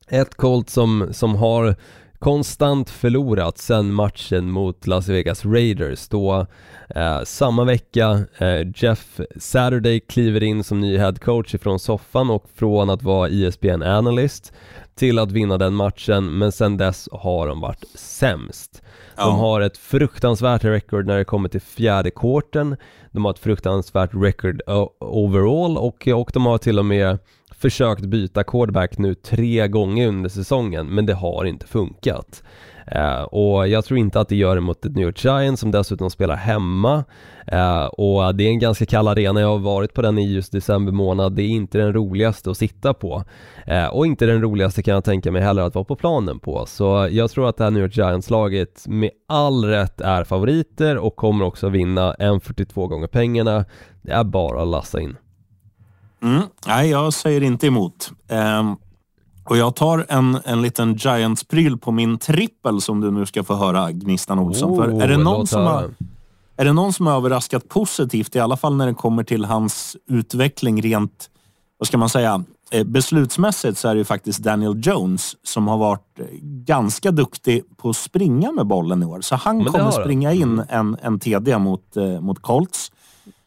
Ett 0.08 0.34
Colts 0.34 0.72
som, 0.72 1.08
som 1.10 1.34
har 1.34 1.76
konstant 2.18 2.90
förlorat 2.90 3.58
sen 3.58 3.92
matchen 3.92 4.50
mot 4.50 4.86
Las 4.86 5.08
Vegas 5.08 5.44
Raiders 5.44 6.08
då 6.08 6.46
eh, 6.88 7.22
samma 7.24 7.64
vecka 7.64 8.24
eh, 8.38 8.66
Jeff 8.74 9.20
Saturday 9.36 10.00
kliver 10.00 10.42
in 10.42 10.64
som 10.64 10.80
ny 10.80 10.98
head 10.98 11.14
coach 11.14 11.54
ifrån 11.54 11.78
soffan 11.78 12.30
och 12.30 12.44
från 12.54 12.90
att 12.90 13.02
vara 13.02 13.28
ESPN 13.28 13.82
analyst 13.82 14.52
till 14.94 15.18
att 15.18 15.32
vinna 15.32 15.58
den 15.58 15.74
matchen 15.74 16.38
men 16.38 16.52
sen 16.52 16.76
dess 16.76 17.08
har 17.12 17.46
de 17.46 17.60
varit 17.60 17.84
sämst. 17.94 18.82
De 19.16 19.38
har 19.38 19.60
ett 19.60 19.76
fruktansvärt 19.76 20.64
record 20.64 21.06
när 21.06 21.18
det 21.18 21.24
kommer 21.24 21.48
till 21.48 21.60
fjärde 21.60 22.10
korten. 22.10 22.76
De 23.12 23.24
har 23.24 23.32
ett 23.32 23.38
fruktansvärt 23.38 24.10
record 24.12 24.62
overall 25.00 25.78
och, 25.78 26.08
och 26.08 26.30
de 26.32 26.46
har 26.46 26.58
till 26.58 26.78
och 26.78 26.84
med 26.84 27.18
försökt 27.54 28.04
byta 28.04 28.44
quarterback 28.44 28.98
nu 28.98 29.14
tre 29.14 29.68
gånger 29.68 30.08
under 30.08 30.30
säsongen 30.30 30.86
men 30.86 31.06
det 31.06 31.14
har 31.14 31.44
inte 31.44 31.66
funkat. 31.66 32.42
Uh, 32.94 33.22
och 33.22 33.68
jag 33.68 33.84
tror 33.84 33.98
inte 33.98 34.20
att 34.20 34.28
det 34.28 34.36
gör 34.36 34.54
det 34.54 34.60
mot 34.60 34.84
ett 34.84 34.96
New 34.96 35.04
York 35.04 35.24
Giants 35.24 35.60
som 35.60 35.70
dessutom 35.70 36.10
spelar 36.10 36.36
hemma. 36.36 37.04
Uh, 37.52 37.84
och 37.84 38.34
det 38.34 38.44
är 38.44 38.48
en 38.48 38.58
ganska 38.58 38.86
kall 38.86 39.08
arena, 39.08 39.40
jag 39.40 39.48
har 39.48 39.58
varit 39.58 39.94
på 39.94 40.02
den 40.02 40.18
i 40.18 40.32
just 40.32 40.52
december 40.52 40.92
månad, 40.92 41.32
det 41.32 41.42
är 41.42 41.48
inte 41.48 41.78
den 41.78 41.92
roligaste 41.92 42.50
att 42.50 42.56
sitta 42.56 42.94
på. 42.94 43.24
Uh, 43.68 43.86
och 43.86 44.06
inte 44.06 44.26
den 44.26 44.42
roligaste 44.42 44.82
kan 44.82 44.94
jag 44.94 45.04
tänka 45.04 45.32
mig 45.32 45.42
heller 45.42 45.62
att 45.62 45.74
vara 45.74 45.84
på 45.84 45.96
planen 45.96 46.38
på. 46.38 46.66
Så 46.66 47.08
jag 47.10 47.30
tror 47.30 47.48
att 47.48 47.56
det 47.56 47.64
här 47.64 47.70
New 47.70 47.82
York 47.82 47.96
Giants-laget 47.96 48.84
med 48.86 49.10
all 49.28 49.64
rätt 49.64 50.00
är 50.00 50.24
favoriter 50.24 50.96
och 50.98 51.16
kommer 51.16 51.44
också 51.44 51.68
vinna 51.68 52.14
1,42 52.14 52.88
gånger 52.88 53.06
pengarna. 53.06 53.64
Det 54.02 54.12
är 54.12 54.24
bara 54.24 54.62
att 54.62 54.68
lassa 54.68 55.00
in. 55.00 55.16
Mm. 56.26 56.42
Nej, 56.66 56.90
jag 56.90 57.12
säger 57.12 57.42
inte 57.42 57.66
emot. 57.66 58.12
Um, 58.28 58.76
och 59.44 59.56
jag 59.56 59.74
tar 59.74 60.06
en, 60.08 60.38
en 60.44 60.62
liten 60.62 60.94
Giants-pryl 60.94 61.78
på 61.78 61.92
min 61.92 62.18
trippel 62.18 62.80
som 62.80 63.00
du 63.00 63.10
nu 63.10 63.26
ska 63.26 63.44
få 63.44 63.54
höra, 63.54 63.92
Gnistan 63.92 64.38
Olsson. 64.38 64.70
Oh, 64.70 64.76
För 64.76 65.02
är, 65.02 65.08
det 65.08 65.16
någon 65.16 65.46
som 65.46 65.62
har, 65.62 65.90
är 66.56 66.64
det 66.64 66.72
någon 66.72 66.92
som 66.92 67.06
har 67.06 67.16
överraskat 67.16 67.68
positivt, 67.68 68.36
i 68.36 68.40
alla 68.40 68.56
fall 68.56 68.76
när 68.76 68.86
det 68.86 68.94
kommer 68.94 69.24
till 69.24 69.44
hans 69.44 69.96
utveckling 70.08 70.82
rent, 70.82 71.30
vad 71.78 71.86
ska 71.86 71.98
man 71.98 72.08
säga, 72.08 72.44
eh, 72.70 72.84
beslutsmässigt 72.84 73.78
så 73.78 73.88
är 73.88 73.94
det 73.94 73.98
ju 73.98 74.04
faktiskt 74.04 74.38
Daniel 74.38 74.80
Jones 74.86 75.36
som 75.42 75.68
har 75.68 75.78
varit 75.78 76.20
eh, 76.20 76.26
ganska 76.42 77.10
duktig 77.10 77.62
på 77.76 77.90
att 77.90 77.96
springa 77.96 78.52
med 78.52 78.66
bollen 78.66 79.02
i 79.02 79.06
år. 79.06 79.20
Så 79.20 79.36
han 79.36 79.64
kommer 79.64 79.90
springa 79.90 80.32
in 80.32 80.42
mm. 80.42 80.66
en, 80.68 80.96
en 81.02 81.20
TD 81.20 81.58
mot, 81.58 81.96
eh, 81.96 82.20
mot 82.20 82.42
Colts. 82.42 82.92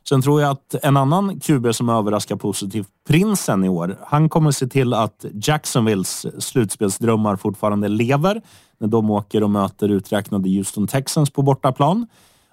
Sen 0.10 0.22
tror 0.22 0.42
jag 0.42 0.52
att 0.52 0.76
en 0.84 0.98
annan 0.98 1.40
QB 1.40 1.76
som 1.76 1.90
överraskar 1.90 2.36
positivt, 2.36 2.88
Prinsen 3.08 3.64
i 3.64 3.70
år, 3.70 3.98
han 4.08 4.30
kommer 4.30 4.52
se 4.52 4.68
till 4.68 4.94
att 4.94 5.26
Jacksonvilles 5.34 6.44
slutspelsdrömmar 6.44 7.36
fortfarande 7.36 7.88
lever 7.88 8.42
när 8.78 8.88
de 8.88 9.12
åker 9.12 9.44
och 9.44 9.50
möter 9.50 9.90
uträknade 9.90 10.50
Houston 10.50 10.88
Texans 10.88 11.30
på 11.30 11.42
bortaplan. 11.42 12.08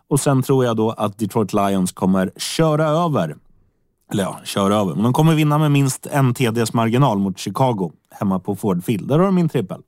Och 0.08 0.20
sen 0.20 0.42
tror 0.42 0.64
jag 0.64 0.76
då 0.76 0.90
att 0.90 1.18
Detroit 1.18 1.52
Lions 1.52 1.92
kommer 1.92 2.30
köra 2.36 2.86
över, 2.86 3.36
eller 4.12 4.22
ja, 4.22 4.40
köra 4.44 4.76
över, 4.76 4.94
men 4.94 5.02
de 5.02 5.12
kommer 5.12 5.34
vinna 5.34 5.58
med 5.58 5.70
minst 5.70 6.06
en 6.06 6.34
TDs 6.34 6.72
marginal 6.72 7.18
mot 7.18 7.38
Chicago 7.38 7.92
hemma 8.10 8.38
på 8.38 8.56
Ford 8.56 8.84
Field. 8.84 9.08
Där 9.08 9.18
har 9.18 9.26
du 9.26 9.32
min 9.32 9.48
trippel. 9.48 9.82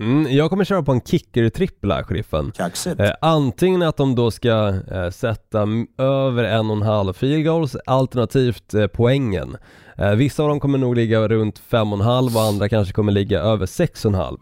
Mm, 0.00 0.36
jag 0.36 0.50
kommer 0.50 0.64
köra 0.64 0.82
på 0.82 0.92
en 0.92 1.00
kicker-trippel 1.00 1.92
här, 1.92 2.02
sheriffen. 2.02 2.52
Eh, 3.00 3.12
antingen 3.20 3.82
att 3.82 3.96
de 3.96 4.14
då 4.14 4.30
ska 4.30 4.74
eh, 4.90 5.10
sätta 5.10 5.66
över 5.98 6.44
en 6.44 6.70
och 6.70 6.76
en 6.76 6.82
halv 6.82 7.12
field 7.12 7.44
goals, 7.44 7.76
alternativt 7.86 8.74
eh, 8.74 8.86
poängen. 8.86 9.56
Eh, 9.96 10.10
vissa 10.10 10.42
av 10.42 10.48
dem 10.48 10.60
kommer 10.60 10.78
nog 10.78 10.96
ligga 10.96 11.28
runt 11.28 11.58
fem 11.58 11.92
och 11.92 11.98
en 11.98 12.04
halv 12.04 12.36
och 12.36 12.42
andra 12.42 12.68
kanske 12.68 12.92
kommer 12.92 13.12
ligga 13.12 13.40
över 13.40 13.66
sex 13.66 14.04
och 14.04 14.08
en 14.08 14.14
halv. 14.14 14.38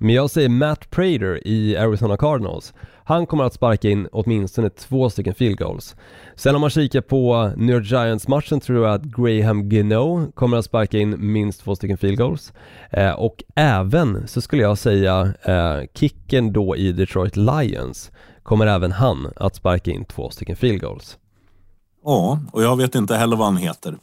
Men 0.00 0.14
jag 0.14 0.30
säger 0.30 0.48
Matt 0.48 0.90
Prater 0.90 1.46
i 1.46 1.76
Arizona 1.76 2.16
Cardinals. 2.16 2.74
Han 3.08 3.26
kommer 3.26 3.44
att 3.44 3.54
sparka 3.54 3.88
in 3.88 4.08
åtminstone 4.12 4.70
två 4.70 5.10
stycken 5.10 5.34
field 5.34 5.58
goals. 5.58 5.96
Sen 6.34 6.54
om 6.54 6.60
man 6.60 6.70
kikar 6.70 7.00
på 7.00 7.52
New 7.56 7.76
York 7.76 7.84
Giants-matchen 7.84 8.60
tror 8.60 8.86
jag 8.86 8.94
att 8.94 9.02
Graham 9.02 9.70
Gino 9.70 10.32
kommer 10.32 10.56
att 10.56 10.64
sparka 10.64 10.98
in 10.98 11.32
minst 11.32 11.64
två 11.64 11.76
stycken 11.76 11.98
field 11.98 12.18
goals. 12.18 12.52
Eh, 12.90 13.10
och 13.10 13.44
även 13.54 14.28
så 14.28 14.40
skulle 14.40 14.62
jag 14.62 14.78
säga 14.78 15.34
eh, 15.42 15.80
kicken 15.94 16.52
då 16.52 16.76
i 16.76 16.92
Detroit 16.92 17.36
Lions 17.36 18.10
kommer 18.42 18.66
även 18.66 18.92
han 18.92 19.32
att 19.36 19.54
sparka 19.54 19.90
in 19.90 20.04
två 20.04 20.30
stycken 20.30 20.56
field 20.56 20.80
goals. 20.80 21.18
Ja, 22.08 22.38
och 22.52 22.62
jag 22.62 22.76
vet 22.76 22.94
inte 22.94 23.16
heller 23.16 23.36
vad 23.36 23.46
han 23.46 23.56
heter. 23.56 23.94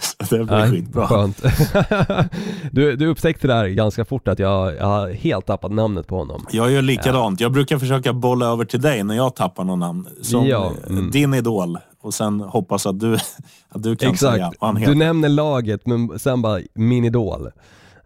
Så 0.00 0.36
det 0.36 0.44
blir 0.44 0.56
Nej, 0.56 0.70
skitbra. 0.70 1.06
Skönt. 1.06 1.42
du, 2.72 2.96
du 2.96 3.06
upptäckte 3.06 3.46
där 3.46 3.66
ganska 3.66 4.04
fort 4.04 4.28
att 4.28 4.38
jag, 4.38 4.76
jag 4.76 4.86
har 4.86 5.08
helt 5.08 5.46
tappat 5.46 5.72
namnet 5.72 6.06
på 6.06 6.16
honom. 6.16 6.46
Jag 6.50 6.72
gör 6.72 6.82
likadant. 6.82 7.40
Jag 7.40 7.52
brukar 7.52 7.78
försöka 7.78 8.12
bolla 8.12 8.46
över 8.46 8.64
till 8.64 8.80
dig 8.80 9.04
när 9.04 9.14
jag 9.14 9.34
tappar 9.34 9.64
någon 9.64 9.78
namn. 9.78 10.08
Som 10.22 10.46
ja, 10.46 10.72
mm. 10.88 11.10
din 11.10 11.34
idol. 11.34 11.78
Och 12.02 12.14
sen 12.14 12.40
hoppas 12.40 12.86
att 12.86 13.00
du, 13.00 13.14
att 13.68 13.82
du 13.82 13.96
kan 13.96 14.12
Exakt. 14.12 14.34
säga 14.34 14.52
vad 14.60 14.68
han 14.68 14.76
heter. 14.76 14.92
Du 14.92 14.98
nämner 14.98 15.28
laget, 15.28 15.86
men 15.86 16.18
sen 16.18 16.42
bara 16.42 16.60
min 16.74 17.04
idol. 17.04 17.50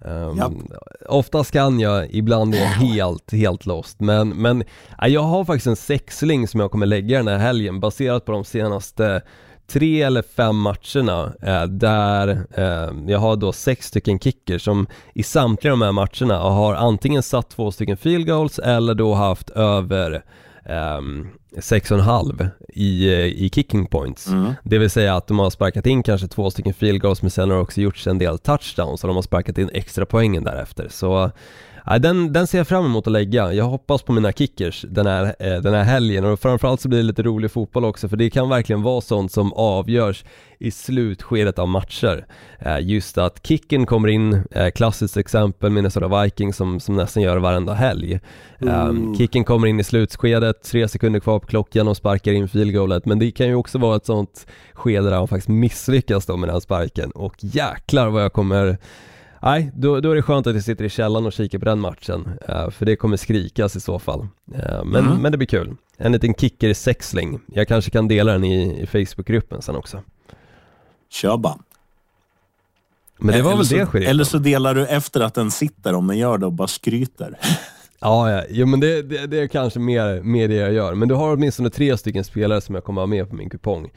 Um, 0.01 0.69
Oftast 1.09 1.51
kan 1.51 1.81
jag, 1.81 2.11
ibland 2.11 2.55
är 2.55 2.59
jag 2.59 2.67
helt, 2.67 3.33
helt 3.33 3.67
lost. 3.67 4.01
Men, 4.01 4.29
men 4.29 4.65
jag 4.99 5.23
har 5.23 5.45
faktiskt 5.45 5.67
en 5.67 5.77
sexling 5.77 6.49
som 6.49 6.61
jag 6.61 6.71
kommer 6.71 6.87
lägga 6.87 7.19
den 7.19 7.29
här 7.29 7.39
helgen 7.39 7.81
baserat 7.81 8.25
på 8.25 8.33
de 8.33 8.45
senaste 8.45 9.23
tre 9.73 10.03
eller 10.03 10.23
fem 10.23 10.57
matcherna 10.57 11.33
eh, 11.43 11.65
där 11.65 12.29
eh, 12.55 12.93
jag 13.07 13.19
har 13.19 13.37
då 13.37 13.53
sex 13.53 13.87
stycken 13.87 14.19
kickers 14.19 14.63
som 14.63 14.87
i 15.15 15.23
samtliga 15.23 15.71
de 15.71 15.83
här 15.83 15.93
matcherna 15.93 16.39
har 16.39 16.75
antingen 16.75 17.23
satt 17.23 17.51
två 17.51 17.71
stycken 17.71 17.97
field 17.97 18.27
goals 18.27 18.59
eller 18.59 18.95
då 18.95 19.15
haft 19.15 19.51
över 19.51 20.23
um, 20.99 21.29
6,5 21.57 22.49
i, 22.69 23.13
i 23.47 23.51
kicking 23.55 23.87
points. 23.87 24.27
Mm. 24.27 24.53
Det 24.63 24.79
vill 24.79 24.91
säga 24.91 25.17
att 25.17 25.27
de 25.27 25.39
har 25.39 25.51
sparkat 25.51 25.87
in 25.87 26.03
kanske 26.03 26.29
två 26.29 26.51
stycken 26.51 26.75
field 26.75 27.03
goals 27.03 27.23
men 27.23 27.31
sen 27.31 27.51
har 27.51 27.57
det 27.57 27.63
också 27.63 27.81
gjorts 27.81 28.07
en 28.07 28.19
del 28.19 28.39
touchdowns 28.39 29.05
och 29.05 29.09
de 29.09 29.17
har 29.17 29.23
sparkat 29.23 29.59
in 29.59 29.71
extra 29.73 30.07
poängen 30.07 30.45
därefter. 30.45 30.87
Så 30.91 31.31
Ja, 31.91 31.99
den, 31.99 32.33
den 32.33 32.47
ser 32.47 32.59
jag 32.59 32.69
fram 32.69 32.85
emot 32.85 33.07
att 33.07 33.13
lägga. 33.13 33.53
Jag 33.53 33.65
hoppas 33.65 34.03
på 34.03 34.13
mina 34.13 34.33
kickers 34.33 34.85
den 34.89 35.07
här, 35.07 35.35
eh, 35.39 35.57
den 35.57 35.75
här 35.75 35.83
helgen 35.83 36.25
och 36.25 36.41
framförallt 36.41 36.81
så 36.81 36.89
blir 36.89 36.99
det 36.99 37.05
lite 37.05 37.23
rolig 37.23 37.51
fotboll 37.51 37.85
också 37.85 38.09
för 38.09 38.17
det 38.17 38.31
kan 38.31 38.49
verkligen 38.49 38.83
vara 38.83 39.01
sånt 39.01 39.33
som 39.33 39.53
avgörs 39.53 40.25
i 40.59 40.71
slutskedet 40.71 41.59
av 41.59 41.69
matcher. 41.69 42.27
Eh, 42.59 42.79
just 42.81 43.19
att 43.19 43.47
kicken 43.47 43.87
kommer 43.87 44.09
in, 44.09 44.43
eh, 44.51 44.71
klassiskt 44.71 45.17
exempel 45.17 45.71
Minnesota 45.71 46.23
Vikings 46.23 46.57
som, 46.57 46.81
som 46.81 46.97
nästan 46.97 47.23
gör 47.23 47.37
varenda 47.37 47.75
helg. 47.75 48.21
Mm. 48.61 49.15
Kicken 49.17 49.45
kommer 49.45 49.67
in 49.67 49.81
i 49.81 49.85
slutskedet, 49.85 50.63
tre 50.63 50.89
sekunder 50.89 51.21
kvar 51.21 51.39
på 51.39 51.47
klockan 51.47 51.89
och 51.89 51.97
sparkar 51.97 52.33
in 52.33 52.49
field 52.49 52.75
goalet 52.75 53.07
men 53.07 53.19
det 53.19 53.31
kan 53.31 53.47
ju 53.47 53.55
också 53.55 53.79
vara 53.79 53.97
ett 53.97 54.07
sånt 54.07 54.47
skede 54.73 55.11
där 55.11 55.17
han 55.17 55.29
faktiskt 55.29 55.49
misslyckas 55.49 56.27
då 56.27 56.37
med 56.37 56.49
den 56.49 56.61
sparken 56.61 57.11
och 57.11 57.35
jäklar 57.39 58.09
vad 58.09 58.23
jag 58.23 58.33
kommer 58.33 58.79
Nej, 59.43 59.71
då, 59.75 60.01
då 60.01 60.11
är 60.11 60.15
det 60.15 60.23
skönt 60.23 60.47
att 60.47 60.55
jag 60.55 60.65
sitter 60.65 60.85
i 60.85 60.89
källaren 60.89 61.27
och 61.27 61.33
kikar 61.33 61.59
på 61.59 61.65
den 61.65 61.81
matchen, 61.81 62.31
uh, 62.49 62.71
för 62.71 62.87
det 62.87 62.97
kommer 62.97 63.17
skrikas 63.17 63.77
i 63.77 63.81
så 63.81 63.99
fall. 63.99 64.21
Uh, 64.21 64.85
men, 64.85 65.07
mm. 65.07 65.23
men 65.23 65.33
det 65.33 65.39
blir 65.39 65.49
kul. 65.49 65.77
En 65.97 66.13
liten 66.13 66.35
kicker 66.35 66.69
i 66.69 66.75
sexling. 66.75 67.41
Jag 67.47 67.69
kanske 67.69 67.91
kan 67.91 68.09
dela 68.09 68.33
den 68.33 68.45
i, 68.45 68.83
i 68.83 68.87
Facebookgruppen 68.87 69.63
sen 69.63 69.77
också. 69.77 70.03
Kör 71.11 71.37
bara. 71.37 71.59
Men 73.19 73.37
det 73.37 73.43
var 73.43 73.51
eller 73.51 73.57
väl 73.57 73.67
så, 73.67 73.75
det 73.75 73.87
sheriffen. 73.87 74.11
Eller 74.11 74.25
så 74.25 74.39
delar 74.39 74.75
du 74.75 74.87
efter 74.87 75.21
att 75.21 75.35
den 75.35 75.51
sitter 75.51 75.95
om 75.95 76.07
den 76.07 76.19
gör 76.19 76.39
det 76.39 76.47
och 76.47 76.53
bara 76.53 76.69
skryter. 76.69 77.39
Ja, 78.01 78.31
ja. 78.31 78.45
Jo, 78.51 78.67
men 78.67 78.81
det, 78.81 79.03
det, 79.03 79.27
det, 79.27 79.39
är 79.41 79.47
kanske 79.47 79.79
mer, 79.79 80.23
mer 80.23 80.49
det 80.49 80.55
jag 80.55 80.73
gör. 80.73 80.95
Men 80.95 81.09
du 81.09 81.15
har 81.15 81.33
åtminstone 81.33 81.71
tre 81.71 81.99
stycken 81.99 82.25
spelare 82.25 82.61
som 82.61 82.75
jag 82.75 82.85
kommer 82.85 83.03
ha 83.03 83.07
med 83.07 83.29
på 83.31 83.37
min 83.37 83.51
kupong 83.51 83.91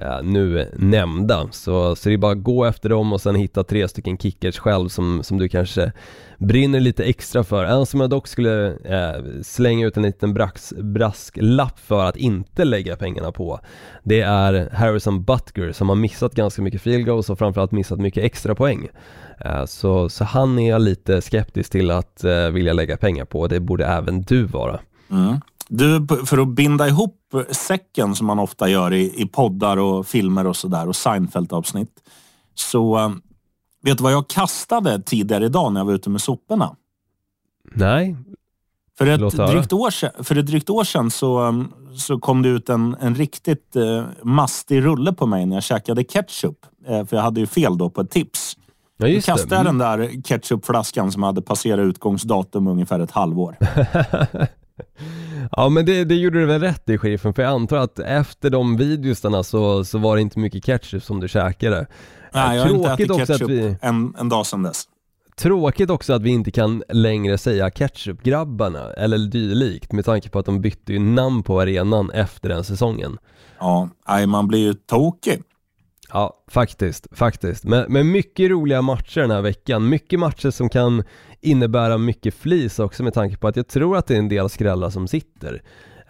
Eh, 0.00 0.22
nu 0.22 0.70
nämnda. 0.76 1.48
Så, 1.50 1.96
så 1.96 2.08
det 2.08 2.14
är 2.14 2.18
bara 2.18 2.32
att 2.32 2.42
gå 2.42 2.64
efter 2.64 2.88
dem 2.88 3.12
och 3.12 3.20
sen 3.20 3.34
hitta 3.34 3.64
tre 3.64 3.88
stycken 3.88 4.18
kickers 4.18 4.58
själv 4.58 4.88
som, 4.88 5.22
som 5.22 5.38
du 5.38 5.48
kanske 5.48 5.92
brinner 6.38 6.80
lite 6.80 7.04
extra 7.04 7.44
för. 7.44 7.64
En 7.64 7.86
som 7.86 8.00
jag 8.00 8.10
dock 8.10 8.26
skulle 8.26 8.66
eh, 8.84 9.42
slänga 9.42 9.86
ut 9.86 9.96
en 9.96 10.02
liten 10.02 10.34
brax, 10.34 10.74
brasklapp 10.76 11.78
för 11.78 12.04
att 12.04 12.16
inte 12.16 12.64
lägga 12.64 12.96
pengarna 12.96 13.32
på 13.32 13.60
Det 14.02 14.20
är 14.20 14.70
Harrison 14.72 15.24
Butker 15.24 15.72
som 15.72 15.88
har 15.88 15.96
missat 15.96 16.34
ganska 16.34 16.62
mycket 16.62 16.82
field 16.82 17.06
goals 17.06 17.30
och 17.30 17.38
framförallt 17.38 17.72
missat 17.72 17.98
mycket 17.98 18.24
extra 18.24 18.54
poäng. 18.54 18.88
Eh, 19.44 19.64
så, 19.64 20.08
så 20.08 20.24
han 20.24 20.58
är 20.58 20.70
jag 20.70 20.82
lite 20.82 21.20
skeptisk 21.20 21.72
till 21.72 21.90
att 21.90 22.24
eh, 22.24 22.50
vilja 22.50 22.72
lägga 22.72 22.96
pengar 22.96 23.24
på, 23.24 23.46
det 23.46 23.60
borde 23.60 23.86
även 23.86 24.22
du 24.22 24.44
vara. 24.44 24.80
Mm. 25.10 25.40
Du, 25.68 26.06
för 26.26 26.38
att 26.38 26.48
binda 26.48 26.88
ihop 26.88 27.34
säcken 27.50 28.14
som 28.14 28.26
man 28.26 28.38
ofta 28.38 28.68
gör 28.68 28.92
i, 28.92 29.22
i 29.22 29.26
poddar 29.26 29.76
och 29.76 30.06
filmer 30.06 30.46
och 30.46 30.56
sådär 30.56 30.88
och 30.88 30.96
Seinfeld-avsnitt. 30.96 32.02
Så 32.54 32.98
eh, 32.98 33.10
vet 33.82 33.98
du 33.98 34.04
vad 34.04 34.12
jag 34.12 34.28
kastade 34.28 35.02
tidigare 35.02 35.44
idag 35.44 35.72
när 35.72 35.80
jag 35.80 35.84
var 35.84 35.92
ute 35.92 36.10
med 36.10 36.20
soporna? 36.20 36.76
Nej, 37.74 38.16
för 38.98 39.06
ett, 39.06 39.36
drygt 39.36 39.72
år 39.72 39.90
sedan, 39.90 40.10
för 40.24 40.38
ett 40.38 40.46
drygt 40.46 40.70
år 40.70 40.84
sedan 40.84 41.10
så, 41.10 41.64
så 41.96 42.18
kom 42.18 42.42
det 42.42 42.48
ut 42.48 42.68
en, 42.68 42.96
en 43.00 43.14
riktigt 43.14 43.76
eh, 43.76 44.04
mastig 44.22 44.84
rulle 44.84 45.12
på 45.12 45.26
mig 45.26 45.46
när 45.46 45.56
jag 45.56 45.62
käkade 45.62 46.04
ketchup. 46.04 46.66
Eh, 46.86 47.04
för 47.04 47.16
jag 47.16 47.22
hade 47.22 47.40
ju 47.40 47.46
fel 47.46 47.78
då 47.78 47.90
på 47.90 48.00
ett 48.00 48.10
tips. 48.10 48.56
Ja, 48.96 49.06
just 49.06 49.26
då 49.26 49.32
kastade 49.32 49.56
jag 49.56 49.64
den 49.64 49.78
där 49.78 50.22
ketchupflaskan 50.22 51.12
som 51.12 51.22
hade 51.22 51.42
passerat 51.42 51.84
utgångsdatum 51.84 52.66
ungefär 52.66 53.00
ett 53.00 53.10
halvår. 53.10 53.56
Ja 55.52 55.68
men 55.68 55.86
det, 55.86 56.04
det 56.04 56.14
gjorde 56.14 56.40
du 56.40 56.46
väl 56.46 56.60
rätt 56.60 56.88
i 56.88 56.98
sheriffen, 56.98 57.34
för 57.34 57.42
jag 57.42 57.52
antar 57.52 57.76
att 57.76 57.98
efter 57.98 58.50
de 58.50 58.76
videosarna 58.76 59.42
så, 59.42 59.84
så 59.84 59.98
var 59.98 60.16
det 60.16 60.22
inte 60.22 60.38
mycket 60.38 60.64
ketchup 60.64 61.02
som 61.02 61.20
du 61.20 61.28
käkade. 61.28 61.86
Nej, 62.32 62.56
jag 62.56 62.64
har 62.64 62.70
inte 62.70 62.90
ätit 62.90 63.26
ketchup 63.26 63.50
vi... 63.50 63.76
en, 63.80 64.14
en 64.18 64.28
dag 64.28 64.46
sedan 64.46 64.62
dess. 64.62 64.84
Tråkigt 65.36 65.90
också 65.90 66.12
att 66.12 66.22
vi 66.22 66.30
inte 66.30 66.50
kan 66.50 66.82
längre 66.88 67.38
säga 67.38 67.70
ketchupgrabbarna 67.70 68.92
eller 68.92 69.18
dylikt 69.18 69.92
med 69.92 70.04
tanke 70.04 70.28
på 70.28 70.38
att 70.38 70.46
de 70.46 70.60
bytte 70.60 70.92
ju 70.92 70.98
namn 70.98 71.42
på 71.42 71.60
arenan 71.60 72.10
efter 72.10 72.48
den 72.48 72.64
säsongen. 72.64 73.18
Ja, 73.58 73.88
nej, 74.08 74.26
man 74.26 74.48
blir 74.48 74.58
ju 74.58 74.74
tokig. 74.74 75.42
Ja, 76.12 76.44
faktiskt, 76.48 77.06
faktiskt. 77.12 77.64
Men, 77.64 77.92
men 77.92 78.10
mycket 78.10 78.50
roliga 78.50 78.82
matcher 78.82 79.20
den 79.20 79.30
här 79.30 79.42
veckan. 79.42 79.88
Mycket 79.88 80.20
matcher 80.20 80.50
som 80.50 80.68
kan 80.68 81.04
innebära 81.40 81.98
mycket 81.98 82.34
flis 82.34 82.78
också 82.78 83.02
med 83.02 83.14
tanke 83.14 83.36
på 83.36 83.48
att 83.48 83.56
jag 83.56 83.68
tror 83.68 83.96
att 83.96 84.06
det 84.06 84.14
är 84.14 84.18
en 84.18 84.28
del 84.28 84.48
skrällar 84.48 84.90
som 84.90 85.08
sitter. 85.08 85.62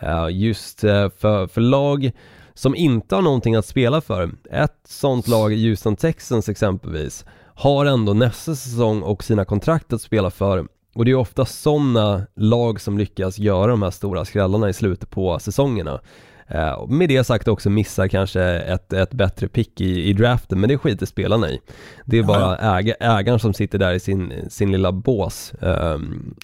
Uh, 0.03 0.29
just 0.31 0.85
uh, 0.85 1.09
för, 1.09 1.47
för 1.47 1.61
lag 1.61 2.13
som 2.55 2.75
inte 2.75 3.15
har 3.15 3.23
någonting 3.23 3.55
att 3.55 3.67
spela 3.67 4.01
för. 4.01 4.31
Ett 4.51 4.81
sånt 4.89 5.29
lag, 5.29 5.51
Houston 5.51 5.97
Texans 5.97 6.49
exempelvis, 6.49 7.25
har 7.55 7.87
ändå 7.87 8.13
nästa 8.13 8.55
säsong 8.55 9.03
och 9.03 9.25
sina 9.25 9.45
kontrakt 9.45 9.93
att 9.93 10.03
spela 10.03 10.31
för 10.31 10.67
och 10.97 11.05
det 11.05 11.11
är 11.11 11.15
ofta 11.15 11.45
sådana 11.45 12.27
lag 12.37 12.81
som 12.81 12.99
lyckas 12.99 13.39
göra 13.39 13.67
de 13.67 13.83
här 13.83 13.91
stora 13.91 14.25
skrällarna 14.25 14.69
i 14.69 14.73
slutet 14.73 15.11
på 15.11 15.39
säsongerna. 15.39 16.01
Eh, 16.49 16.89
med 16.89 17.09
det 17.09 17.25
sagt 17.25 17.49
också 17.49 17.71
missar 17.71 18.09
kanske 18.09 18.43
ett, 18.43 18.93
ett 18.93 19.13
bättre 19.13 19.49
pick 19.49 19.81
i, 19.81 20.09
i 20.09 20.13
draften, 20.13 20.61
men 20.61 20.69
det 20.69 20.79
skiter 20.79 21.07
spelarna 21.07 21.51
i. 21.51 21.61
Det 22.05 22.19
är 22.19 22.23
bara 22.23 22.79
äga, 22.79 22.95
ägaren 22.95 23.39
som 23.39 23.55
sitter 23.55 23.79
där 23.79 23.93
i 23.93 24.01
sin, 24.01 24.33
sin 24.51 24.73
lilla 24.73 24.93
bås 24.93 25.55
eh, 25.55 25.99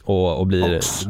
och, 0.04 0.38
och 0.38 0.46
blir 0.46 0.74
box, 0.74 1.06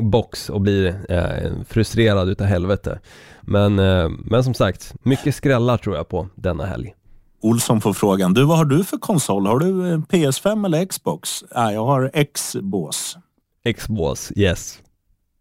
box 0.00 0.50
och 0.50 0.60
blir 0.60 0.96
eh, 1.08 1.52
frustrerad 1.68 2.28
utav 2.28 2.46
helvete. 2.46 2.98
Men, 3.40 3.78
eh, 3.78 4.08
men 4.08 4.44
som 4.44 4.54
sagt, 4.54 4.94
mycket 5.02 5.34
skrällar 5.34 5.76
tror 5.76 5.96
jag 5.96 6.08
på 6.08 6.28
denna 6.34 6.66
helg. 6.66 6.94
Olsson 7.40 7.80
får 7.80 7.92
frågan, 7.92 8.34
du 8.34 8.44
vad 8.44 8.58
har 8.58 8.64
du 8.64 8.84
för 8.84 8.96
konsol? 8.96 9.46
Har 9.46 9.58
du 9.58 9.92
eh, 9.92 9.98
PS5 9.98 10.66
eller 10.66 10.84
Xbox? 10.84 11.44
Nej, 11.54 11.74
jag 11.74 11.84
har 11.84 12.10
X-bås. 12.14 13.16
X-bås, 13.64 14.32
yes. 14.36 14.78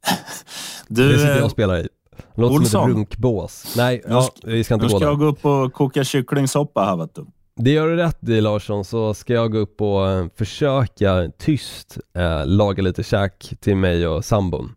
du, 0.88 1.12
det 1.12 1.18
sitter 1.18 1.36
jag 1.36 1.46
och 1.46 1.52
spelar 1.52 1.78
i. 1.78 1.88
Låter 2.36 2.56
Olsson. 2.56 2.66
som 2.66 2.90
ett 2.90 2.96
runkbås. 2.96 3.74
Nej, 3.78 4.04
ja, 4.10 4.30
vi 4.44 4.64
ska 4.64 4.74
inte 4.74 4.88
gå 4.88 4.88
där. 4.88 4.96
Nu 4.96 5.00
ska 5.00 5.10
jag 5.10 5.20
gå 5.20 5.26
upp 5.26 5.46
och 5.46 5.74
koka 5.74 6.04
kycklingsoppa 6.04 6.84
här 6.86 6.98
vet 6.98 7.16
du. 7.16 7.26
Det 7.56 7.72
gör 7.72 7.88
du 7.88 7.96
rätt 7.96 8.30
i 8.30 8.42
Larsson, 8.42 8.86
så 8.86 9.14
ska 9.14 9.34
jag 9.34 9.52
gå 9.52 9.58
upp 9.58 9.82
och 9.82 10.08
uh, 10.08 10.28
försöka 10.36 11.32
tyst 11.38 11.98
uh, 12.18 12.46
laga 12.46 12.84
lite 12.84 13.04
käk 13.04 13.54
till 13.60 13.76
mig 13.76 14.08
och 14.08 14.26
sambon. 14.26 14.76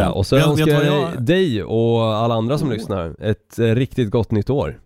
Uh, 0.00 0.08
och 0.08 0.26
så 0.26 0.36
önskar 0.36 0.68
jag, 0.68 0.86
jag 0.86 1.22
dig 1.22 1.62
och 1.62 2.14
alla 2.14 2.34
andra 2.34 2.58
som 2.58 2.68
oh. 2.68 2.74
lyssnar 2.74 3.16
ett 3.22 3.58
riktigt 3.58 4.10
gott 4.10 4.30
nytt 4.30 4.50
år. 4.50 4.80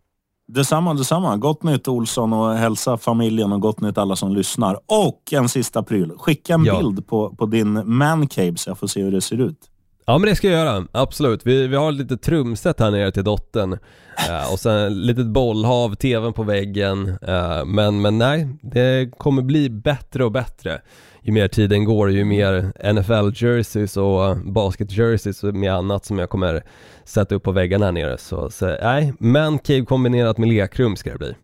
Detsamma, 0.49 0.95
detsamma. 0.95 1.37
Gott 1.37 1.63
nytt 1.63 1.89
Olsson 1.89 2.33
och 2.33 2.55
hälsa 2.55 2.97
familjen 2.97 3.53
och 3.53 3.61
gott 3.61 3.81
nytt 3.81 3.99
alla 3.99 4.17
som 4.17 4.35
lyssnar. 4.35 4.79
Och 4.87 5.33
en 5.33 5.49
sista 5.49 5.83
pryl. 5.83 6.13
Skicka 6.19 6.55
en 6.55 6.65
ja. 6.65 6.79
bild 6.79 7.07
på, 7.07 7.35
på 7.35 7.47
din 7.47 7.97
mancave 7.97 8.57
så 8.57 8.71
jag 8.71 8.79
får 8.79 8.87
se 8.87 9.03
hur 9.03 9.13
det 9.13 9.21
ser 9.21 9.41
ut. 9.41 9.59
Ja 10.07 10.19
men 10.19 10.29
det 10.29 10.37
ska 10.37 10.51
jag 10.51 10.67
göra, 10.67 10.87
absolut. 10.93 11.47
Vi, 11.47 11.67
vi 11.67 11.77
har 11.77 11.93
lite 11.93 12.17
trumset 12.17 12.81
här 12.81 12.91
nere 12.91 13.13
till 13.13 13.25
dottern 13.25 13.73
uh, 13.73 14.53
och 14.53 14.61
sen 14.61 15.03
litet 15.03 15.27
bollhav, 15.27 15.95
tvn 15.95 16.33
på 16.33 16.43
väggen. 16.43 17.09
Uh, 17.09 17.65
men, 17.65 18.03
men 18.03 18.19
nej, 18.19 18.49
det 18.63 19.11
kommer 19.19 19.43
bli 19.43 19.71
bättre 19.71 20.25
och 20.25 20.33
bättre 20.33 20.81
ju 21.25 21.33
mer 21.33 21.49
tiden 21.49 21.85
går, 21.85 22.11
ju 22.11 22.25
mer 22.25 22.73
NFL-jerseys 22.93 23.97
och 23.97 24.37
basket-jerseys 24.37 25.45
och 25.45 25.55
med 25.55 25.75
annat 25.75 26.05
som 26.05 26.19
jag 26.19 26.31
kommer 26.31 26.63
sätta 27.05 27.35
upp 27.35 27.43
på 27.43 27.53
väggarna 27.53 27.85
här 27.85 27.93
nere. 27.93 28.19
Så, 28.19 28.51
så 28.51 28.67
nej, 28.67 29.15
mancave 29.19 29.85
kombinerat 29.85 30.39
med 30.39 30.49
lekrum 30.49 30.97
ska 30.97 31.13
det 31.13 31.19
bli. 31.19 31.35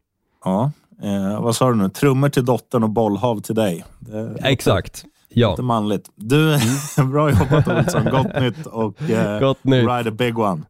Ja, 0.45 0.73
eh, 1.03 1.43
vad 1.43 1.57
sa 1.57 1.69
du 1.69 1.77
nu? 1.77 1.89
Trummor 1.89 2.29
till 2.29 2.45
dottern 2.45 2.83
och 2.83 2.91
bollhav 2.91 3.41
till 3.41 3.55
dig. 3.55 3.85
Det, 3.99 4.37
Exakt. 4.45 5.05
Ja. 5.35 5.51
Lite 5.51 5.63
manligt. 5.63 6.11
Du, 6.17 6.55
mm. 6.55 7.11
bra 7.11 7.31
jobbat 7.31 7.69
Olsson. 7.69 8.05
Gott 8.05 8.41
nytt 8.41 8.67
och 8.67 9.03
eh, 9.11 9.41
Gott 9.41 9.65
nytt. 9.65 9.89
ride 9.89 10.09
a 10.09 10.13
big 10.13 10.39
one. 10.39 10.63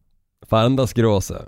Farandas 0.50 0.92
gråse. 0.92 1.42